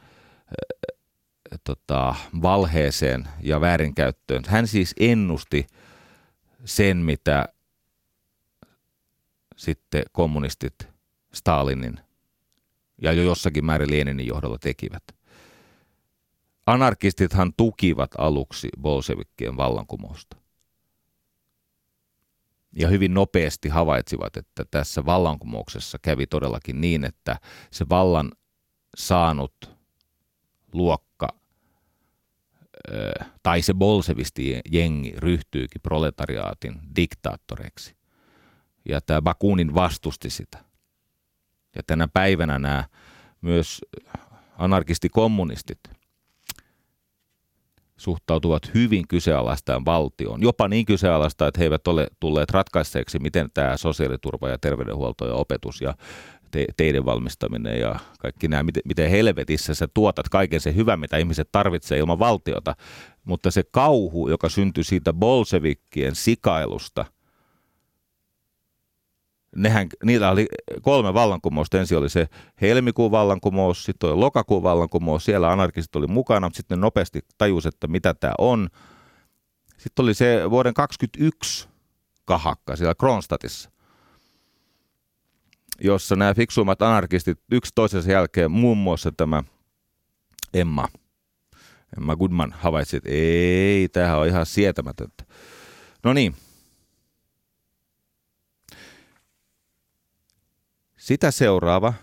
tota, 1.63 2.15
valheeseen 2.41 3.27
ja 3.41 3.61
väärinkäyttöön. 3.61 4.43
Hän 4.47 4.67
siis 4.67 4.95
ennusti 4.99 5.67
sen, 6.65 6.97
mitä 6.97 7.45
sitten 9.57 10.03
kommunistit 10.11 10.87
Stalinin 11.33 11.99
ja 13.01 13.13
jo 13.13 13.23
jossakin 13.23 13.65
määrin 13.65 13.91
Leninin 13.91 14.27
johdolla 14.27 14.57
tekivät 14.57 15.03
anarkistithan 16.65 17.53
tukivat 17.57 18.11
aluksi 18.17 18.69
bolshevikkien 18.81 19.57
vallankumousta. 19.57 20.37
Ja 22.75 22.87
hyvin 22.87 23.13
nopeasti 23.13 23.69
havaitsivat, 23.69 24.37
että 24.37 24.65
tässä 24.71 25.05
vallankumouksessa 25.05 25.99
kävi 26.01 26.27
todellakin 26.27 26.81
niin, 26.81 27.03
että 27.03 27.39
se 27.71 27.89
vallan 27.89 28.31
saanut 28.97 29.77
luokka 30.73 31.27
tai 33.43 33.61
se 33.61 33.73
bolsevisti 33.73 34.59
jengi 34.71 35.13
ryhtyykin 35.17 35.81
proletariaatin 35.81 36.79
diktaattoreiksi. 36.95 37.95
Ja 38.89 39.01
tämä 39.01 39.21
Bakunin 39.21 39.75
vastusti 39.75 40.29
sitä. 40.29 40.57
Ja 41.75 41.81
tänä 41.87 42.07
päivänä 42.13 42.59
nämä 42.59 42.83
myös 43.41 43.81
anarkistikommunistit 44.57 45.79
suhtautuvat 47.97 48.73
hyvin 48.73 49.07
kyseenalaistaan 49.07 49.85
valtioon. 49.85 50.41
Jopa 50.41 50.67
niin 50.67 50.85
kyseenalaista, 50.85 51.47
että 51.47 51.59
he 51.59 51.65
eivät 51.65 51.87
ole 51.87 52.07
tulleet 52.19 52.51
ratkaiseeksi, 52.51 53.19
miten 53.19 53.49
tämä 53.53 53.77
sosiaaliturva 53.77 54.49
ja 54.49 54.57
terveydenhuolto 54.57 55.27
ja 55.27 55.33
opetus 55.33 55.81
ja 55.81 55.93
te- 56.51 56.65
teiden 56.77 57.05
valmistaminen 57.05 57.79
ja 57.79 57.95
kaikki 58.19 58.47
nämä, 58.47 58.63
miten, 58.85 59.09
helvetissä 59.09 59.73
sä 59.73 59.87
tuotat 59.93 60.29
kaiken 60.29 60.61
se 60.61 60.75
hyvän, 60.75 60.99
mitä 60.99 61.17
ihmiset 61.17 61.49
tarvitsee 61.51 61.97
ilman 61.97 62.19
valtiota. 62.19 62.75
Mutta 63.23 63.51
se 63.51 63.63
kauhu, 63.71 64.29
joka 64.29 64.49
syntyi 64.49 64.83
siitä 64.83 65.13
bolsevikkien 65.13 66.15
sikailusta– 66.15 67.05
nehän, 69.55 69.87
niillä 70.03 70.31
oli 70.31 70.47
kolme 70.81 71.13
vallankumousta. 71.13 71.79
Ensin 71.79 71.97
oli 71.97 72.09
se 72.09 72.27
helmikuun 72.61 73.11
vallankumous, 73.11 73.83
sitten 73.83 74.09
oli 74.09 74.17
lokakuun 74.17 74.63
vallankumous, 74.63 75.25
siellä 75.25 75.51
anarkistit 75.51 75.95
oli 75.95 76.07
mukana, 76.07 76.47
mutta 76.47 76.57
sitten 76.57 76.81
nopeasti 76.81 77.19
tajusi, 77.37 77.67
että 77.67 77.87
mitä 77.87 78.13
tämä 78.13 78.33
on. 78.37 78.69
Sitten 79.77 80.03
oli 80.03 80.13
se 80.13 80.49
vuoden 80.49 80.73
2021 80.73 81.69
kahakka 82.25 82.75
siellä 82.75 82.95
Kronstadtissa, 82.95 83.71
jossa 85.83 86.15
nämä 86.15 86.33
fiksuimmat 86.33 86.81
anarkistit 86.81 87.39
yksi 87.51 87.71
toisensa 87.75 88.11
jälkeen, 88.11 88.51
muun 88.51 88.77
muassa 88.77 89.11
tämä 89.11 89.43
Emma, 90.53 90.87
Emma 91.97 92.15
Goodman 92.15 92.55
havaitsi, 92.57 92.97
että 92.97 93.09
ei, 93.09 93.89
tämähän 93.89 94.19
on 94.19 94.27
ihan 94.27 94.45
sietämätöntä. 94.45 95.23
No 96.03 96.13
niin, 96.13 96.35
Sitä 101.01 101.31
seuraava 101.31 101.93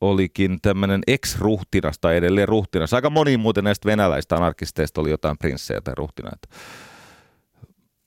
olikin 0.00 0.58
tämmöinen 0.62 1.00
ex-ruhtinas 1.06 1.98
tai 2.00 2.16
edelleen 2.16 2.48
ruhtinas. 2.48 2.94
Aika 2.94 3.10
moni 3.10 3.36
muuten 3.36 3.64
näistä 3.64 3.86
venäläistä 3.86 4.36
anarkisteista 4.36 5.00
oli 5.00 5.10
jotain 5.10 5.38
prinssejä 5.38 5.80
tai 5.80 5.94
ruhtinaita. 5.96 6.48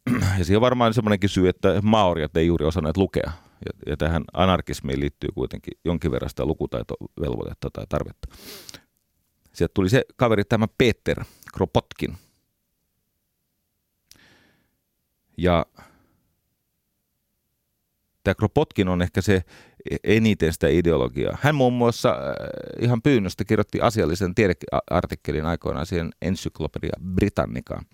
Ja 0.37 0.45
siihen 0.45 0.57
on 0.57 0.61
varmaan 0.61 0.93
semmoinenkin 0.93 1.29
syy, 1.29 1.49
että 1.49 1.81
maoriat 1.81 2.37
ei 2.37 2.47
juuri 2.47 2.65
osanneet 2.65 2.97
lukea. 2.97 3.31
Ja, 3.65 3.91
ja 3.91 3.97
tähän 3.97 4.23
anarkismiin 4.33 4.99
liittyy 4.99 5.29
kuitenkin 5.33 5.73
jonkin 5.85 6.11
verran 6.11 6.29
sitä 6.29 6.45
lukutaitovelvoitetta 6.45 7.69
tai 7.73 7.85
tarvetta. 7.89 8.27
Sieltä 9.53 9.73
tuli 9.73 9.89
se 9.89 10.05
kaveri, 10.15 10.43
tämä 10.43 10.67
Peter 10.77 11.23
Kropotkin. 11.53 12.17
Ja 15.37 15.65
tämä 18.23 18.35
Kropotkin 18.35 18.87
on 18.87 19.01
ehkä 19.01 19.21
se 19.21 19.43
eniten 20.03 20.53
sitä 20.53 20.67
ideologiaa. 20.67 21.37
Hän 21.41 21.55
muun 21.55 21.73
muassa 21.73 22.09
äh, 22.09 22.15
ihan 22.79 23.01
pyynnöstä 23.01 23.45
kirjoitti 23.45 23.81
asiallisen 23.81 24.35
tiedeartikkelin 24.35 25.45
aikoinaan 25.45 25.85
siihen 25.85 26.09
Ensyklopedia 26.21 26.93
Britannicaan. 27.15 27.85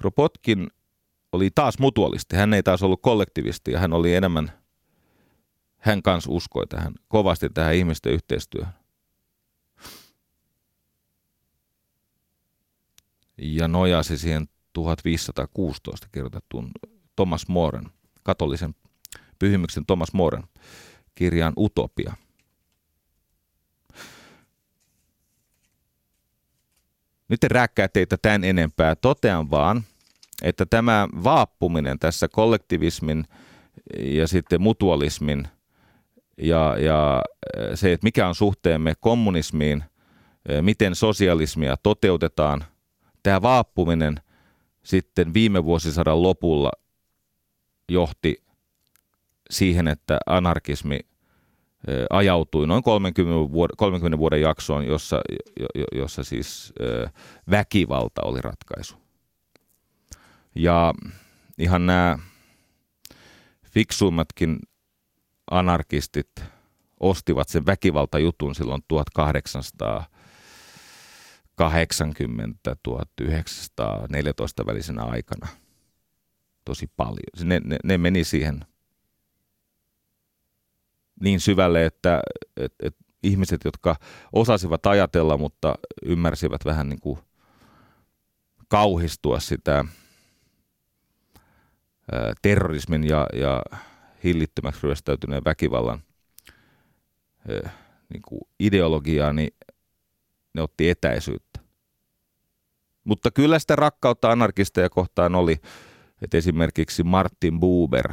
Kropotkin 0.00 0.68
oli 1.32 1.50
taas 1.54 1.78
mutualisti. 1.78 2.36
Hän 2.36 2.54
ei 2.54 2.62
taas 2.62 2.82
ollut 2.82 3.02
kollektivisti 3.02 3.72
ja 3.72 3.78
hän 3.78 3.92
oli 3.92 4.14
enemmän, 4.14 4.52
hän 5.78 6.02
kanssa 6.02 6.30
uskoi 6.30 6.66
tähän, 6.66 6.94
kovasti 7.08 7.48
tähän 7.54 7.74
ihmisten 7.74 8.12
yhteistyöhön. 8.12 8.72
Ja 13.38 13.68
nojasi 13.68 14.18
siihen 14.18 14.48
1516 14.72 16.08
kirjoitettuun 16.12 16.70
Thomas 17.16 17.48
Moren, 17.48 17.84
katolisen 18.22 18.74
pyhimyksen 19.38 19.86
Thomas 19.86 20.12
Moren 20.12 20.42
kirjaan 21.14 21.52
Utopia. 21.56 22.16
Nyt 27.28 27.44
en 27.44 27.50
rääkkää 27.50 27.88
teitä 27.88 28.16
tämän 28.16 28.44
enempää. 28.44 28.96
Totean 28.96 29.50
vaan, 29.50 29.84
että 30.42 30.66
tämä 30.66 31.08
vaappuminen 31.24 31.98
tässä 31.98 32.28
kollektivismin 32.28 33.24
ja 33.98 34.28
sitten 34.28 34.62
mutualismin 34.62 35.48
ja, 36.36 36.76
ja 36.78 37.22
se, 37.74 37.92
että 37.92 38.04
mikä 38.04 38.28
on 38.28 38.34
suhteemme 38.34 38.94
kommunismiin, 39.00 39.84
miten 40.60 40.94
sosialismia 40.94 41.76
toteutetaan, 41.82 42.64
tämä 43.22 43.42
vaappuminen– 43.42 44.20
sitten 44.88 45.34
viime 45.34 45.64
vuosisadan 45.64 46.22
lopulla 46.22 46.72
johti 47.88 48.44
siihen, 49.50 49.88
että 49.88 50.18
anarkismi 50.26 51.00
ajautui 52.10 52.66
noin 52.66 52.82
30 52.82 53.52
vuoden, 53.52 53.76
30 53.76 54.18
vuoden 54.18 54.40
jaksoon, 54.40 54.86
jossa, 54.86 55.20
jossa 55.92 56.24
siis 56.24 56.72
väkivalta 57.50 58.22
oli 58.22 58.40
ratkaisu. 58.40 58.96
Ja 60.58 60.94
ihan 61.58 61.86
nämä 61.86 62.18
fiksuimmatkin 63.64 64.58
anarkistit 65.50 66.44
ostivat 67.00 67.48
sen 67.48 67.66
väkivaltajutun 67.66 68.54
silloin 68.54 68.82
1800 68.88 70.04
80-1914 71.62 71.64
välisenä 74.66 75.02
aikana 75.02 75.48
tosi 76.64 76.90
paljon. 76.96 77.48
Ne, 77.48 77.60
ne, 77.64 77.76
ne 77.84 77.98
meni 77.98 78.24
siihen 78.24 78.60
niin 81.20 81.40
syvälle, 81.40 81.86
että 81.86 82.20
et, 82.56 82.74
et 82.82 82.96
ihmiset, 83.22 83.60
jotka 83.64 83.96
osasivat 84.32 84.86
ajatella, 84.86 85.36
mutta 85.36 85.74
ymmärsivät 86.02 86.64
vähän 86.64 86.88
niin 86.88 87.00
kuin 87.00 87.18
kauhistua 88.68 89.40
sitä 89.40 89.84
terrorismin 92.42 93.04
ja, 93.04 93.26
ja 93.32 93.62
hillittömäksi 94.24 94.80
ryöstäytyneen 94.82 95.44
väkivallan 95.44 96.02
niin 98.08 98.22
kuin 98.22 98.40
ideologiaa, 98.60 99.32
niin 99.32 99.50
ne 100.54 100.62
otti 100.62 100.90
etäisyyttä. 100.90 101.60
Mutta 103.04 103.30
kyllä 103.30 103.58
sitä 103.58 103.76
rakkautta 103.76 104.30
anarkisteja 104.30 104.90
kohtaan 104.90 105.34
oli, 105.34 105.56
että 106.22 106.36
esimerkiksi 106.36 107.02
Martin 107.02 107.60
Buber, 107.60 108.12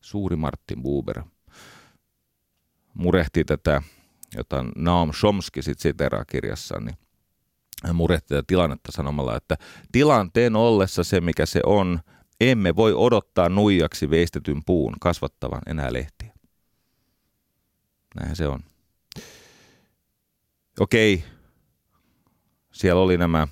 suuri 0.00 0.36
Martin 0.36 0.82
Buber, 0.82 1.22
murehti 2.94 3.44
tätä, 3.44 3.82
jota 4.36 4.64
Naum 4.76 5.10
Chomsky 5.10 5.62
sitten 5.62 5.82
siteraa 5.82 6.24
kirjassaan, 6.24 6.84
niin 6.84 6.96
hän 7.86 7.96
murehti 7.96 8.28
tätä 8.28 8.42
tilannetta 8.46 8.92
sanomalla, 8.92 9.36
että 9.36 9.56
tilanteen 9.92 10.56
ollessa 10.56 11.04
se, 11.04 11.20
mikä 11.20 11.46
se 11.46 11.60
on, 11.66 12.00
emme 12.40 12.76
voi 12.76 12.94
odottaa 12.96 13.48
nuijaksi 13.48 14.10
veistetyn 14.10 14.62
puun 14.66 14.94
kasvattavan 15.00 15.62
enää 15.66 15.92
lehtiä. 15.92 16.34
Näinhän 18.14 18.36
se 18.36 18.48
on 18.48 18.60
okei, 20.80 21.24
siellä 22.72 23.02
oli 23.02 23.18
nämä 23.18 23.48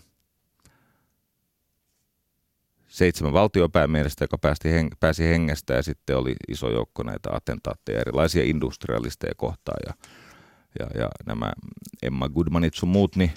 seitsemän 2.88 3.32
valtiopäämiestä, 3.32 4.24
joka 4.24 4.38
päästi 4.38 4.68
heng- 4.68 4.96
pääsi 5.00 5.24
hengestä 5.24 5.74
ja 5.74 5.82
sitten 5.82 6.16
oli 6.16 6.34
iso 6.48 6.70
joukko 6.70 7.02
näitä 7.02 7.30
attentaatteja 7.32 8.00
erilaisia 8.00 8.44
industrialisteja 8.44 9.34
kohtaan 9.36 9.78
ja, 9.86 9.94
ja, 10.80 11.00
ja 11.00 11.08
nämä 11.26 11.52
Emma 12.02 12.28
Goodmanit 12.28 12.74
sun 12.74 12.88
muut, 12.88 13.16
niin 13.16 13.32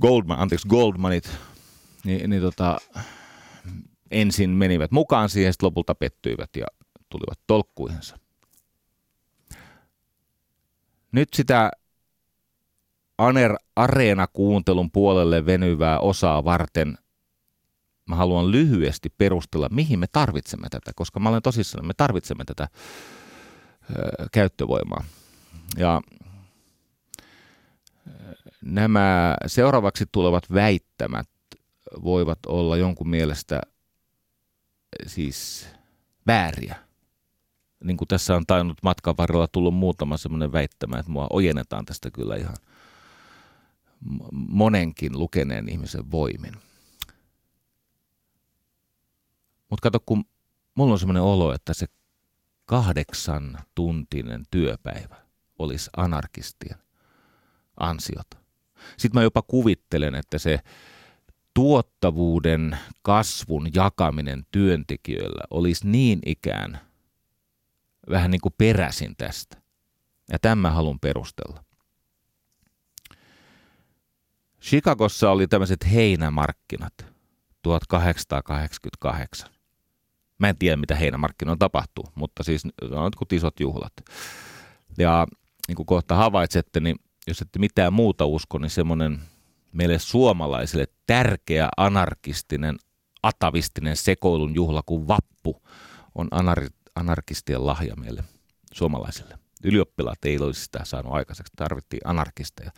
Goldman, 0.00 0.38
anteeksi 0.38 0.68
Goldmanit, 0.68 1.30
niin, 2.04 2.30
niin 2.30 2.42
tota, 2.42 2.78
ensin 4.10 4.50
menivät 4.50 4.90
mukaan 4.90 5.28
siihen, 5.28 5.52
sitten 5.52 5.66
lopulta 5.66 5.94
pettyivät 5.94 6.50
ja 6.56 6.66
tulivat 7.08 7.40
tolkkuihinsa. 7.46 8.18
Nyt 11.12 11.28
sitä 11.34 11.70
Aner 13.18 13.56
Areena-kuuntelun 13.76 14.90
puolelle 14.90 15.46
venyvää 15.46 15.98
osaa 15.98 16.44
varten 16.44 16.98
mä 18.06 18.16
haluan 18.16 18.52
lyhyesti 18.52 19.08
perustella, 19.18 19.68
mihin 19.68 19.98
me 19.98 20.06
tarvitsemme 20.12 20.68
tätä, 20.70 20.92
koska 20.94 21.20
mä 21.20 21.28
olen 21.28 21.42
tosissaan, 21.42 21.86
me 21.86 21.94
tarvitsemme 21.96 22.44
tätä 22.44 22.68
ö, 23.90 24.26
käyttövoimaa. 24.32 25.04
Ja 25.76 26.00
nämä 28.64 29.36
seuraavaksi 29.46 30.06
tulevat 30.12 30.44
väittämät 30.54 31.28
voivat 32.02 32.38
olla 32.46 32.76
jonkun 32.76 33.08
mielestä 33.08 33.60
siis 35.06 35.68
vääriä. 36.26 36.76
niin 37.84 37.96
kuin 37.96 38.08
tässä 38.08 38.36
on 38.36 38.46
tainnut 38.46 38.78
matkan 38.82 39.14
varrella 39.18 39.48
tullut 39.48 39.74
muutama 39.74 40.16
semmoinen 40.16 40.52
väittämä, 40.52 40.98
että 40.98 41.12
mua 41.12 41.26
ojennetaan 41.30 41.84
tästä 41.84 42.10
kyllä 42.10 42.36
ihan 42.36 42.56
monenkin 44.32 45.18
lukeneen 45.18 45.68
ihmisen 45.68 46.10
voimin. 46.10 46.52
Mutta 49.70 49.82
kato, 49.82 50.00
kun 50.06 50.24
mulla 50.74 50.92
on 50.92 50.98
semmoinen 50.98 51.22
olo, 51.22 51.54
että 51.54 51.74
se 51.74 51.86
kahdeksan 52.66 53.58
tuntinen 53.74 54.44
työpäivä 54.50 55.16
olisi 55.58 55.90
anarkistien 55.96 56.78
ansiota. 57.80 58.41
Sitten 58.96 59.18
mä 59.18 59.22
jopa 59.22 59.42
kuvittelen, 59.42 60.14
että 60.14 60.38
se 60.38 60.58
tuottavuuden 61.54 62.78
kasvun 63.02 63.68
jakaminen 63.74 64.46
työntekijöillä 64.50 65.44
olisi 65.50 65.86
niin 65.86 66.18
ikään 66.26 66.80
vähän 68.10 68.30
niin 68.30 68.40
kuin 68.40 68.54
peräsin 68.58 69.14
tästä. 69.16 69.56
Ja 70.32 70.38
tämä 70.38 70.70
haluan 70.70 71.00
perustella. 71.00 71.64
Chicagossa 74.62 75.30
oli 75.30 75.46
tämmöiset 75.46 75.92
heinämarkkinat 75.92 76.94
1888. 77.62 79.50
Mä 80.38 80.48
en 80.48 80.58
tiedä, 80.58 80.76
mitä 80.76 80.94
heinämarkkinoilla 80.94 81.58
tapahtuu, 81.58 82.04
mutta 82.14 82.42
siis 82.42 82.62
on 82.90 83.04
jotkut 83.04 83.32
isot 83.32 83.60
juhlat. 83.60 83.92
Ja 84.98 85.26
niin 85.68 85.76
kuin 85.76 85.86
kohta 85.86 86.14
havaitsette, 86.16 86.80
niin 86.80 86.96
jos 87.26 87.42
ette 87.42 87.58
mitään 87.58 87.92
muuta 87.92 88.26
usko, 88.26 88.58
niin 88.58 88.70
semmoinen 88.70 89.20
meille 89.72 89.98
suomalaisille 89.98 90.86
tärkeä 91.06 91.68
anarkistinen, 91.76 92.76
atavistinen 93.22 93.96
sekoilun 93.96 94.54
juhla 94.54 94.82
kuin 94.86 95.08
vappu 95.08 95.62
on 96.14 96.28
anar- 96.34 96.90
anarkistien 96.94 97.66
lahja 97.66 97.96
meille 97.96 98.24
suomalaisille. 98.72 99.38
Ylioppilaat 99.64 100.24
ei 100.24 100.38
olisi 100.38 100.64
sitä 100.64 100.80
saanut 100.84 101.12
aikaiseksi, 101.12 101.52
tarvittiin 101.56 102.00
anarkisteja. 102.04 102.70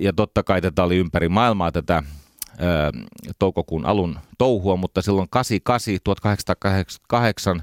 Ja 0.00 0.12
totta 0.12 0.42
kai 0.42 0.62
tätä 0.62 0.82
oli 0.84 0.96
ympäri 0.96 1.28
maailmaa 1.28 1.72
tätä 1.72 1.94
ää, 1.94 2.90
toukokuun 3.38 3.86
alun 3.86 4.18
touhua, 4.38 4.76
mutta 4.76 5.02
silloin 5.02 5.28
88, 5.30 6.00
1888 6.04 7.62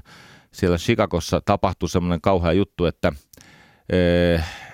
siellä 0.52 0.78
Chicagossa 0.78 1.40
tapahtui 1.44 1.88
semmoinen 1.88 2.20
kauhea 2.20 2.52
juttu, 2.52 2.84
että 2.84 3.12
ää, 3.92 4.65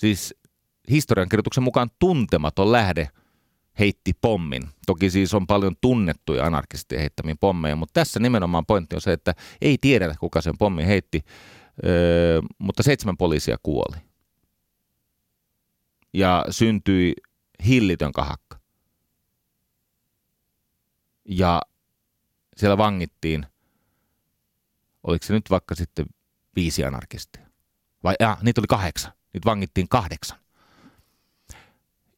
siis 0.00 0.34
historiankirjoituksen 0.90 1.64
mukaan 1.64 1.90
tuntematon 1.98 2.72
lähde 2.72 3.08
heitti 3.78 4.12
pommin. 4.20 4.68
Toki 4.86 5.10
siis 5.10 5.34
on 5.34 5.46
paljon 5.46 5.76
tunnettuja 5.80 6.46
anarkistien 6.46 7.00
heittämiä 7.00 7.34
pommeja, 7.40 7.76
mutta 7.76 7.92
tässä 7.92 8.20
nimenomaan 8.20 8.66
pointti 8.66 8.96
on 8.96 9.00
se, 9.00 9.12
että 9.12 9.34
ei 9.60 9.78
tiedetä, 9.80 10.14
kuka 10.20 10.40
sen 10.40 10.58
pommin 10.58 10.86
heitti, 10.86 11.24
öö, 11.84 12.40
mutta 12.58 12.82
seitsemän 12.82 13.16
poliisia 13.16 13.56
kuoli. 13.62 13.96
Ja 16.12 16.44
syntyi 16.50 17.14
hillitön 17.66 18.12
kahakka. 18.12 18.58
Ja 21.24 21.62
siellä 22.56 22.78
vangittiin, 22.78 23.46
oliko 25.02 25.26
se 25.26 25.32
nyt 25.32 25.50
vaikka 25.50 25.74
sitten 25.74 26.06
viisi 26.56 26.84
anarkistia? 26.84 27.46
Vai 28.04 28.14
ja, 28.20 28.36
niitä 28.42 28.60
oli 28.60 28.66
kahdeksan. 28.66 29.19
Niitä 29.32 29.46
vangittiin 29.46 29.88
kahdeksan. 29.88 30.38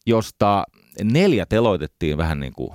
Josta 0.06 0.64
neljä 1.04 1.46
teloitettiin 1.46 2.18
vähän 2.18 2.40
niin 2.40 2.52
kuin 2.52 2.72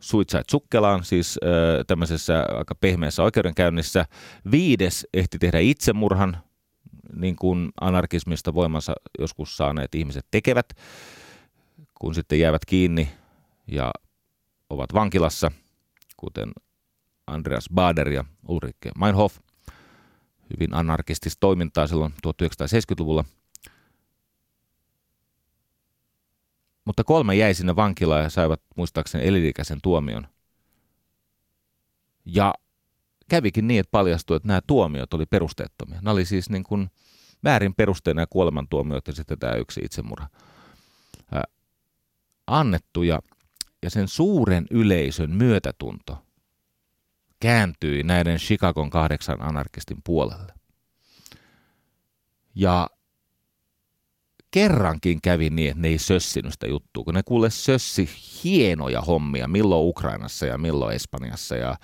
suitsait 0.00 0.48
sukkelaan, 0.50 1.04
siis 1.04 1.38
ö, 1.42 1.84
tämmöisessä 1.86 2.46
aika 2.58 2.74
pehmeässä 2.74 3.22
oikeudenkäynnissä. 3.22 4.04
Viides 4.50 5.06
ehti 5.14 5.38
tehdä 5.38 5.58
itsemurhan, 5.58 6.36
niin 7.16 7.36
kuin 7.36 7.70
anarkismista 7.80 8.54
voimansa 8.54 8.92
joskus 9.18 9.56
saaneet 9.56 9.94
ihmiset 9.94 10.26
tekevät, 10.30 10.66
kun 12.00 12.14
sitten 12.14 12.38
jäävät 12.40 12.64
kiinni 12.64 13.10
ja 13.66 13.90
ovat 14.70 14.94
vankilassa, 14.94 15.50
kuten 16.16 16.52
Andreas 17.26 17.68
Bader 17.74 18.08
ja 18.08 18.24
Ulrike 18.48 18.90
Meinhof. 18.98 19.38
Hyvin 20.50 20.74
anarkistista 20.74 21.40
toimintaa 21.40 21.86
silloin 21.86 22.12
1970-luvulla. 22.26 23.24
Mutta 26.84 27.04
kolme 27.04 27.34
jäi 27.34 27.54
sinne 27.54 27.76
vankilaan 27.76 28.22
ja 28.22 28.30
saivat 28.30 28.60
muistaakseni 28.76 29.26
elinikäisen 29.26 29.78
tuomion. 29.82 30.26
Ja 32.24 32.54
kävikin 33.28 33.66
niin, 33.66 33.80
että 33.80 33.90
paljastui, 33.90 34.36
että 34.36 34.48
nämä 34.48 34.60
tuomiot 34.66 35.14
oli 35.14 35.26
perusteettomia. 35.26 35.96
Nämä 35.96 36.12
oli 36.12 36.24
siis 36.24 36.50
niin 36.50 36.64
kuin 36.64 36.90
väärin 37.44 37.74
perusteena 37.74 38.26
kuolemantuomiot 38.26 39.06
ja 39.06 39.14
sitten 39.14 39.38
tämä 39.38 39.54
yksi 39.54 39.80
itsemurha 39.84 40.28
annettu. 42.50 43.02
Ja, 43.02 43.20
ja 43.82 43.90
sen 43.90 44.08
suuren 44.08 44.66
yleisön 44.70 45.30
myötätunto 45.30 46.18
kääntyi 47.40 48.02
näiden 48.02 48.38
Chicagon 48.38 48.90
kahdeksan 48.90 49.42
anarkistin 49.42 49.98
puolelle. 50.04 50.52
Ja 52.54 52.88
kerrankin 54.50 55.20
kävi 55.22 55.50
niin, 55.50 55.70
että 55.70 55.82
ne 55.82 55.88
ei 55.88 55.98
sössinyt 55.98 56.52
sitä 56.52 56.66
juttua, 56.66 57.04
kun 57.04 57.14
ne 57.14 57.22
kuule 57.22 57.50
sössi 57.50 58.10
hienoja 58.44 59.00
hommia, 59.00 59.48
milloin 59.48 59.88
Ukrainassa 59.88 60.46
ja 60.46 60.58
milloin 60.58 60.96
Espanjassa 60.96 61.56
ja 61.56 61.76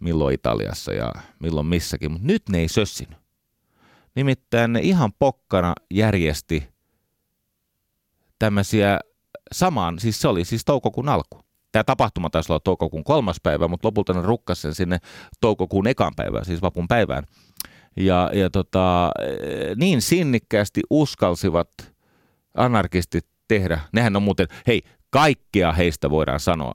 milloin 0.00 0.34
Italiassa 0.34 0.92
ja 0.92 1.12
milloin 1.40 1.66
missäkin, 1.66 2.12
mutta 2.12 2.26
nyt 2.26 2.48
ne 2.48 2.58
ei 2.58 2.68
sössinyt. 2.68 3.18
Nimittäin 4.14 4.72
ne 4.72 4.80
ihan 4.80 5.12
pokkana 5.18 5.74
järjesti 5.90 6.68
tämmöisiä 8.38 9.00
samaan, 9.52 9.98
siis 9.98 10.20
se 10.20 10.28
oli 10.28 10.44
siis 10.44 10.64
toukokuun 10.64 11.08
alku. 11.08 11.45
Tämä 11.72 11.84
tapahtuma 11.84 12.30
taisi 12.30 12.52
olla 12.52 12.60
toukokuun 12.60 13.04
kolmas 13.04 13.36
päivä, 13.42 13.68
mutta 13.68 13.88
lopulta 13.88 14.12
ne 14.12 14.22
rukkasi 14.22 14.62
sen 14.62 14.74
sinne 14.74 14.98
toukokuun 15.40 15.86
ekan 15.86 16.12
päivään, 16.16 16.44
siis 16.44 16.62
vapun 16.62 16.88
päivään. 16.88 17.24
Ja, 17.96 18.30
ja 18.32 18.50
tota, 18.50 19.10
niin 19.76 20.02
sinnikkäästi 20.02 20.80
uskalsivat 20.90 21.70
anarkistit 22.54 23.26
tehdä. 23.48 23.80
Nehän 23.92 24.16
on 24.16 24.22
muuten, 24.22 24.48
hei, 24.66 24.82
kaikkea 25.10 25.72
heistä 25.72 26.10
voidaan 26.10 26.40
sanoa, 26.40 26.72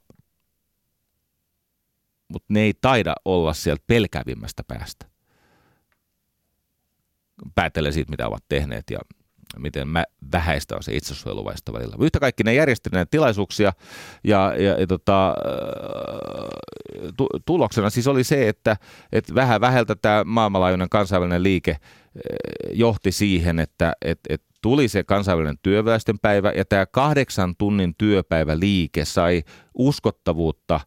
mutta 2.27 2.45
ne 2.49 2.59
ei 2.59 2.73
taida 2.81 3.15
olla 3.25 3.53
sieltä 3.53 3.83
pelkävimmästä 3.87 4.63
päästä. 4.67 5.05
Päätellen 7.55 7.93
siitä, 7.93 8.09
mitä 8.09 8.27
ovat 8.27 8.43
tehneet 8.49 8.83
ja 8.91 8.99
miten 9.59 9.87
mä, 9.87 10.03
vähäistä 10.31 10.75
on 10.75 10.83
se 10.83 10.95
itsesuojeluvaista 10.95 11.73
välillä. 11.73 11.95
Yhtä 11.99 12.19
kaikki 12.19 12.43
ne 12.43 12.53
järjesti 12.53 12.89
näitä 12.93 13.09
tilaisuuksia 13.09 13.73
ja, 14.23 14.53
ja, 14.57 14.79
ja 14.79 14.87
tota, 14.87 15.35
tu, 17.17 17.27
tuloksena 17.45 17.89
siis 17.89 18.07
oli 18.07 18.23
se, 18.23 18.47
että, 18.47 18.77
että 19.11 19.35
vähän 19.35 19.61
vähältä 19.61 19.95
tämä 19.95 20.23
maailmanlaajuinen 20.23 20.89
kansainvälinen 20.89 21.43
liike 21.43 21.77
johti 22.73 23.11
siihen, 23.11 23.59
että 23.59 23.93
et, 24.01 24.19
et 24.29 24.43
tuli 24.61 24.87
se 24.87 25.03
kansainvälinen 25.03 25.59
työväestön 25.61 26.19
päivä 26.19 26.51
ja 26.51 26.65
tämä 26.65 26.85
kahdeksan 26.85 27.55
tunnin 27.57 27.95
työpäivä 27.97 28.59
liike 28.59 29.05
sai 29.05 29.43
uskottavuutta 29.77 30.79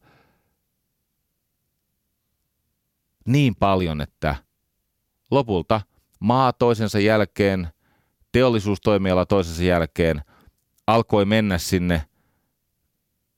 niin 3.26 3.54
paljon, 3.54 4.00
että 4.00 4.36
lopulta 5.30 5.80
maa 6.20 6.52
toisensa 6.52 6.98
jälkeen, 6.98 7.68
teollisuustoimiala 8.34 9.26
toisensa 9.26 9.62
jälkeen 9.62 10.22
alkoi 10.86 11.24
mennä 11.24 11.58
sinne 11.58 12.04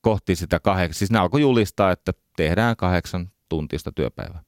kohti 0.00 0.36
sitä 0.36 0.60
kahdeksan. 0.60 0.98
Siis 0.98 1.10
ne 1.10 1.18
alkoi 1.18 1.40
julistaa, 1.40 1.92
että 1.92 2.12
tehdään 2.36 2.76
kahdeksan 2.76 3.30
tuntista 3.48 3.92
työpäivää. 3.92 4.42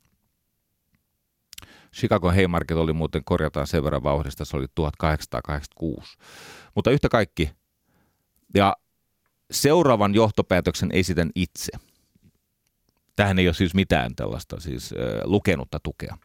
Chicago 1.96 2.30
Haymarket 2.30 2.76
oli 2.76 2.92
muuten, 2.92 3.24
korjataan 3.24 3.66
sen 3.66 3.84
verran 3.84 4.02
vauhdista, 4.02 4.44
se 4.44 4.56
oli 4.56 4.66
1886. 4.74 6.16
Mutta 6.74 6.90
yhtä 6.90 7.08
kaikki, 7.08 7.50
ja 8.54 8.76
seuraavan 9.50 10.14
johtopäätöksen 10.14 10.90
esitän 10.92 11.30
itse. 11.34 11.72
Tähän 13.16 13.38
ei 13.38 13.48
ole 13.48 13.54
siis 13.54 13.74
mitään 13.74 14.14
tällaista 14.16 14.60
siis 14.60 14.92
äh, 14.92 14.98
lukenutta 15.24 15.80
tukea. 15.82 16.16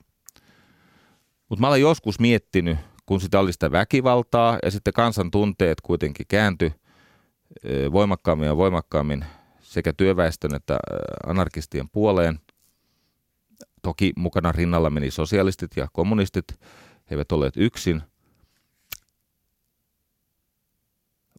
Mutta 1.49 1.61
mä 1.61 1.67
olen 1.67 1.81
joskus 1.81 2.19
miettinyt, 2.19 2.77
kun 3.05 3.21
sitä 3.21 3.39
oli 3.39 3.53
sitä 3.53 3.71
väkivaltaa 3.71 4.59
ja 4.63 4.71
sitten 4.71 4.93
kansan 4.93 5.31
tunteet 5.31 5.81
kuitenkin 5.81 6.25
kääntyi 6.29 6.71
äh, 6.71 7.91
voimakkaammin 7.91 8.47
ja 8.47 8.57
voimakkaammin 8.57 9.25
sekä 9.61 9.93
työväestön 9.93 10.55
että 10.55 10.73
äh, 10.73 11.29
anarkistien 11.29 11.89
puoleen– 11.89 12.39
Toki 13.83 14.13
mukana 14.15 14.51
rinnalla 14.51 14.89
meni 14.89 15.11
sosialistit 15.11 15.71
ja 15.75 15.87
kommunistit, 15.93 16.45
he 16.59 17.15
eivät 17.15 17.31
olleet 17.31 17.57
yksin. 17.57 18.01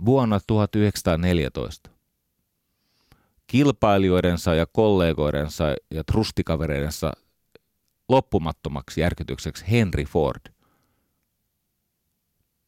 Vuonna 0.05 0.41
1914 0.47 1.91
kilpailijoidensa 3.47 4.55
ja 4.55 4.67
kollegoidensa 4.73 5.65
ja 5.91 6.05
trustikavereidensa 6.05 7.13
loppumattomaksi 8.09 9.01
järkytykseksi 9.01 9.65
Henry 9.71 10.05
Ford 10.05 10.54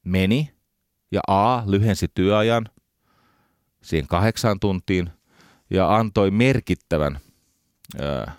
meni 0.07 0.55
ja 1.13 1.21
A 1.29 1.63
lyhensi 1.67 2.09
työajan 2.15 2.69
siihen 3.83 4.09
kahdeksaan 4.09 4.61
tuntiin 4.61 5.11
ja 5.71 5.97
antoi 5.97 6.31
merkittävän, 6.31 7.19
ää, 8.01 8.37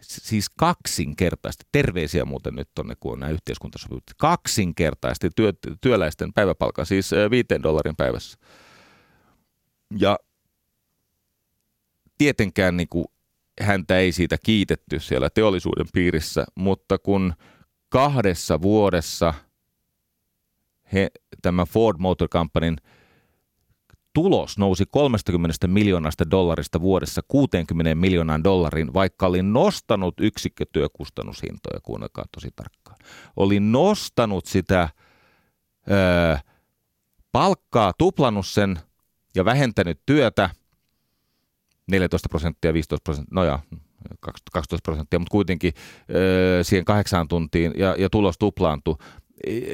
siis 0.00 0.50
kaksinkertaisesti, 0.50 1.64
terveisiä 1.72 2.24
muuten 2.24 2.54
nyt 2.54 2.68
tonne, 2.74 2.94
kun 3.00 3.12
on 3.12 3.20
nämä 3.20 3.32
yhteiskuntasopimukset, 3.32 4.14
kaksinkertaisesti 4.18 5.30
työ, 5.36 5.52
työläisten 5.80 6.32
päiväpalkan, 6.32 6.86
siis 6.86 7.10
viiteen 7.30 7.62
dollarin 7.62 7.96
päivässä. 7.96 8.38
Ja 9.98 10.18
tietenkään 12.18 12.76
niin 12.76 12.88
kuin, 12.88 13.04
häntä 13.60 13.98
ei 13.98 14.12
siitä 14.12 14.36
kiitetty 14.44 15.00
siellä 15.00 15.30
teollisuuden 15.30 15.86
piirissä, 15.92 16.44
mutta 16.54 16.98
kun 16.98 17.34
kahdessa 17.88 18.62
vuodessa 18.62 19.34
he, 20.94 21.10
tämä 21.42 21.66
Ford 21.66 21.96
Motor 21.98 22.28
Companyn 22.28 22.76
tulos 24.14 24.58
nousi 24.58 24.84
30 24.90 25.66
miljoonasta 25.66 26.30
dollarista 26.30 26.80
vuodessa 26.80 27.20
60 27.28 27.94
miljoonaan 27.94 28.44
dollarin, 28.44 28.94
vaikka 28.94 29.26
oli 29.26 29.42
nostanut 29.42 30.14
yksikkötyökustannushintoja, 30.20 31.80
kuunnelkaa 31.82 32.24
tosi 32.32 32.48
tarkkaan. 32.56 32.98
Oli 33.36 33.60
nostanut 33.60 34.46
sitä 34.46 34.88
öö, 35.90 36.36
palkkaa, 37.32 37.92
tuplannut 37.98 38.46
sen 38.46 38.78
ja 39.34 39.44
vähentänyt 39.44 40.00
työtä 40.06 40.50
14 41.86 42.28
prosenttia, 42.28 42.72
15 42.72 43.04
prosenttia, 43.04 43.34
no 43.34 43.44
ja 43.44 43.58
12 44.20 44.78
prosenttia, 44.82 45.18
mutta 45.18 45.32
kuitenkin 45.32 45.72
öö, 46.10 46.64
siihen 46.64 46.84
kahdeksaan 46.84 47.28
tuntiin 47.28 47.72
ja, 47.76 47.96
ja 47.98 48.10
tulos 48.10 48.38
tuplaantui. 48.38 48.96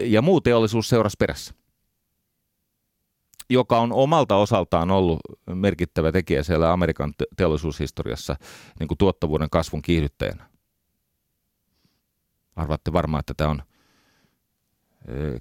Ja 0.04 0.22
muu 0.22 0.40
teollisuus 0.40 0.88
seurasi 0.88 1.16
perässä 1.18 1.54
joka 3.50 3.80
on 3.80 3.92
omalta 3.92 4.36
osaltaan 4.36 4.90
ollut 4.90 5.20
merkittävä 5.54 6.12
tekijä 6.12 6.42
siellä 6.42 6.72
Amerikan 6.72 7.14
teollisuushistoriassa 7.36 8.36
niin 8.80 8.88
kuin 8.88 8.98
tuottavuuden 8.98 9.50
kasvun 9.50 9.82
kiihdyttäjänä. 9.82 10.50
Arvaatte 12.56 12.92
varmaan, 12.92 13.20
että 13.20 13.34
tämä 13.34 13.50
on 13.50 13.62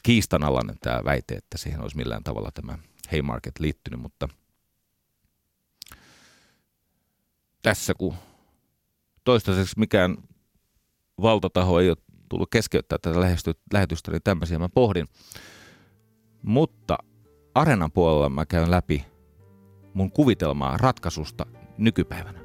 kiistanalainen 0.03 0.75
tämä 0.81 1.01
väite, 1.05 1.35
että 1.35 1.57
siihen 1.57 1.81
olisi 1.81 1.97
millään 1.97 2.23
tavalla 2.23 2.51
tämä 2.53 2.77
Haymarket 3.11 3.59
liittynyt, 3.59 3.99
mutta 3.99 4.27
tässä 7.61 7.93
kun 7.93 8.15
toistaiseksi 9.23 9.79
mikään 9.79 10.17
valtataho 11.21 11.79
ei 11.79 11.89
ole 11.89 11.97
tullut 12.29 12.49
keskeyttää 12.51 12.97
tätä 13.01 13.19
lähetystä, 13.73 14.11
niin 14.11 14.23
tämmöisiä 14.23 14.59
mä 14.59 14.69
pohdin. 14.69 15.07
Mutta 16.41 16.97
Arenan 17.55 17.91
puolella 17.91 18.29
mä 18.29 18.45
käyn 18.45 18.71
läpi 18.71 19.05
mun 19.93 20.11
kuvitelmaa 20.11 20.77
ratkaisusta 20.77 21.45
nykypäivänä. 21.77 22.38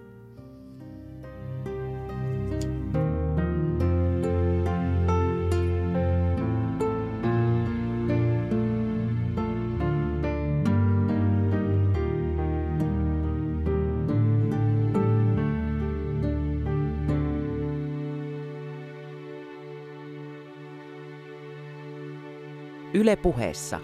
Puheessa 23.25 23.81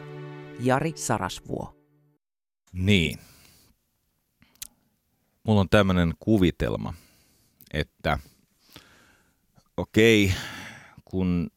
Jari 0.59 0.93
Sarasvuo. 0.95 1.74
Niin. 2.72 3.18
Mulla 5.43 5.61
on 5.61 5.68
tämmöinen 5.68 6.14
kuvitelma, 6.18 6.95
että 7.72 8.18
okei, 9.76 10.32
kun 11.05 11.51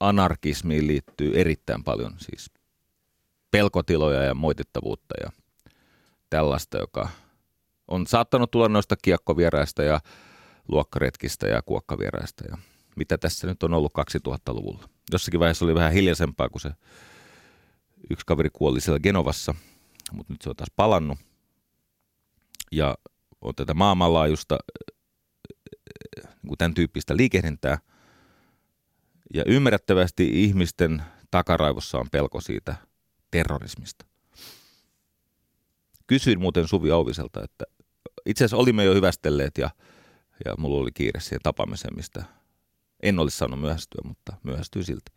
anarkismiin 0.00 0.86
liittyy 0.86 1.40
erittäin 1.40 1.84
paljon 1.84 2.14
siis 2.18 2.50
pelkotiloja 3.50 4.22
ja 4.22 4.34
moitittavuutta 4.34 5.14
ja 5.24 5.30
tällaista, 6.30 6.78
joka 6.78 7.08
on 7.88 8.06
saattanut 8.06 8.50
tulla 8.50 8.68
noista 8.68 8.96
kiekkovieraista 9.02 9.82
ja 9.82 10.00
luokkaretkistä 10.68 11.46
ja 11.46 11.62
kuokkavieraista 11.62 12.44
ja 12.50 12.58
mitä 12.96 13.18
tässä 13.18 13.46
nyt 13.46 13.62
on 13.62 13.74
ollut 13.74 13.92
2000-luvulla. 14.28 14.88
Jossakin 15.12 15.40
vaiheessa 15.40 15.64
oli 15.64 15.74
vähän 15.74 15.92
hiljaisempaa, 15.92 16.48
kun 16.48 16.60
se 16.60 16.70
Yksi 18.10 18.26
kaveri 18.26 18.50
kuoli 18.52 18.80
siellä 18.80 19.00
Genovassa, 19.00 19.54
mutta 20.12 20.32
nyt 20.32 20.42
se 20.42 20.50
on 20.50 20.56
taas 20.56 20.70
palannut. 20.76 21.18
Ja 22.72 22.98
on 23.40 23.54
tätä 23.54 23.74
maailmanlaajuista 23.74 24.58
niin 26.42 26.58
tämän 26.58 26.74
tyyppistä 26.74 27.16
liikehdintää. 27.16 27.78
Ja 29.34 29.42
ymmärrettävästi 29.46 30.44
ihmisten 30.44 31.02
takaraivossa 31.30 31.98
on 31.98 32.10
pelko 32.10 32.40
siitä 32.40 32.74
terrorismista. 33.30 34.06
Kysyin 36.06 36.40
muuten 36.40 36.68
Suvi 36.68 36.90
Auviselta, 36.90 37.44
että 37.44 37.64
itse 38.26 38.44
asiassa 38.44 38.56
olimme 38.56 38.84
jo 38.84 38.94
hyvästelleet 38.94 39.58
ja, 39.58 39.70
ja 40.44 40.54
mulla 40.58 40.80
oli 40.80 40.92
kiire 40.92 41.20
siihen 41.20 41.40
tapaamiseen, 41.42 41.96
mistä 41.96 42.24
en 43.04 43.18
olisi 43.18 43.38
saanut 43.38 43.60
myöhästyä, 43.60 44.00
mutta 44.04 44.36
myöhästyi 44.42 44.84
silti 44.84 45.12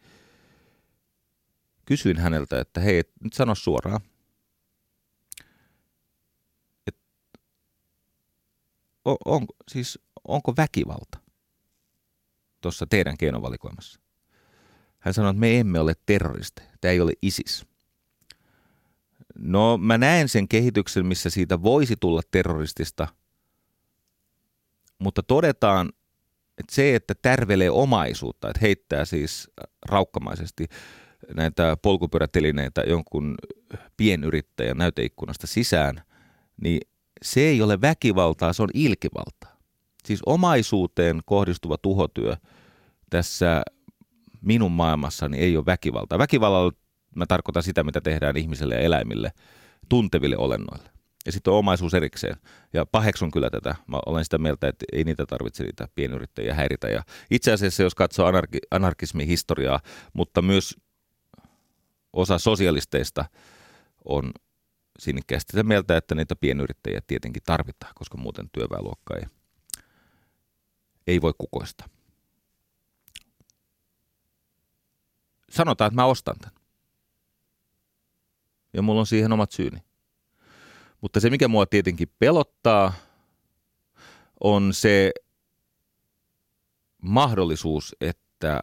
kysyin 1.88 2.18
häneltä, 2.18 2.60
että 2.60 2.82
hei, 2.82 2.98
et, 2.98 3.12
nyt 3.24 3.34
sano 3.34 3.56
suoraan, 3.56 4.02
että 6.88 7.02
on, 9.06 9.18
on, 9.26 9.46
siis, 9.68 10.00
onko 10.24 10.54
väkivalta 10.58 11.18
tuossa 12.62 12.88
teidän 12.88 13.18
keinovalikoimassa? 13.18 14.00
Hän 15.00 15.14
sanoi, 15.14 15.30
että 15.30 15.40
me 15.40 15.60
emme 15.60 15.80
ole 15.80 15.94
terroristeja, 16.06 16.72
tämä 16.82 16.92
ei 16.92 17.02
ole 17.02 17.14
ISIS. 17.22 17.66
No 19.40 19.78
mä 19.78 19.98
näen 19.98 20.30
sen 20.30 20.48
kehityksen, 20.48 21.06
missä 21.06 21.30
siitä 21.30 21.64
voisi 21.64 21.96
tulla 22.00 22.22
terroristista, 22.32 23.08
mutta 25.00 25.24
todetaan, 25.24 25.94
että 26.58 26.76
se, 26.76 26.96
että 26.96 27.14
tärvelee 27.22 27.70
omaisuutta, 27.70 28.50
että 28.50 28.60
heittää 28.62 29.06
siis 29.06 29.52
raukkamaisesti 29.90 30.66
näitä 31.34 31.78
polkupyörätelineitä 31.82 32.82
jonkun 32.82 33.36
pienyrittäjän 33.98 34.78
näyteikkunasta 34.78 35.48
sisään, 35.48 36.02
niin 36.62 36.82
se 37.22 37.42
ei 37.42 37.62
ole 37.62 37.82
väkivaltaa, 37.82 38.54
se 38.54 38.64
on 38.64 38.70
ilkivaltaa. 38.74 39.58
Siis 40.06 40.20
omaisuuteen 40.26 41.22
kohdistuva 41.26 41.78
tuhotyö 41.78 42.36
tässä 43.10 43.62
minun 44.42 44.72
maailmassani 44.72 45.38
ei 45.38 45.58
ole 45.58 45.66
väkivaltaa. 45.66 46.20
Väkivallalla 46.20 46.72
mä 47.16 47.26
tarkoitan 47.26 47.64
sitä, 47.64 47.84
mitä 47.84 48.02
tehdään 48.02 48.38
ihmisille 48.38 48.76
ja 48.76 48.82
eläimille, 48.82 49.32
tunteville 49.90 50.38
olennoille. 50.38 50.90
Ja 51.28 51.32
sitten 51.34 51.54
on 51.54 51.60
omaisuus 51.60 51.94
erikseen. 51.94 52.38
Ja 52.74 52.86
paheksun 52.86 53.32
kyllä 53.32 53.50
tätä. 53.50 53.76
Mä 53.88 54.00
olen 54.06 54.24
sitä 54.24 54.38
mieltä, 54.38 54.68
että 54.68 54.86
ei 54.94 55.04
niitä 55.04 55.26
tarvitse 55.26 55.64
niitä 55.64 55.88
pienyrittäjiä 55.96 56.54
häiritä. 56.54 56.88
Ja 56.88 57.04
itse 57.32 57.52
asiassa, 57.52 57.84
jos 57.84 57.96
katsoo 57.96 58.32
anarki- 58.32 58.68
anarkismin 58.72 59.28
historiaa, 59.28 59.80
mutta 60.14 60.42
myös 60.42 60.78
osa 62.14 62.38
sosialisteista 62.38 63.26
on 64.06 64.32
sinnikkäästi 65.00 65.52
sitä 65.52 65.64
mieltä, 65.64 65.98
että 65.98 66.16
niitä 66.16 66.36
pienyrittäjiä 66.36 67.02
tietenkin 67.08 67.44
tarvitaan, 67.46 67.92
koska 67.96 68.18
muuten 68.18 68.50
työväenluokka 68.52 69.16
ei, 69.16 69.26
ei 71.08 71.22
voi 71.22 71.34
kukoista. 71.38 71.90
Sanotaan, 75.50 75.88
että 75.88 76.02
mä 76.02 76.06
ostan 76.06 76.36
tämän. 76.42 76.58
Ja 78.74 78.82
mulla 78.82 79.00
on 79.00 79.08
siihen 79.08 79.32
omat 79.32 79.52
syyni. 79.52 79.87
Mutta 81.02 81.20
se, 81.20 81.30
mikä 81.30 81.48
mua 81.48 81.66
tietenkin 81.66 82.12
pelottaa, 82.20 82.94
on 84.44 84.74
se 84.74 85.12
mahdollisuus, 87.02 87.96
että 88.02 88.60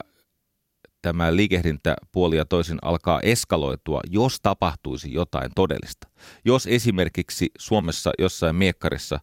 tämä 1.03 1.37
liikehdintä 1.37 1.97
puoli 2.12 2.37
ja 2.37 2.45
toisin 2.45 2.78
alkaa 2.82 3.20
eskaloitua, 3.20 4.01
jos 4.11 4.41
tapahtuisi 4.41 5.12
jotain 5.12 5.51
todellista. 5.55 6.09
Jos 6.45 6.66
esimerkiksi 6.66 7.51
Suomessa 7.59 8.12
jossain 8.18 8.57
miekkarissa 8.57 9.20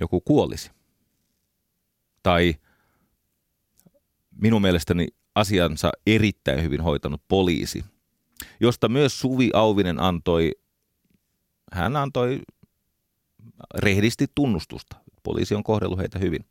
joku 0.00 0.20
kuolisi. 0.20 0.70
Tai 2.22 2.54
minun 4.40 4.62
mielestäni 4.62 5.08
asiansa 5.34 5.92
erittäin 6.06 6.62
hyvin 6.62 6.80
hoitanut 6.80 7.22
poliisi, 7.28 7.84
josta 8.60 8.88
myös 8.88 9.20
Suvi 9.20 9.50
Auvinen 9.54 10.00
antoi, 10.00 10.52
hän 11.72 11.96
antoi 11.96 12.40
rehdisti 13.74 14.26
tunnustusta. 14.34 14.96
Poliisi 15.22 15.54
on 15.54 15.64
kohdellut 15.64 15.98
heitä 15.98 16.18
hyvin. 16.18 16.44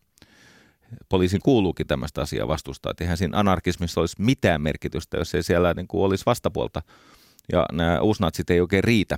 Poliisin 1.09 1.41
kuuluukin 1.43 1.88
tämmöistä 1.88 2.22
asiaa 2.22 2.47
vastustaa. 2.47 2.93
Eihän 3.01 3.17
siinä 3.17 3.39
anarkismissa 3.39 4.01
olisi 4.01 4.15
mitään 4.19 4.61
merkitystä, 4.61 5.17
jos 5.17 5.36
ei 5.36 5.43
siellä 5.43 5.74
niin 5.74 5.88
kuin 5.88 6.03
olisi 6.03 6.26
vastapuolta. 6.26 6.82
Ja 7.51 7.65
nämä 7.72 7.99
uusnatsit 7.99 8.49
ei 8.49 8.61
oikein 8.61 8.84
riitä, 8.84 9.17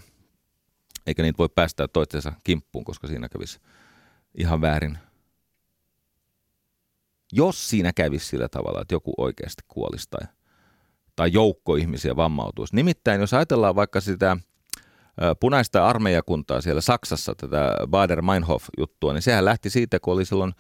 eikä 1.08 1.24
niitä 1.24 1.38
voi 1.38 1.50
päästää 1.56 1.88
toistensa 1.88 2.34
kimppuun, 2.44 2.86
koska 2.86 3.08
siinä 3.08 3.30
kävisi 3.30 3.60
ihan 4.38 4.62
väärin. 4.62 4.98
Jos 7.32 7.70
siinä 7.70 7.94
kävisi 7.94 8.26
sillä 8.26 8.50
tavalla, 8.50 8.82
että 8.82 8.96
joku 8.96 9.14
oikeasti 9.18 9.64
kuolisi 9.68 10.08
tai, 10.10 10.28
tai 11.16 11.34
joukko 11.34 11.76
ihmisiä 11.76 12.16
vammautuisi. 12.16 12.76
Nimittäin 12.76 13.22
jos 13.22 13.34
ajatellaan 13.34 13.76
vaikka 13.76 14.02
sitä 14.02 14.38
punaista 15.40 15.88
armeijakuntaa 15.88 16.62
siellä 16.62 16.82
Saksassa, 16.82 17.36
tätä 17.36 17.78
Bader-Meinhof-juttua, 17.88 19.14
niin 19.14 19.22
sehän 19.22 19.46
lähti 19.46 19.70
siitä, 19.70 20.00
kun 20.00 20.14
oli 20.14 20.26
silloin 20.26 20.54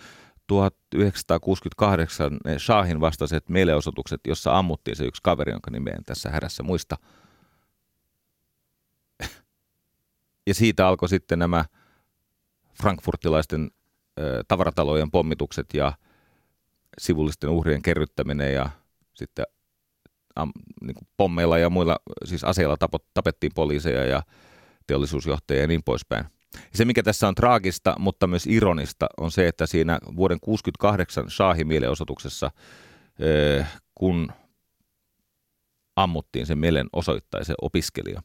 1968 0.48 2.38
ne 2.46 2.60
Shahin 2.60 3.02
vastaiset 3.02 3.50
mielenosoitukset, 3.50 4.22
jossa 4.28 4.58
ammuttiin 4.58 4.96
se 4.96 5.06
yksi 5.06 5.22
kaveri, 5.24 5.52
jonka 5.52 5.72
nimeä 5.72 5.94
en 5.94 6.06
tässä 6.06 6.30
hädässä 6.30 6.64
muista. 6.64 6.98
Ja 10.48 10.54
siitä 10.54 10.88
alkoi 10.88 11.10
sitten 11.10 11.40
nämä 11.40 11.66
frankfurtilaisten 12.82 13.72
tavaratalojen 14.48 15.12
pommitukset 15.12 15.74
ja 15.74 15.94
sivullisten 16.98 17.50
uhrien 17.50 17.82
kerryttäminen 17.82 18.54
ja 18.54 18.70
sitten 19.14 19.46
am, 20.36 20.52
niin 20.82 20.96
kuin 20.96 21.08
pommeilla 21.18 21.58
ja 21.58 21.70
muilla, 21.70 21.98
siis 22.26 22.44
aseilla 22.44 22.78
tapot, 22.78 23.06
tapettiin 23.14 23.52
poliiseja 23.56 24.06
ja 24.06 24.24
teollisuusjohtajia 24.88 25.62
ja 25.62 25.68
niin 25.68 25.84
poispäin. 25.84 26.26
Ja 26.54 26.78
se, 26.78 26.86
mikä 26.86 27.04
tässä 27.04 27.28
on 27.28 27.36
traagista, 27.36 27.96
mutta 28.00 28.28
myös 28.28 28.48
ironista, 28.48 29.08
on 29.18 29.32
se, 29.32 29.48
että 29.48 29.66
siinä 29.66 30.00
vuoden 30.16 30.40
68 30.40 31.26
Shahi-mielenosoituksessa, 31.30 32.52
kun 33.96 34.32
ammuttiin 35.96 36.46
se 36.46 36.56
mielenosoittaisen 36.56 37.56
opiskelija, 37.62 38.22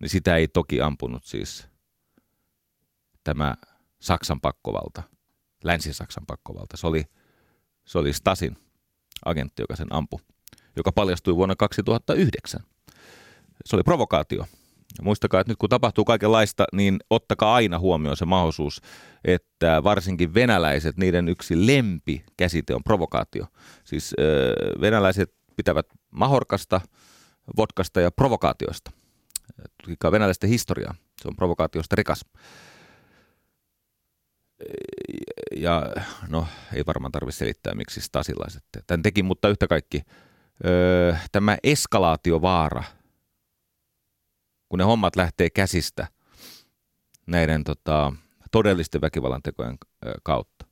niin 0.00 0.08
sitä 0.08 0.36
ei 0.36 0.48
toki 0.48 0.80
ampunut 0.80 1.24
siis 1.24 1.68
tämä 3.24 3.54
Saksan 4.00 4.40
pakkovalta, 4.40 5.02
Länsi-Saksan 5.64 6.26
pakkovalta. 6.26 6.76
Se 6.76 6.86
oli, 6.86 7.04
se 7.84 7.98
oli 7.98 8.12
Stasin 8.12 8.56
agentti, 9.24 9.62
joka 9.62 9.76
sen 9.76 9.88
ampui 9.90 10.20
joka 10.76 10.92
paljastui 10.92 11.36
vuonna 11.36 11.56
2009. 11.56 12.60
Se 13.64 13.76
oli 13.76 13.82
provokaatio. 13.82 14.46
Ja 14.98 15.04
muistakaa, 15.04 15.40
että 15.40 15.50
nyt 15.50 15.58
kun 15.58 15.68
tapahtuu 15.68 16.04
kaikenlaista, 16.04 16.64
niin 16.72 16.98
ottakaa 17.10 17.54
aina 17.54 17.78
huomioon 17.78 18.16
se 18.16 18.24
mahdollisuus, 18.24 18.80
että 19.24 19.82
varsinkin 19.84 20.34
venäläiset, 20.34 20.96
niiden 20.96 21.28
yksi 21.28 21.66
lempi 21.66 22.24
käsite 22.36 22.74
on 22.74 22.84
provokaatio. 22.84 23.46
Siis 23.84 24.14
äh, 24.20 24.80
venäläiset 24.80 25.34
pitävät 25.56 25.86
mahorkasta, 26.10 26.80
vodkasta 27.56 28.00
ja 28.00 28.10
provokaatiosta. 28.10 28.90
Tutkikaa 29.82 30.12
venäläisten 30.12 30.50
historiaa. 30.50 30.94
Se 31.22 31.28
on 31.28 31.36
provokaatiosta 31.36 31.96
rikas. 31.96 32.24
Ja 35.56 35.92
no, 36.28 36.46
ei 36.74 36.82
varmaan 36.86 37.12
tarvitse 37.12 37.38
selittää, 37.38 37.74
miksi 37.74 38.00
stasilaiset 38.00 38.64
tämän 38.86 39.02
teki, 39.02 39.22
mutta 39.22 39.48
yhtä 39.48 39.66
kaikki– 39.66 40.02
öö, 40.66 41.16
tämä 41.32 41.58
eskalaatiovaara, 41.62 42.82
kun 44.68 44.78
ne 44.78 44.84
hommat 44.84 45.16
lähtee 45.16 45.50
käsistä 45.50 46.08
näiden 47.26 47.64
tota, 47.64 48.12
todellisten 48.50 49.00
väkivallan 49.00 49.42
tekojen 49.42 49.78
kautta. 50.22 50.66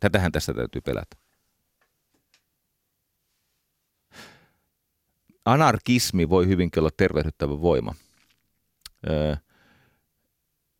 Tätähän 0.00 0.32
tässä 0.32 0.54
täytyy 0.54 0.80
pelätä. 0.80 1.16
Anarkismi 5.44 6.28
voi 6.28 6.46
hyvinkin 6.46 6.80
olla 6.80 6.90
tervehdyttävä 6.96 7.60
voima. 7.60 7.94
Öö, 9.10 9.36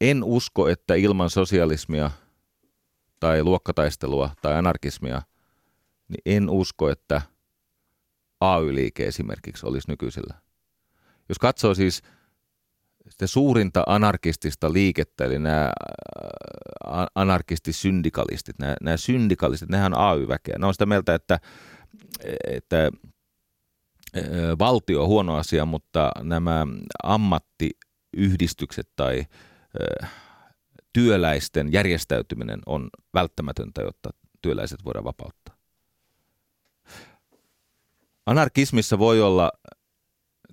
en 0.01 0.25
usko, 0.25 0.69
että 0.69 0.95
ilman 0.95 1.31
sosialismia 1.31 2.11
tai 3.21 3.45
luokkataistelua 3.45 4.31
tai 4.43 4.55
anarkismia, 4.55 5.23
niin 6.09 6.23
en 6.27 6.51
usko, 6.51 6.91
että– 6.91 7.23
AY-liike 8.41 9.07
esimerkiksi 9.07 9.67
olisi 9.67 9.91
nykyisellä. 9.91 10.35
Jos 11.29 11.39
katsoo 11.39 11.75
siis 11.75 12.03
sitä 13.09 13.27
suurinta 13.27 13.83
anarkistista 13.87 14.73
liikettä, 14.73 15.25
eli 15.25 15.39
nämä 15.39 15.73
anarkistisyndikalistit, 17.15 18.59
nämä, 18.59 18.77
nämä 18.83 18.97
syndikalistit, 18.97 19.69
nehän 19.69 19.95
on 19.95 20.01
AY-väkeä. 20.01 20.59
Ne 20.59 20.67
on 20.67 20.75
sitä 20.75 20.87
mieltä, 20.87 21.15
että, 21.15 21.41
että 22.47 22.91
valtio 24.59 25.03
on 25.03 25.09
huono 25.09 25.37
asia, 25.37 25.65
mutta 25.65 26.13
nämä 26.23 26.67
ammattiyhdistykset 27.03 28.89
tai 28.97 29.25
työläisten 30.93 31.73
järjestäytyminen 31.73 32.61
on 32.67 32.89
välttämätöntä, 33.15 33.83
jotta 33.83 34.11
työläiset 34.43 34.85
voidaan 34.85 35.05
vapauttaa. 35.05 35.58
Anarkismissa 38.29 38.99
voi 38.99 39.21
olla 39.21 39.53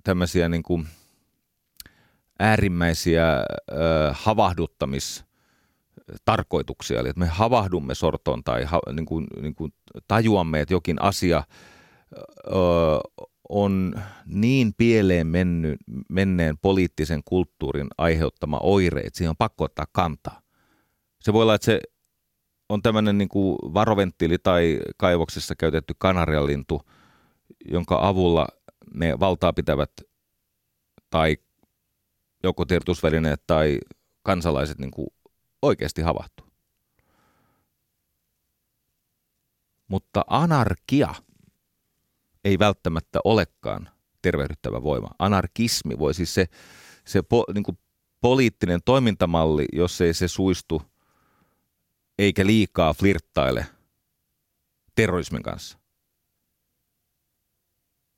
tämmöisiä 0.04 0.48
niin 0.48 0.62
kuin 0.62 0.88
äärimmäisiä 2.38 3.36
äh, 3.36 3.44
havahduttamistarkoituksia, 4.12 7.00
eli 7.00 7.08
että 7.08 7.20
me 7.20 7.26
havahdumme 7.26 7.94
sortoon 7.94 8.44
tai 8.44 8.64
ha, 8.64 8.80
niin 8.92 9.06
kuin, 9.06 9.26
niin 9.40 9.54
kuin 9.54 9.72
tajuamme, 10.08 10.60
että 10.60 10.74
jokin 10.74 11.02
asia 11.02 11.42
ö, 12.16 12.22
on 13.48 13.94
niin 14.26 14.74
pieleen 14.76 15.26
menny, 15.26 15.76
menneen 16.08 16.58
poliittisen 16.58 17.20
kulttuurin 17.24 17.88
aiheuttama 17.98 18.60
oire, 18.62 19.00
että 19.00 19.16
siihen 19.16 19.30
on 19.30 19.36
pakko 19.36 19.64
ottaa 19.64 19.86
kantaa. 19.92 20.40
Se 21.20 21.32
voi 21.32 21.42
olla, 21.42 21.54
että 21.54 21.64
se 21.64 21.80
on 22.68 22.82
tämmöinen 22.82 23.18
niin 23.18 23.28
kuin 23.28 23.58
varoventtiili 23.74 24.38
tai 24.38 24.80
kaivoksessa 24.96 25.54
käytetty 25.54 25.94
kanarialintu– 25.98 26.82
jonka 27.70 28.08
avulla 28.08 28.46
ne 28.94 29.20
valtaa 29.20 29.52
pitävät 29.52 29.90
tai 31.10 31.36
joko 32.42 32.64
tiedotusvälineet 32.64 33.42
tai 33.46 33.78
kansalaiset 34.22 34.78
niin 34.78 34.90
kuin 34.90 35.06
oikeasti 35.62 36.02
havahtuu. 36.02 36.46
Mutta 39.88 40.24
anarkia 40.26 41.14
ei 42.44 42.58
välttämättä 42.58 43.18
olekaan 43.24 43.88
tervehdyttävä 44.22 44.82
voima. 44.82 45.08
Anarkismi 45.18 45.98
voi 45.98 46.14
siis 46.14 46.34
se, 46.34 46.46
se 47.04 47.22
po, 47.22 47.44
niin 47.54 47.64
kuin 47.64 47.78
poliittinen 48.20 48.80
toimintamalli, 48.84 49.66
jos 49.72 50.00
ei 50.00 50.14
se 50.14 50.28
suistu 50.28 50.82
eikä 52.18 52.46
liikaa 52.46 52.94
flirttaile 52.94 53.66
terrorismin 54.94 55.42
kanssa. 55.42 55.78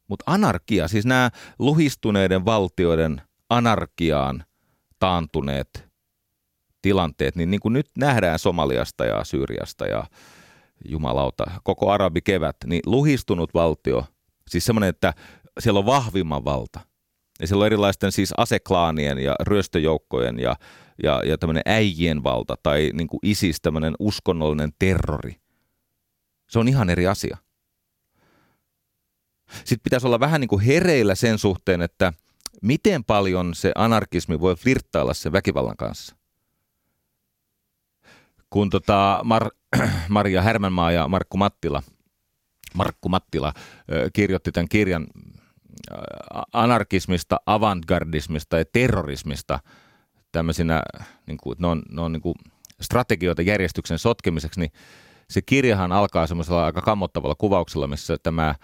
Mutta 0.09 0.25
anarkia, 0.27 0.89
siis 0.89 1.07
nämä 1.07 1.31
luhistuneiden 1.59 2.45
valtioiden 2.45 3.23
anarkiaan 3.51 4.45
taantuneet 4.99 5.89
tilanteet, 6.83 7.37
niin, 7.37 7.51
niin 7.51 7.61
kuin 7.61 7.73
nyt 7.73 7.87
nähdään 7.99 8.39
Somaliasta 8.39 9.05
ja 9.05 9.25
Syyriasta 9.25 9.87
ja 9.87 10.05
jumalauta, 10.89 11.45
koko 11.65 11.91
arabikevät, 11.91 12.57
niin 12.67 12.83
luhistunut 12.87 13.55
valtio, 13.55 14.05
siis 14.49 14.65
semmoinen, 14.65 14.89
että 14.89 15.15
siellä 15.61 15.79
on 15.79 15.87
vahvimman 15.87 16.45
valta. 16.45 16.81
Ja 17.41 17.47
siellä 17.47 17.63
on 17.63 17.67
erilaisten 17.67 18.13
siis 18.13 18.35
aseklaanien 18.37 19.19
ja 19.19 19.35
ryöstöjoukkojen 19.41 20.39
ja, 20.39 20.57
ja, 21.03 21.23
ja 21.25 21.39
tämmöinen 21.39 21.63
äijien 21.67 22.23
valta 22.23 22.55
tai 22.63 22.91
niin 22.95 23.09
kuin 23.09 23.21
ISIS, 23.23 23.61
tämmöinen 23.61 23.95
uskonnollinen 23.99 24.71
terrori. 24.79 25.37
Se 26.51 26.59
on 26.59 26.69
ihan 26.69 26.91
eri 26.91 27.07
asia. 27.07 27.37
Sitten 29.49 29.81
pitäisi 29.85 30.07
olla 30.07 30.21
vähän 30.21 30.41
niin 30.41 30.49
kuin 30.49 30.65
hereillä 30.65 31.15
sen 31.15 31.39
suhteen, 31.39 31.83
että 31.83 32.13
miten 32.63 33.05
paljon 33.05 33.55
se 33.55 33.73
anarkismi 33.75 34.41
voi 34.41 34.57
flirttailla 34.57 35.15
sen 35.15 35.33
väkivallan 35.33 35.77
kanssa. 35.77 36.17
Kun 38.51 38.71
tota 38.71 39.21
Mar- 39.25 39.83
Maria 40.09 40.43
Härmänmaa 40.43 40.93
ja 40.93 41.09
Markku 41.09 41.37
Mattila, 41.37 41.83
Markku 42.75 43.09
Mattila 43.09 43.53
kirjoitti 44.13 44.53
tämän 44.53 44.69
kirjan 44.69 45.07
anarkismista, 46.53 47.41
avantgardismista 47.47 48.59
ja 48.59 48.65
terrorismista 48.73 49.61
tämmöisinä, 50.33 50.83
niin 51.27 51.39
kuin, 51.43 51.57
ne 51.59 51.67
on, 51.67 51.83
ne 51.91 52.01
on 52.01 52.13
niin 52.13 52.23
kuin 52.23 52.35
strategioita 52.81 53.43
järjestyksen 53.43 53.99
sotkemiseksi, 53.99 54.61
niin 54.61 54.73
se 55.31 55.43
kirjahan 55.43 55.93
alkaa 55.93 56.27
semmoisella 56.27 56.65
aika 56.65 56.81
kammottavalla 56.81 57.35
kuvauksella, 57.35 57.87
missä 57.87 58.17
tämä 58.23 58.55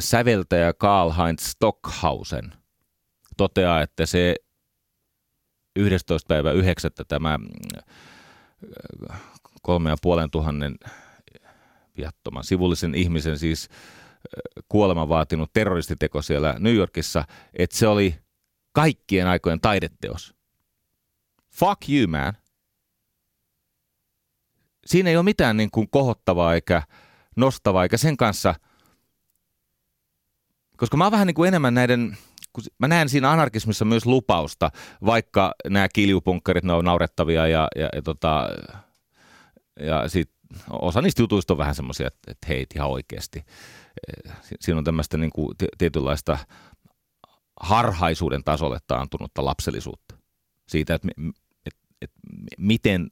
säveltäjä 0.00 0.72
Karl-Heinz 0.72 1.40
Stockhausen 1.40 2.52
toteaa, 3.36 3.82
että 3.82 4.06
se 4.06 4.36
11. 5.76 6.28
päivä 6.28 6.52
9. 6.52 6.90
tämä 7.08 7.38
kolme 9.62 9.90
ja 9.90 9.96
puolen 10.02 10.30
tuhannen 10.30 10.76
viattoman 11.96 12.44
sivullisen 12.44 12.94
ihmisen 12.94 13.38
siis 13.38 13.68
kuolema 14.68 15.08
vaatinut 15.08 15.52
terroristiteko 15.52 16.22
siellä 16.22 16.56
New 16.58 16.74
Yorkissa, 16.74 17.24
että 17.58 17.76
se 17.76 17.86
oli 17.86 18.16
kaikkien 18.72 19.26
aikojen 19.26 19.60
taideteos. 19.60 20.34
Fuck 21.54 21.88
you, 21.88 22.08
man. 22.08 22.32
Siinä 24.86 25.10
ei 25.10 25.16
ole 25.16 25.24
mitään 25.24 25.56
niin 25.56 25.70
kuin 25.70 25.90
kohottavaa 25.90 26.54
eikä 26.54 26.82
nostavaa, 27.36 27.82
eikä 27.82 27.96
sen 27.96 28.16
kanssa, 28.16 28.54
koska 30.76 30.96
mä 30.96 31.04
oon 31.04 31.12
vähän 31.12 31.26
niin 31.26 31.34
kuin 31.34 31.48
enemmän 31.48 31.74
näiden, 31.74 32.18
kun 32.52 32.64
mä 32.78 32.88
näen 32.88 33.08
siinä 33.08 33.30
anarkismissa 33.30 33.84
myös 33.84 34.06
lupausta, 34.06 34.70
vaikka 35.04 35.54
nämä 35.68 35.88
kiljupunkkarit, 35.88 36.64
ne 36.64 36.72
on 36.72 36.84
naurettavia 36.84 37.46
ja, 37.46 37.68
ja, 37.76 37.88
ja, 37.94 38.02
tota, 38.02 38.48
ja 39.80 40.08
sit 40.08 40.30
osa 40.70 41.02
niistä 41.02 41.22
jutuista 41.22 41.54
on 41.54 41.58
vähän 41.58 41.74
semmoisia, 41.74 42.06
että, 42.06 42.30
että 42.30 42.46
hei, 42.48 42.66
ihan 42.74 42.88
oikeasti. 42.88 43.44
Siinä 44.60 44.78
on 44.78 44.84
tämmöistä 44.84 45.16
niin 45.18 45.32
kuin 45.34 45.56
tietynlaista 45.78 46.38
harhaisuuden 47.60 48.44
tasolle 48.44 48.78
taantunutta 48.86 49.44
lapsellisuutta. 49.44 50.14
Siitä, 50.68 50.94
että, 50.94 51.08
että, 51.66 51.80
että 52.02 52.18
miten 52.58 53.10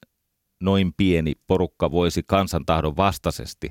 noin 0.60 0.94
pieni 0.96 1.32
porukka 1.46 1.90
voisi 1.90 2.22
kansantahdon 2.26 2.96
vastaisesti 2.96 3.70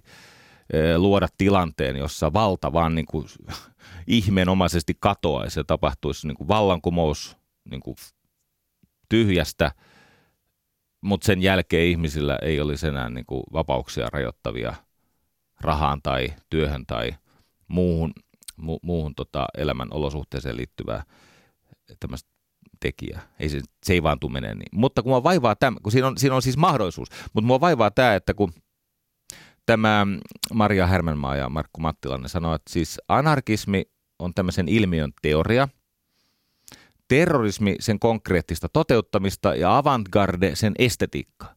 luoda 0.98 1.28
tilanteen, 1.38 1.96
jossa 1.96 2.34
valta 2.34 2.74
vaan 2.74 2.96
niin 2.96 3.06
kuin 3.06 3.28
ihmeenomaisesti 4.08 4.94
katoaisi 5.00 5.60
ja 5.60 5.64
tapahtuisi 5.64 6.28
niin 6.28 6.38
kuin 6.38 6.48
vallankumous 6.48 7.38
niin 7.70 7.82
kuin 7.82 7.96
tyhjästä, 9.10 9.72
mutta 11.02 11.26
sen 11.26 11.42
jälkeen 11.42 11.88
ihmisillä 11.88 12.40
ei 12.42 12.62
olisi 12.62 12.88
enää 12.88 13.10
niin 13.10 13.26
kuin 13.26 13.44
vapauksia 13.54 14.10
rajoittavia 14.14 14.74
rahaan 15.62 16.02
tai 16.02 16.34
työhön 16.50 16.86
tai 16.86 17.16
muuhun, 17.68 18.14
mu, 18.58 18.80
muuhun 18.82 19.16
tota 19.16 19.46
elämän 19.58 19.88
olosuhteeseen 19.92 20.58
liittyvää 20.58 21.04
tämmöistä 22.00 22.30
tekijää. 22.80 23.22
Ei 23.40 23.50
se, 23.50 23.62
se 23.84 23.94
ei 23.94 24.04
vaan 24.04 24.20
tule 24.20 24.42
niin. 24.42 24.70
Mutta 24.72 25.02
kun 25.02 25.10
mua 25.10 25.24
vaivaa 25.24 25.56
tämä, 25.56 25.78
kun 25.84 25.92
siinä 25.92 26.08
on, 26.08 26.18
siinä 26.18 26.36
on 26.36 26.42
siis 26.42 26.58
mahdollisuus, 26.58 27.10
mutta 27.34 27.48
mua 27.48 27.60
vaivaa 27.60 27.92
tämä, 27.92 28.16
että 28.16 28.34
kun 28.34 28.54
tämä 29.66 30.08
Maria 30.54 30.88
Hermenmaa 30.88 31.36
ja 31.36 31.50
Markku 31.50 31.82
Mattilainen 31.82 32.30
sanoo, 32.30 32.56
että 32.56 32.74
siis 32.74 33.02
anarkismi 33.08 33.86
on 34.20 34.34
tämmöisen 34.34 34.68
ilmiön 34.68 35.14
teoria, 35.22 35.68
terrorismi 37.08 37.76
sen 37.80 38.00
konkreettista 38.00 38.70
toteuttamista 38.70 39.56
ja 39.56 39.78
avantgarde 39.78 40.56
sen 40.56 40.74
estetiikka. 40.80 41.56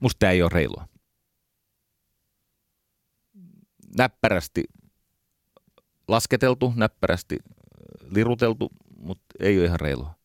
Musta 0.00 0.18
tämä 0.18 0.32
ei 0.32 0.42
ole 0.42 0.50
reilua. 0.52 0.88
Näppärästi 3.98 4.64
lasketeltu, 6.08 6.72
näppärästi 6.76 7.38
liruteltu, 8.10 8.70
mutta 8.96 9.26
ei 9.40 9.58
ole 9.58 9.66
ihan 9.66 9.80
reilua. 9.80 10.21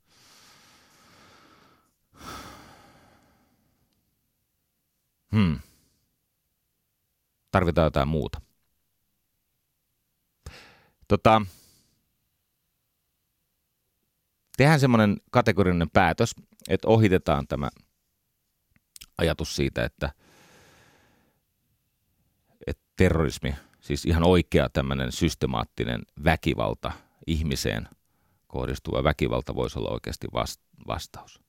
Hmm. 5.36 5.60
Tarvitaan 7.52 7.86
jotain 7.86 8.08
muuta. 8.08 8.42
Tota, 11.08 11.42
tehdään 14.58 14.80
semmoinen 14.80 15.18
kategorinen 15.32 15.90
päätös, 15.90 16.36
että 16.70 16.88
ohitetaan 16.88 17.48
tämä 17.48 17.70
ajatus 19.18 19.56
siitä, 19.56 19.86
että, 19.86 20.12
että 22.68 22.84
terrorismi, 22.96 23.56
siis 23.82 24.06
ihan 24.06 24.24
oikea 24.24 24.70
tämmöinen 24.70 25.12
systemaattinen 25.12 26.02
väkivalta 26.24 26.92
ihmiseen 27.28 27.88
kohdistuva 28.48 29.04
väkivalta 29.04 29.56
voisi 29.56 29.80
olla 29.80 29.90
oikeasti 29.90 30.28
vastaus 30.88 31.47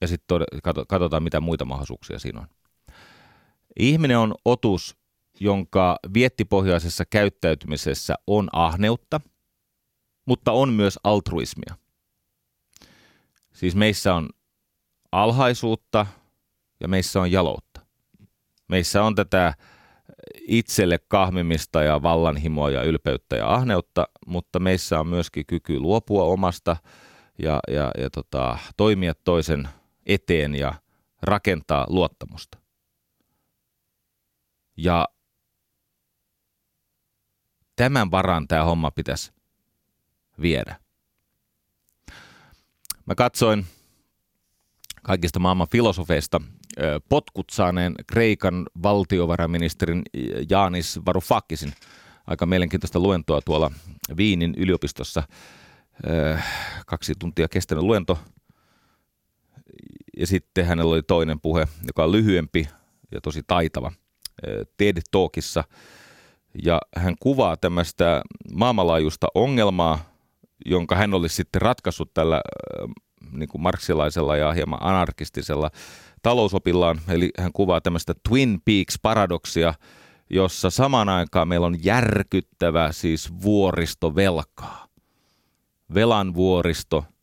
ja 0.00 0.08
sitten 0.08 0.40
katsotaan, 0.88 1.22
mitä 1.22 1.40
muita 1.40 1.64
mahdollisuuksia 1.64 2.18
siinä 2.18 2.40
on. 2.40 2.46
Ihminen 3.78 4.18
on 4.18 4.34
otus, 4.44 4.96
jonka 5.40 5.98
viettipohjaisessa 6.14 7.04
käyttäytymisessä 7.04 8.14
on 8.26 8.48
ahneutta, 8.52 9.20
mutta 10.26 10.52
on 10.52 10.72
myös 10.72 10.98
altruismia. 11.04 11.74
Siis 13.54 13.76
meissä 13.76 14.14
on 14.14 14.28
alhaisuutta 15.12 16.06
ja 16.80 16.88
meissä 16.88 17.20
on 17.20 17.32
jaloutta. 17.32 17.80
Meissä 18.68 19.02
on 19.02 19.14
tätä 19.14 19.54
itselle 20.48 20.98
kahmimista 20.98 21.82
ja 21.82 22.02
vallanhimoa 22.02 22.70
ja 22.70 22.82
ylpeyttä 22.82 23.36
ja 23.36 23.54
ahneutta, 23.54 24.08
mutta 24.26 24.58
meissä 24.58 25.00
on 25.00 25.06
myöskin 25.06 25.46
kyky 25.46 25.78
luopua 25.80 26.24
omasta 26.24 26.76
ja, 27.42 27.60
ja, 27.68 27.90
ja 27.98 28.10
tota, 28.10 28.58
toimia 28.76 29.14
toisen 29.24 29.68
eteen 30.06 30.54
ja 30.54 30.74
rakentaa 31.22 31.86
luottamusta. 31.88 32.58
Ja 34.76 35.08
tämän 37.76 38.10
varan 38.10 38.48
tämä 38.48 38.64
homma 38.64 38.90
pitäisi 38.90 39.32
viedä. 40.40 40.80
Mä 43.06 43.14
katsoin 43.14 43.66
kaikista 45.02 45.38
maailman 45.38 45.68
filosofeista 45.72 46.40
potkut 47.08 47.50
saaneen 47.50 47.94
Kreikan 48.06 48.66
valtiovarainministerin 48.82 50.02
Jaanis 50.50 51.00
Varoufakisin 51.06 51.72
aika 52.26 52.46
mielenkiintoista 52.46 53.00
luentoa 53.00 53.40
tuolla 53.40 53.70
Viinin 54.16 54.54
yliopistossa. 54.56 55.22
Kaksi 56.86 57.14
tuntia 57.18 57.48
kestänyt 57.48 57.84
luento– 57.84 58.18
ja 60.16 60.26
sitten 60.26 60.66
hänellä 60.66 60.92
oli 60.92 61.02
toinen 61.02 61.40
puhe, 61.40 61.68
joka 61.86 62.04
on 62.04 62.12
lyhyempi 62.12 62.68
ja 63.12 63.20
tosi 63.20 63.42
taitava 63.46 63.92
TED 64.76 64.98
Talkissa. 65.10 65.64
Ja 66.64 66.80
hän 66.96 67.14
kuvaa 67.20 67.56
tämmöistä 67.56 68.22
maailmanlaajuista 68.54 69.26
ongelmaa, 69.34 69.98
jonka 70.66 70.96
hän 70.96 71.14
olisi 71.14 71.34
sitten 71.36 71.62
ratkaissut 71.62 72.14
tällä 72.14 72.40
niin 73.32 73.48
kuin 73.48 73.62
marksilaisella 73.62 74.36
ja 74.36 74.52
hieman 74.52 74.78
anarkistisella 74.82 75.70
talousopillaan. 76.22 77.00
Eli 77.08 77.30
hän 77.38 77.52
kuvaa 77.52 77.80
tämmöistä 77.80 78.14
Twin 78.28 78.60
Peaks-paradoksia, 78.64 79.74
jossa 80.30 80.70
samaan 80.70 81.08
aikaan 81.08 81.48
meillä 81.48 81.66
on 81.66 81.84
järkyttävä 81.84 82.92
siis 82.92 83.42
vuoristo 83.42 84.14
velkaa. 84.14 84.86
Velan 85.94 86.34
vuoristo– 86.34 87.04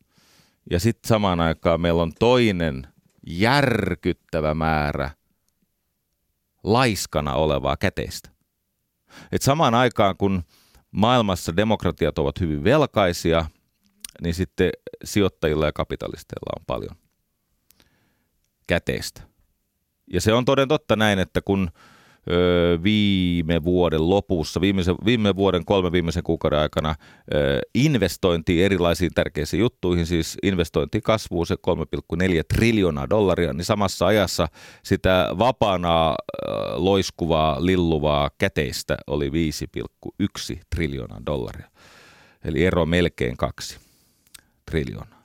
ja 0.72 0.80
sitten 0.80 1.08
samaan 1.08 1.40
aikaan 1.40 1.82
meillä 1.82 2.02
on 2.02 2.12
toinen 2.20 2.88
järkyttävä 3.28 4.54
määrä 4.54 5.12
laiskana 6.64 7.34
olevaa 7.34 7.78
käteistä. 7.78 8.30
Et 9.32 9.42
samaan 9.42 9.76
aikaan, 9.76 10.18
kun 10.18 10.44
maailmassa 10.92 11.56
demokratiat 11.56 12.20
ovat 12.20 12.40
hyvin 12.40 12.64
velkaisia, 12.64 13.46
niin 14.22 14.34
sitten 14.34 14.70
sijoittajilla 15.04 15.66
ja 15.66 15.74
kapitalisteilla 15.74 16.60
on 16.60 16.66
paljon 16.68 16.96
käteistä. 18.68 19.22
Ja 20.14 20.22
se 20.22 20.34
on 20.34 20.46
toden 20.46 20.68
totta 20.68 20.96
näin, 20.96 21.20
että 21.20 21.42
kun 21.42 21.72
viime 22.84 23.64
vuoden 23.64 24.10
lopussa, 24.10 24.62
viimeisen, 24.62 24.96
viime 25.06 25.36
vuoden 25.36 25.66
kolme 25.66 25.92
viimeisen 25.92 26.24
kuukauden 26.24 26.60
aikana 26.60 26.96
investointi 27.76 28.64
erilaisiin 28.64 29.12
tärkeisiin 29.16 29.60
juttuihin, 29.60 30.06
siis 30.06 30.38
investointi 30.44 31.02
kasvuu 31.02 31.46
se 31.46 31.56
3,4 31.56 32.22
triljoonaa 32.54 33.10
dollaria, 33.10 33.54
niin 33.54 33.66
samassa 33.66 34.06
ajassa 34.06 34.48
sitä 34.84 35.30
vapaana 35.40 36.16
loiskuvaa, 36.74 37.66
lilluvaa 37.66 38.30
käteistä 38.38 38.98
oli 39.08 39.32
5,1 40.54 40.60
triljoonaa 40.76 41.22
dollaria. 41.26 41.70
Eli 42.46 42.66
ero 42.66 42.86
melkein 42.86 43.38
kaksi 43.38 43.78
triljoonaa. 44.66 45.24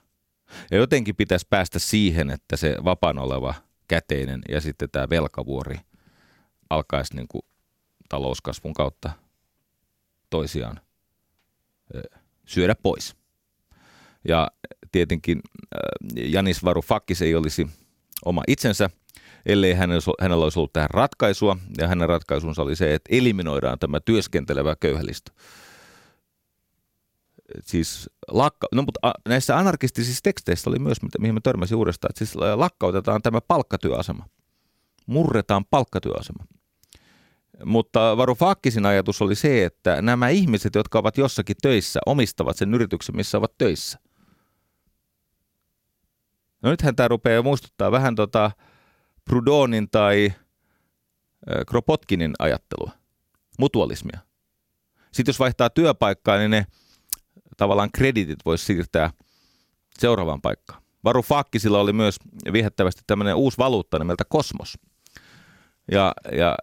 Ja 0.71 0.77
jotenkin 0.77 1.15
pitäisi 1.15 1.47
päästä 1.49 1.79
siihen, 1.79 2.29
että 2.29 2.57
se 2.57 2.75
vapaana 2.85 3.21
oleva 3.21 3.53
käteinen 3.87 4.41
ja 4.49 4.61
sitten 4.61 4.89
tämä 4.91 5.09
velkavuori– 5.09 5.79
alkaisi 6.69 7.15
niin 7.15 7.27
kuin 7.27 7.41
talouskasvun 8.09 8.73
kautta 8.73 9.11
toisiaan 10.29 10.79
syödä 12.45 12.75
pois. 12.83 13.15
Ja 14.27 14.47
tietenkin 14.91 15.41
Janis 16.15 16.63
Varoufakis 16.63 17.21
ei 17.21 17.35
olisi 17.35 17.67
oma 18.25 18.43
itsensä, 18.47 18.89
ellei 19.45 19.73
hänellä 19.73 20.43
olisi 20.43 20.59
ollut 20.59 20.73
tähän 20.73 20.89
ratkaisua. 20.89 21.57
Ja 21.77 21.87
hänen 21.87 22.09
ratkaisunsa 22.09 22.61
oli 22.61 22.75
se, 22.75 22.93
että 22.93 23.15
eliminoidaan 23.15 23.79
tämä 23.79 23.99
työskentelevä 23.99 24.75
köyhälistö. 24.79 25.31
siis 27.63 28.09
lakka, 28.27 28.67
no 28.71 28.81
mutta 28.81 28.99
näissä 29.27 29.57
anarkistisissa 29.57 30.21
teksteissä 30.23 30.69
oli 30.69 30.79
myös, 30.79 30.97
mihin 31.19 31.33
mä 31.33 31.41
törmäsin 31.43 31.77
uudestaan, 31.77 32.11
että 32.11 32.25
siis 32.25 32.35
lakkautetaan 32.55 33.21
tämä 33.21 33.41
palkkatyöasema. 33.41 34.25
Murretaan 35.05 35.65
palkkatyöasema. 35.65 36.45
Mutta 37.65 38.17
Varoufakkisin 38.17 38.85
ajatus 38.85 39.21
oli 39.21 39.35
se, 39.35 39.65
että 39.65 40.01
nämä 40.01 40.29
ihmiset, 40.29 40.75
jotka 40.75 40.99
ovat 40.99 41.17
jossakin 41.17 41.55
töissä, 41.61 41.99
omistavat 42.05 42.57
sen 42.57 42.73
yrityksen, 42.73 43.15
missä 43.15 43.37
ovat 43.37 43.57
töissä. 43.57 43.99
No 46.61 46.69
nythän 46.69 46.95
tämä 46.95 47.07
rupeaa 47.07 47.43
muistuttaa 47.43 47.91
vähän 47.91 48.15
tota 48.15 48.51
Prudonin 49.25 49.89
tai 49.89 50.33
Kropotkinin 51.67 52.33
ajattelua, 52.39 52.91
mutualismia. 53.59 54.19
Sitten 55.11 55.29
jos 55.29 55.39
vaihtaa 55.39 55.69
työpaikkaa, 55.69 56.37
niin 56.37 56.51
ne 56.51 56.65
tavallaan 57.57 57.91
kreditit 57.91 58.39
voisi 58.45 58.65
siirtää 58.65 59.11
seuraavaan 59.99 60.41
paikkaan. 60.41 60.81
Varoufakisilla 61.03 61.79
oli 61.79 61.93
myös 61.93 62.15
viehättävästi 62.53 63.01
tämmöinen 63.07 63.35
uusi 63.35 63.57
valuutta 63.57 63.99
nimeltä 63.99 64.23
Kosmos– 64.29 64.77
ja, 65.91 66.13
ja, 66.31 66.57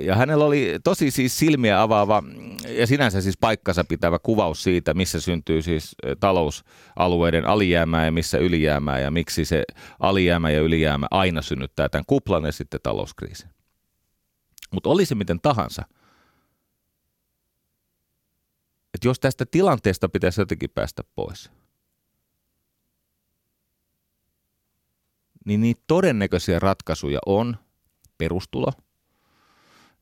ja 0.00 0.16
hänellä 0.16 0.44
oli 0.44 0.78
tosi 0.84 1.10
siis 1.10 1.38
silmiä 1.38 1.82
avaava 1.82 2.22
ja 2.68 2.86
sinänsä 2.86 3.20
siis 3.20 3.36
paikkansa 3.40 3.84
pitävä 3.84 4.18
kuvaus 4.18 4.62
siitä, 4.62 4.94
missä 4.94 5.20
syntyy 5.20 5.62
siis 5.62 5.94
talousalueiden 6.20 7.46
alijäämää 7.46 8.04
ja 8.04 8.12
missä 8.12 8.38
ylijäämää 8.38 8.98
ja 9.00 9.10
miksi 9.10 9.44
se 9.44 9.64
alijäämä 10.00 10.50
ja 10.50 10.60
ylijäämä 10.60 11.06
aina 11.10 11.42
synnyttää 11.42 11.88
tämän 11.88 12.04
kuplan 12.06 12.44
ja 12.44 12.52
sitten 12.52 12.80
talouskriisin. 12.82 13.50
Mutta 14.72 14.88
oli 14.90 15.06
se 15.06 15.14
miten 15.14 15.40
tahansa, 15.40 15.82
että 18.94 19.08
jos 19.08 19.20
tästä 19.20 19.46
tilanteesta 19.50 20.08
pitäisi 20.08 20.40
jotenkin 20.40 20.70
päästä 20.70 21.02
pois, 21.14 21.50
niin 25.44 25.60
niitä 25.60 25.82
todennäköisiä 25.86 26.58
ratkaisuja 26.58 27.18
on– 27.26 27.56
perustulo. 28.18 28.72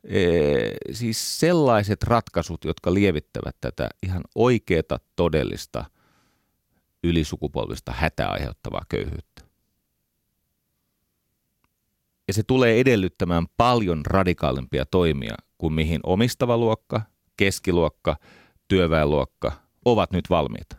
Ee, 0.04 0.76
siis 0.92 1.40
sellaiset 1.40 2.02
ratkaisut, 2.02 2.64
jotka 2.64 2.94
lievittävät 2.94 3.56
tätä 3.60 3.88
ihan 4.02 4.22
oikeaa 4.34 4.98
todellista 5.16 5.84
ylisukupolvista 7.04 7.92
hätää 7.92 8.28
aiheuttavaa 8.28 8.84
köyhyyttä. 8.88 9.42
Ja 12.28 12.34
se 12.34 12.42
tulee 12.42 12.80
edellyttämään 12.80 13.46
paljon 13.56 14.06
radikaalimpia 14.06 14.86
toimia 14.86 15.34
kuin 15.58 15.72
mihin 15.72 16.00
omistava 16.02 16.56
luokka, 16.56 17.02
keskiluokka, 17.36 18.16
työväenluokka 18.68 19.52
ovat 19.84 20.12
nyt 20.12 20.30
valmiita. 20.30 20.76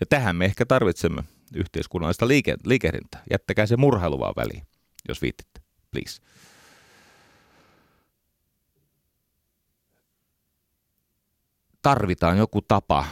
Ja 0.00 0.06
tähän 0.06 0.36
me 0.36 0.44
ehkä 0.44 0.66
tarvitsemme 0.66 1.22
yhteiskunnallista 1.54 2.28
liike- 2.28 2.56
liikehdintää. 2.64 3.22
Jättäkää 3.30 3.66
se 3.66 3.76
murhailu 3.76 4.18
vaan 4.18 4.34
väliin, 4.36 4.66
jos 5.08 5.22
viittitte 5.22 5.57
please. 5.90 6.22
Tarvitaan 11.82 12.38
joku 12.38 12.62
tapa 12.62 13.04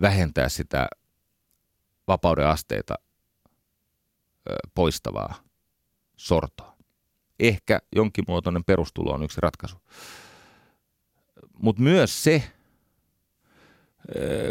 vähentää 0.00 0.48
sitä 0.48 0.88
vapauden 2.08 2.46
asteita 2.46 2.94
poistavaa 4.74 5.34
sortoa. 6.16 6.76
Ehkä 7.40 7.80
jonkinmuotoinen 7.96 8.64
perustulo 8.64 9.12
on 9.12 9.22
yksi 9.22 9.40
ratkaisu. 9.40 9.76
Mutta 11.58 11.82
myös 11.82 12.24
se, 12.24 12.52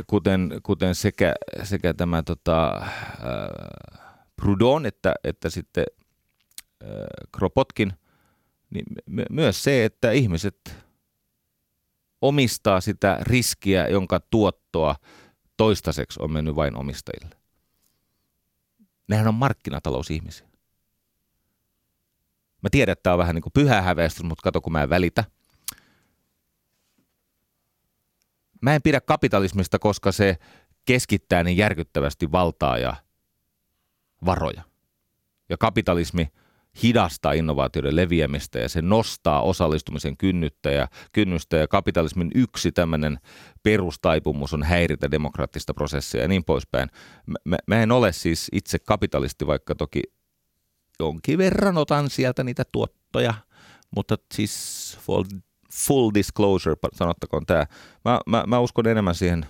kuten, 0.08 0.60
kuten 0.64 0.96
sekä, 0.96 1.34
sekä 1.64 1.94
tämä 1.94 2.24
tota, 2.24 2.86
Proudhon 4.36 4.86
että, 4.86 5.14
että 5.24 5.50
sitten 5.50 5.86
äh, 6.84 6.90
Kropotkin, 7.38 7.94
niin 8.70 8.86
my- 9.06 9.26
myös 9.30 9.64
se, 9.64 9.86
että 9.86 10.12
ihmiset 10.12 10.76
omistaa 12.22 12.82
sitä 12.82 13.18
riskiä, 13.22 13.88
jonka 13.88 14.20
tuottoa 14.20 14.96
toistaiseksi 15.58 16.20
on 16.22 16.32
mennyt 16.32 16.56
vain 16.56 16.76
omistajille. 16.76 17.36
Nehän 19.08 19.28
on 19.28 19.36
markkinatalousihmisiä. 19.36 20.48
Mä 22.62 22.70
tiedän, 22.72 22.92
että 22.94 23.04
tämä 23.04 23.14
on 23.14 23.18
vähän 23.18 23.36
niin 23.36 23.44
kuin 23.44 23.54
pyhä 23.54 23.82
häveistys, 23.82 24.24
mutta 24.24 24.44
kato 24.44 24.62
kun 24.62 24.74
mä 24.74 24.84
en 24.84 24.90
välitä. 24.90 25.24
Mä 28.62 28.76
en 28.76 28.82
pidä 28.82 29.02
kapitalismista, 29.02 29.80
koska 29.80 30.12
se 30.12 30.38
keskittää 30.86 31.44
niin 31.44 31.58
järkyttävästi 31.58 32.32
valtaa 32.32 32.78
ja 32.78 32.96
varoja. 34.26 34.64
Ja 35.50 35.58
kapitalismi 35.58 36.28
hidastaa 36.84 37.34
innovaatioiden 37.34 37.96
leviämistä 37.96 38.60
ja 38.60 38.70
se 38.70 38.82
nostaa 38.82 39.42
osallistumisen 39.42 40.18
kynnyttä 40.18 40.72
ja, 40.72 40.88
kynnystä 41.12 41.58
ja 41.58 41.68
kapitalismin 41.68 42.32
yksi 42.36 42.72
tämmöinen 42.72 43.20
perustaipumus 43.64 44.54
on 44.54 44.64
häiritä 44.64 45.12
demokraattista 45.12 45.74
prosessia 45.74 46.22
ja 46.22 46.28
niin 46.28 46.44
poispäin. 46.44 46.90
Mä, 47.46 47.58
mä 47.68 47.84
en 47.84 47.92
ole 47.92 48.12
siis 48.12 48.48
itse 48.52 48.80
kapitalisti, 48.80 49.48
vaikka 49.48 49.76
toki 49.76 50.02
jonkin 51.00 51.38
verran 51.38 51.78
otan 51.78 52.10
sieltä 52.10 52.44
niitä 52.44 52.64
tuottoja, 52.72 53.34
mutta 53.96 54.18
siis 54.34 54.98
full, 55.02 55.24
full 55.74 56.12
disclosure, 56.14 56.76
sanottakoon 56.94 57.46
tämä. 57.46 57.66
Mä, 58.06 58.20
mä, 58.28 58.44
mä 58.48 58.60
uskon 58.60 58.88
enemmän 58.88 59.16
siihen 59.16 59.46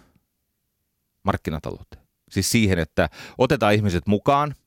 markkinatalouteen. 1.24 2.04
Siis 2.30 2.52
siihen, 2.52 2.80
että 2.80 3.10
otetaan 3.38 3.74
ihmiset 3.74 4.08
mukaan– 4.08 4.56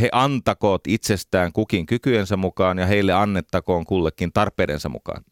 He 0.00 0.08
antakoot 0.12 0.86
itsestään 0.86 1.52
kukin 1.52 1.86
kykyensä 1.86 2.36
mukaan 2.36 2.78
ja 2.78 2.86
heille 2.86 3.12
annettakoon 3.12 3.84
kullekin 3.84 4.32
tarpeidensa 4.32 4.88
mukaan. 4.88 5.24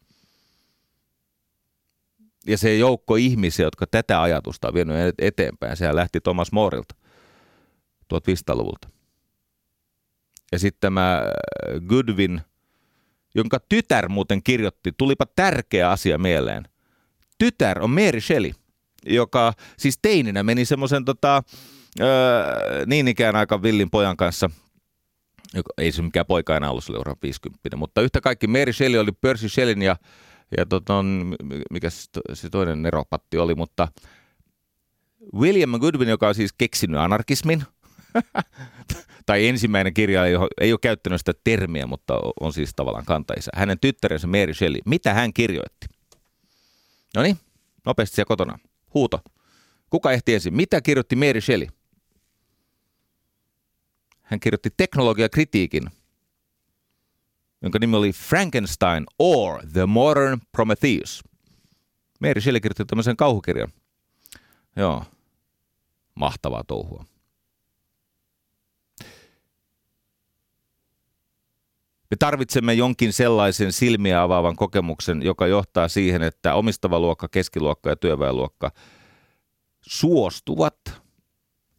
Ja 2.46 2.58
se 2.58 2.76
joukko 2.76 3.16
ihmisiä, 3.16 3.66
jotka 3.66 3.86
tätä 3.86 4.22
ajatusta 4.22 4.68
on 4.68 4.74
vienyt 4.74 5.14
eteenpäin, 5.18 5.76
sehän 5.76 5.96
lähti 5.96 6.20
Thomas 6.20 6.52
Morilta 6.52 6.94
1500-luvulta. 8.14 8.88
Ja 10.52 10.58
sitten 10.58 10.80
tämä 10.80 11.22
Goodwin, 11.88 12.40
jonka 13.34 13.58
tytär 13.68 14.08
muuten 14.08 14.42
kirjoitti, 14.42 14.92
tulipa 14.96 15.26
tärkeä 15.36 15.90
asia 15.90 16.18
mieleen. 16.18 16.68
Tytär 17.38 17.82
on 17.82 17.90
Mary 17.90 18.20
Shelley, 18.20 18.52
joka 19.06 19.52
siis 19.78 19.98
teininä 20.02 20.42
meni 20.42 20.64
semmoisen 20.64 21.04
tota, 21.04 21.42
Öö, 22.00 22.86
niin 22.86 23.08
ikään 23.08 23.36
aika 23.36 23.62
villin 23.62 23.90
pojan 23.90 24.16
kanssa, 24.16 24.50
ei 25.78 25.92
se 25.92 26.02
mikään 26.02 26.26
poika 26.26 26.56
enää 26.56 26.70
ollut, 26.70 26.84
se 26.84 26.92
oli 26.92 27.14
50, 27.22 27.76
mutta 27.76 28.00
yhtä 28.00 28.20
kaikki 28.20 28.46
Mary 28.46 28.72
Shelley 28.72 29.00
oli 29.00 29.12
Percy 29.12 29.48
Shelleyn 29.48 29.82
ja, 29.82 29.96
ja 30.56 30.66
tota, 30.66 31.04
mikä 31.70 31.90
se 32.34 32.50
toinen 32.50 32.82
neropatti 32.82 33.38
oli, 33.38 33.54
mutta 33.54 33.88
William 35.34 35.70
Goodwin, 35.80 36.08
joka 36.08 36.28
on 36.28 36.34
siis 36.34 36.52
keksinyt 36.58 37.00
anarkismin, 37.00 37.62
tai 39.26 39.46
ensimmäinen 39.46 39.94
kirja 39.94 40.26
ei 40.26 40.36
ole, 40.36 40.48
ei 40.60 40.72
ole 40.72 40.78
käyttänyt 40.82 41.20
sitä 41.20 41.32
termiä, 41.44 41.86
mutta 41.86 42.20
on 42.40 42.52
siis 42.52 42.70
tavallaan 42.76 43.04
kantaisa. 43.04 43.50
Hänen 43.54 43.80
tyttärensä 43.80 44.26
Mary 44.26 44.54
Shelley, 44.54 44.80
mitä 44.86 45.14
hän 45.14 45.32
kirjoitti? 45.32 45.86
No 47.16 47.22
niin, 47.22 47.38
nopeasti 47.86 48.14
siellä 48.14 48.28
kotona. 48.28 48.58
Huuto. 48.94 49.20
Kuka 49.90 50.12
ehti 50.12 50.34
ensin? 50.34 50.54
Mitä 50.54 50.80
kirjoitti 50.80 51.16
Mary 51.16 51.40
Shelley? 51.40 51.68
Hän 54.28 54.40
kirjoitti 54.40 54.70
teknologiakritiikin, 54.76 55.90
jonka 57.62 57.78
nimi 57.78 57.96
oli 57.96 58.12
Frankenstein 58.12 59.06
or 59.18 59.62
The 59.72 59.86
Modern 59.86 60.40
Prometheus. 60.52 61.24
Mary 62.20 62.40
Shelley 62.40 62.60
kirjoitti 62.60 62.84
tämmöisen 62.84 63.16
kauhukirjan. 63.16 63.72
Joo, 64.76 65.04
mahtavaa 66.14 66.64
touhua. 66.64 67.04
Me 72.10 72.16
tarvitsemme 72.18 72.74
jonkin 72.74 73.12
sellaisen 73.12 73.72
silmiä 73.72 74.22
avaavan 74.22 74.56
kokemuksen, 74.56 75.22
joka 75.22 75.46
johtaa 75.46 75.88
siihen, 75.88 76.22
että 76.22 76.54
omistava 76.54 77.00
luokka, 77.00 77.28
keskiluokka 77.28 77.90
ja 77.90 77.96
työväenluokka 77.96 78.70
suostuvat 79.80 80.76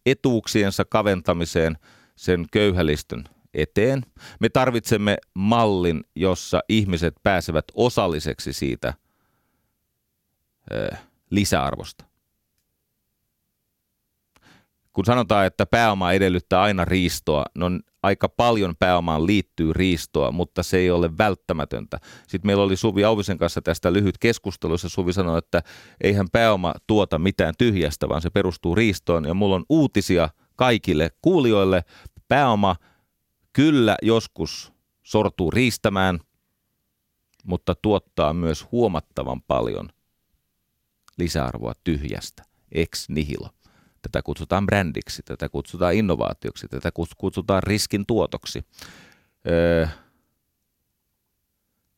etuuksiensa 0.06 0.86
kaventamiseen– 0.86 1.78
sen 2.20 2.46
köyhälistön 2.52 3.24
eteen. 3.54 4.06
Me 4.40 4.50
tarvitsemme 4.50 5.18
mallin, 5.34 6.04
jossa 6.16 6.60
ihmiset 6.70 7.14
pääsevät 7.24 7.66
osalliseksi 7.74 8.54
siitä 8.54 8.94
ö, 10.72 10.96
lisäarvosta. 11.30 12.06
Kun 14.94 15.06
sanotaan, 15.06 15.46
että 15.46 15.66
pääoma 15.66 16.12
edellyttää 16.12 16.62
aina 16.62 16.86
riistoa, 16.86 17.46
no 17.56 17.66
aika 18.04 18.30
paljon 18.30 18.76
pääomaan 18.80 19.26
liittyy 19.26 19.74
riistoa, 19.74 20.32
mutta 20.32 20.64
se 20.64 20.78
ei 20.78 20.92
ole 20.92 21.18
välttämätöntä. 21.18 22.00
Sitten 22.28 22.48
meillä 22.50 22.64
oli 22.64 22.76
Suvi 22.76 23.04
Auvisen 23.04 23.38
kanssa 23.38 23.62
tästä 23.62 23.94
lyhyt 23.94 24.18
keskustelu, 24.18 24.74
jossa 24.74 24.90
Suvi 24.90 25.14
sanoi, 25.14 25.38
että 25.38 25.62
eihän 26.02 26.28
pääoma 26.32 26.74
tuota 26.88 27.20
mitään 27.20 27.54
tyhjästä, 27.58 28.10
vaan 28.10 28.22
se 28.22 28.30
perustuu 28.30 28.76
riistoon. 28.76 29.26
Ja 29.26 29.34
mulla 29.34 29.56
on 29.56 29.66
uutisia 29.70 30.30
kaikille 30.60 31.10
kuulijoille. 31.22 31.84
Pääoma 32.30 32.76
kyllä 33.54 33.98
joskus 34.02 34.74
sortuu 35.04 35.52
riistämään, 35.52 36.20
mutta 37.44 37.76
tuottaa 37.76 38.34
myös 38.34 38.68
huomattavan 38.72 39.42
paljon 39.42 39.90
lisäarvoa 41.18 41.74
tyhjästä, 41.84 42.44
ex 42.72 43.10
nihilo. 43.10 43.50
Tätä 44.02 44.22
kutsutaan 44.22 44.66
brändiksi, 44.66 45.22
tätä 45.26 45.50
kutsutaan 45.50 45.94
innovaatioksi, 45.94 46.68
tätä 46.68 46.90
kutsutaan 47.18 47.64
riskin 47.64 48.06
tuotoksi. 48.06 48.66
Öö, 49.48 49.88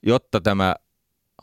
jotta 0.04 0.42
tämä 0.42 0.76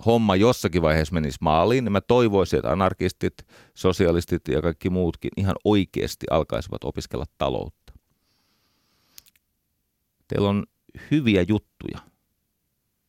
homma 0.06 0.36
jossakin 0.36 0.82
vaiheessa 0.82 1.14
menisi 1.14 1.38
maaliin, 1.40 1.84
niin 1.84 1.92
mä 1.92 2.00
toivoisin, 2.00 2.58
että 2.58 2.72
anarkistit, 2.72 3.34
sosialistit 3.74 4.48
ja 4.48 4.62
kaikki 4.62 4.90
muutkin 4.90 5.30
ihan 5.36 5.56
oikeasti 5.64 6.26
alkaisivat 6.30 6.84
opiskella 6.84 7.24
taloutta. 7.38 7.77
Teillä 10.28 10.48
on 10.48 10.66
hyviä 11.10 11.44
juttuja. 11.48 11.98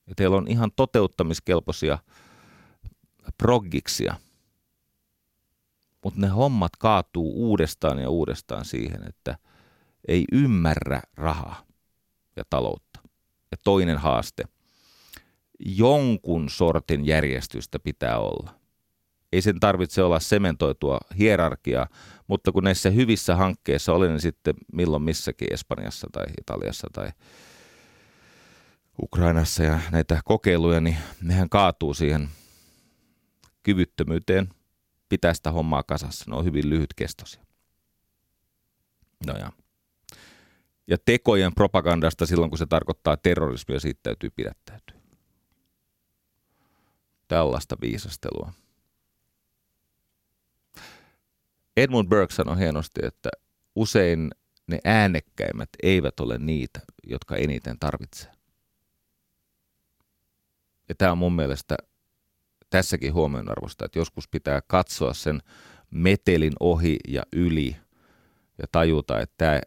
Ja 0.07 0.15
teillä 0.15 0.37
on 0.37 0.47
ihan 0.47 0.71
toteuttamiskelpoisia 0.75 1.97
proggiksia– 3.37 4.15
mutta 6.03 6.19
ne 6.21 6.27
hommat 6.27 6.75
kaatuu 6.75 7.33
uudestaan 7.35 7.99
ja 7.99 8.09
uudestaan 8.09 8.65
siihen, 8.65 9.07
että 9.07 9.37
ei 10.07 10.25
ymmärrä 10.31 11.01
rahaa 11.13 11.65
ja 12.35 12.43
taloutta. 12.49 12.99
Ja 13.51 13.57
toinen 13.63 13.97
haaste, 13.97 14.43
jonkun 15.59 16.49
sortin 16.49 17.05
järjestystä 17.05 17.79
pitää 17.79 18.19
olla. 18.19 18.58
Ei 19.31 19.41
sen 19.41 19.59
tarvitse 19.59 20.03
olla 20.03 20.19
sementoitua 20.19 20.99
hierarkiaa, 21.17 21.87
mutta 22.27 22.51
kun 22.51 22.63
näissä 22.63 22.89
hyvissä 22.89 23.35
hankkeissa, 23.35 23.93
olen 23.93 24.13
ne 24.13 24.19
sitten 24.19 24.53
milloin 24.73 25.03
missäkin 25.03 25.53
Espanjassa 25.53 26.07
tai 26.11 26.25
Italiassa 26.41 26.87
tai 26.93 27.11
Ukrainassa 29.01 29.63
ja 29.63 29.79
näitä 29.91 30.21
kokeiluja, 30.25 30.81
niin 30.81 30.97
nehän 31.21 31.49
kaatuu 31.49 31.93
siihen 31.93 32.29
kyvyttömyyteen 33.63 34.49
pitää 35.09 35.33
sitä 35.33 35.51
hommaa 35.51 35.83
kasassa. 35.83 36.25
Ne 36.27 36.35
on 36.35 36.45
hyvin 36.45 36.69
lyhytkestoisia. 36.69 37.45
No 39.27 39.37
ja. 39.37 39.51
ja 40.87 40.97
tekojen 41.05 41.55
propagandasta 41.55 42.25
silloin, 42.25 42.51
kun 42.51 42.57
se 42.57 42.65
tarkoittaa 42.65 43.17
terrorismia, 43.17 43.79
siitä 43.79 43.99
täytyy 44.03 44.29
pidättäytyä. 44.29 44.99
Tällaista 47.27 47.75
viisastelua. 47.81 48.53
Edmund 51.83 52.09
Burke 52.09 52.33
sanoi 52.33 52.57
hienosti, 52.57 52.99
että 53.03 53.29
usein 53.75 54.29
ne 54.67 54.79
äänekkäimmät 54.83 55.69
eivät 55.83 56.19
ole 56.19 56.37
niitä, 56.37 56.79
jotka 57.03 57.35
eniten 57.35 57.79
tarvitsee. 57.79 58.31
Ja 60.89 60.95
tämä 60.95 61.11
on 61.11 61.17
mun 61.17 61.35
mielestä 61.35 61.77
tässäkin 62.69 63.13
huomionarvosta, 63.13 63.85
että 63.85 63.99
joskus 63.99 64.27
pitää 64.27 64.61
katsoa 64.67 65.13
sen 65.13 65.41
metelin 65.91 66.53
ohi 66.59 66.97
ja 67.07 67.23
yli 67.33 67.75
ja 68.57 68.65
tajuta, 68.71 69.19
että, 69.19 69.33
tämä, 69.37 69.57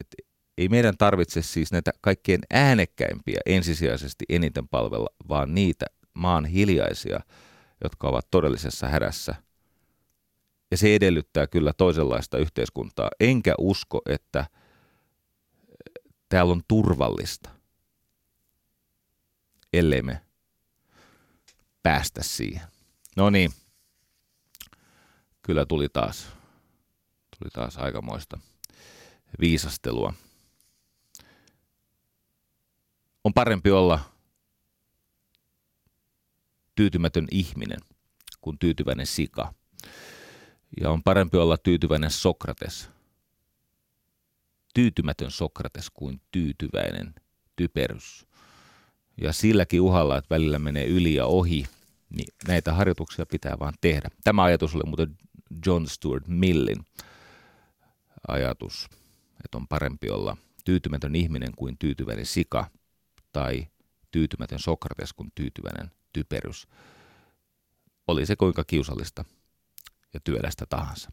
että 0.00 0.16
ei 0.58 0.68
meidän 0.68 0.96
tarvitse 0.96 1.42
siis 1.42 1.72
näitä 1.72 1.90
kaikkein 2.00 2.40
äänekkäimpiä 2.50 3.40
ensisijaisesti 3.46 4.24
eniten 4.28 4.68
palvella, 4.68 5.08
vaan 5.28 5.54
niitä 5.54 5.86
maan 6.14 6.44
hiljaisia, 6.44 7.20
jotka 7.84 8.08
ovat 8.08 8.26
todellisessa 8.30 8.88
hädässä. 8.88 9.34
Ja 10.72 10.78
se 10.78 10.94
edellyttää 10.94 11.46
kyllä 11.46 11.72
toisenlaista 11.72 12.38
yhteiskuntaa. 12.38 13.10
Enkä 13.20 13.54
usko, 13.58 14.02
että 14.08 14.46
täällä 16.28 16.52
on 16.52 16.62
turvallista, 16.68 17.50
ellei 19.72 20.02
me 20.02 20.20
päästä 21.82 22.22
siihen. 22.22 22.66
No 23.16 23.30
niin, 23.30 23.52
kyllä 25.42 25.66
tuli 25.66 25.88
taas, 25.88 26.26
tuli 27.38 27.50
taas 27.52 27.76
aikamoista 27.76 28.40
viisastelua. 29.40 30.14
On 33.24 33.34
parempi 33.34 33.70
olla 33.70 34.00
tyytymätön 36.74 37.26
ihminen 37.30 37.78
kuin 38.40 38.58
tyytyväinen 38.58 39.06
sika. 39.06 39.54
Ja 40.80 40.90
on 40.90 41.02
parempi 41.02 41.36
olla 41.36 41.56
tyytyväinen 41.56 42.10
Sokrates. 42.10 42.88
Tyytymätön 44.74 45.30
Sokrates 45.30 45.90
kuin 45.90 46.20
tyytyväinen 46.30 47.14
typerys 47.56 48.26
ja 49.16 49.32
silläkin 49.32 49.80
uhalla, 49.80 50.18
että 50.18 50.34
välillä 50.34 50.58
menee 50.58 50.86
yli 50.86 51.14
ja 51.14 51.26
ohi, 51.26 51.66
niin 52.10 52.34
näitä 52.48 52.74
harjoituksia 52.74 53.26
pitää 53.26 53.58
vaan 53.58 53.74
tehdä. 53.80 54.08
Tämä 54.24 54.42
ajatus 54.42 54.74
oli 54.74 54.82
muuten 54.86 55.18
John 55.66 55.86
Stuart 55.86 56.28
Millin 56.28 56.86
ajatus, 58.28 58.88
että 59.44 59.58
on 59.58 59.68
parempi 59.68 60.10
olla 60.10 60.36
tyytymätön 60.64 61.14
ihminen 61.14 61.52
kuin 61.56 61.78
tyytyväinen 61.78 62.26
sika 62.26 62.70
tai 63.32 63.66
tyytymätön 64.10 64.58
Sokrates 64.58 65.12
kuin 65.12 65.32
tyytyväinen 65.34 65.90
typerys. 66.12 66.68
Oli 68.06 68.26
se 68.26 68.36
kuinka 68.36 68.64
kiusallista 68.64 69.24
ja 70.14 70.20
työlästä 70.24 70.66
tahansa. 70.68 71.10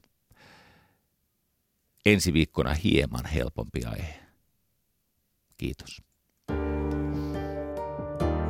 Ensi 2.06 2.34
viikkona 2.34 2.74
hieman 2.74 3.26
helpompi 3.26 3.86
aihe. 3.86 4.20
Kiitos. 5.58 6.02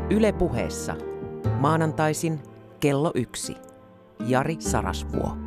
Yle 0.09 0.31
puheessa. 0.31 0.95
Maanantaisin 1.59 2.39
kello 2.79 3.11
yksi. 3.15 3.55
Jari 4.27 4.55
Sarasvuo. 4.59 5.37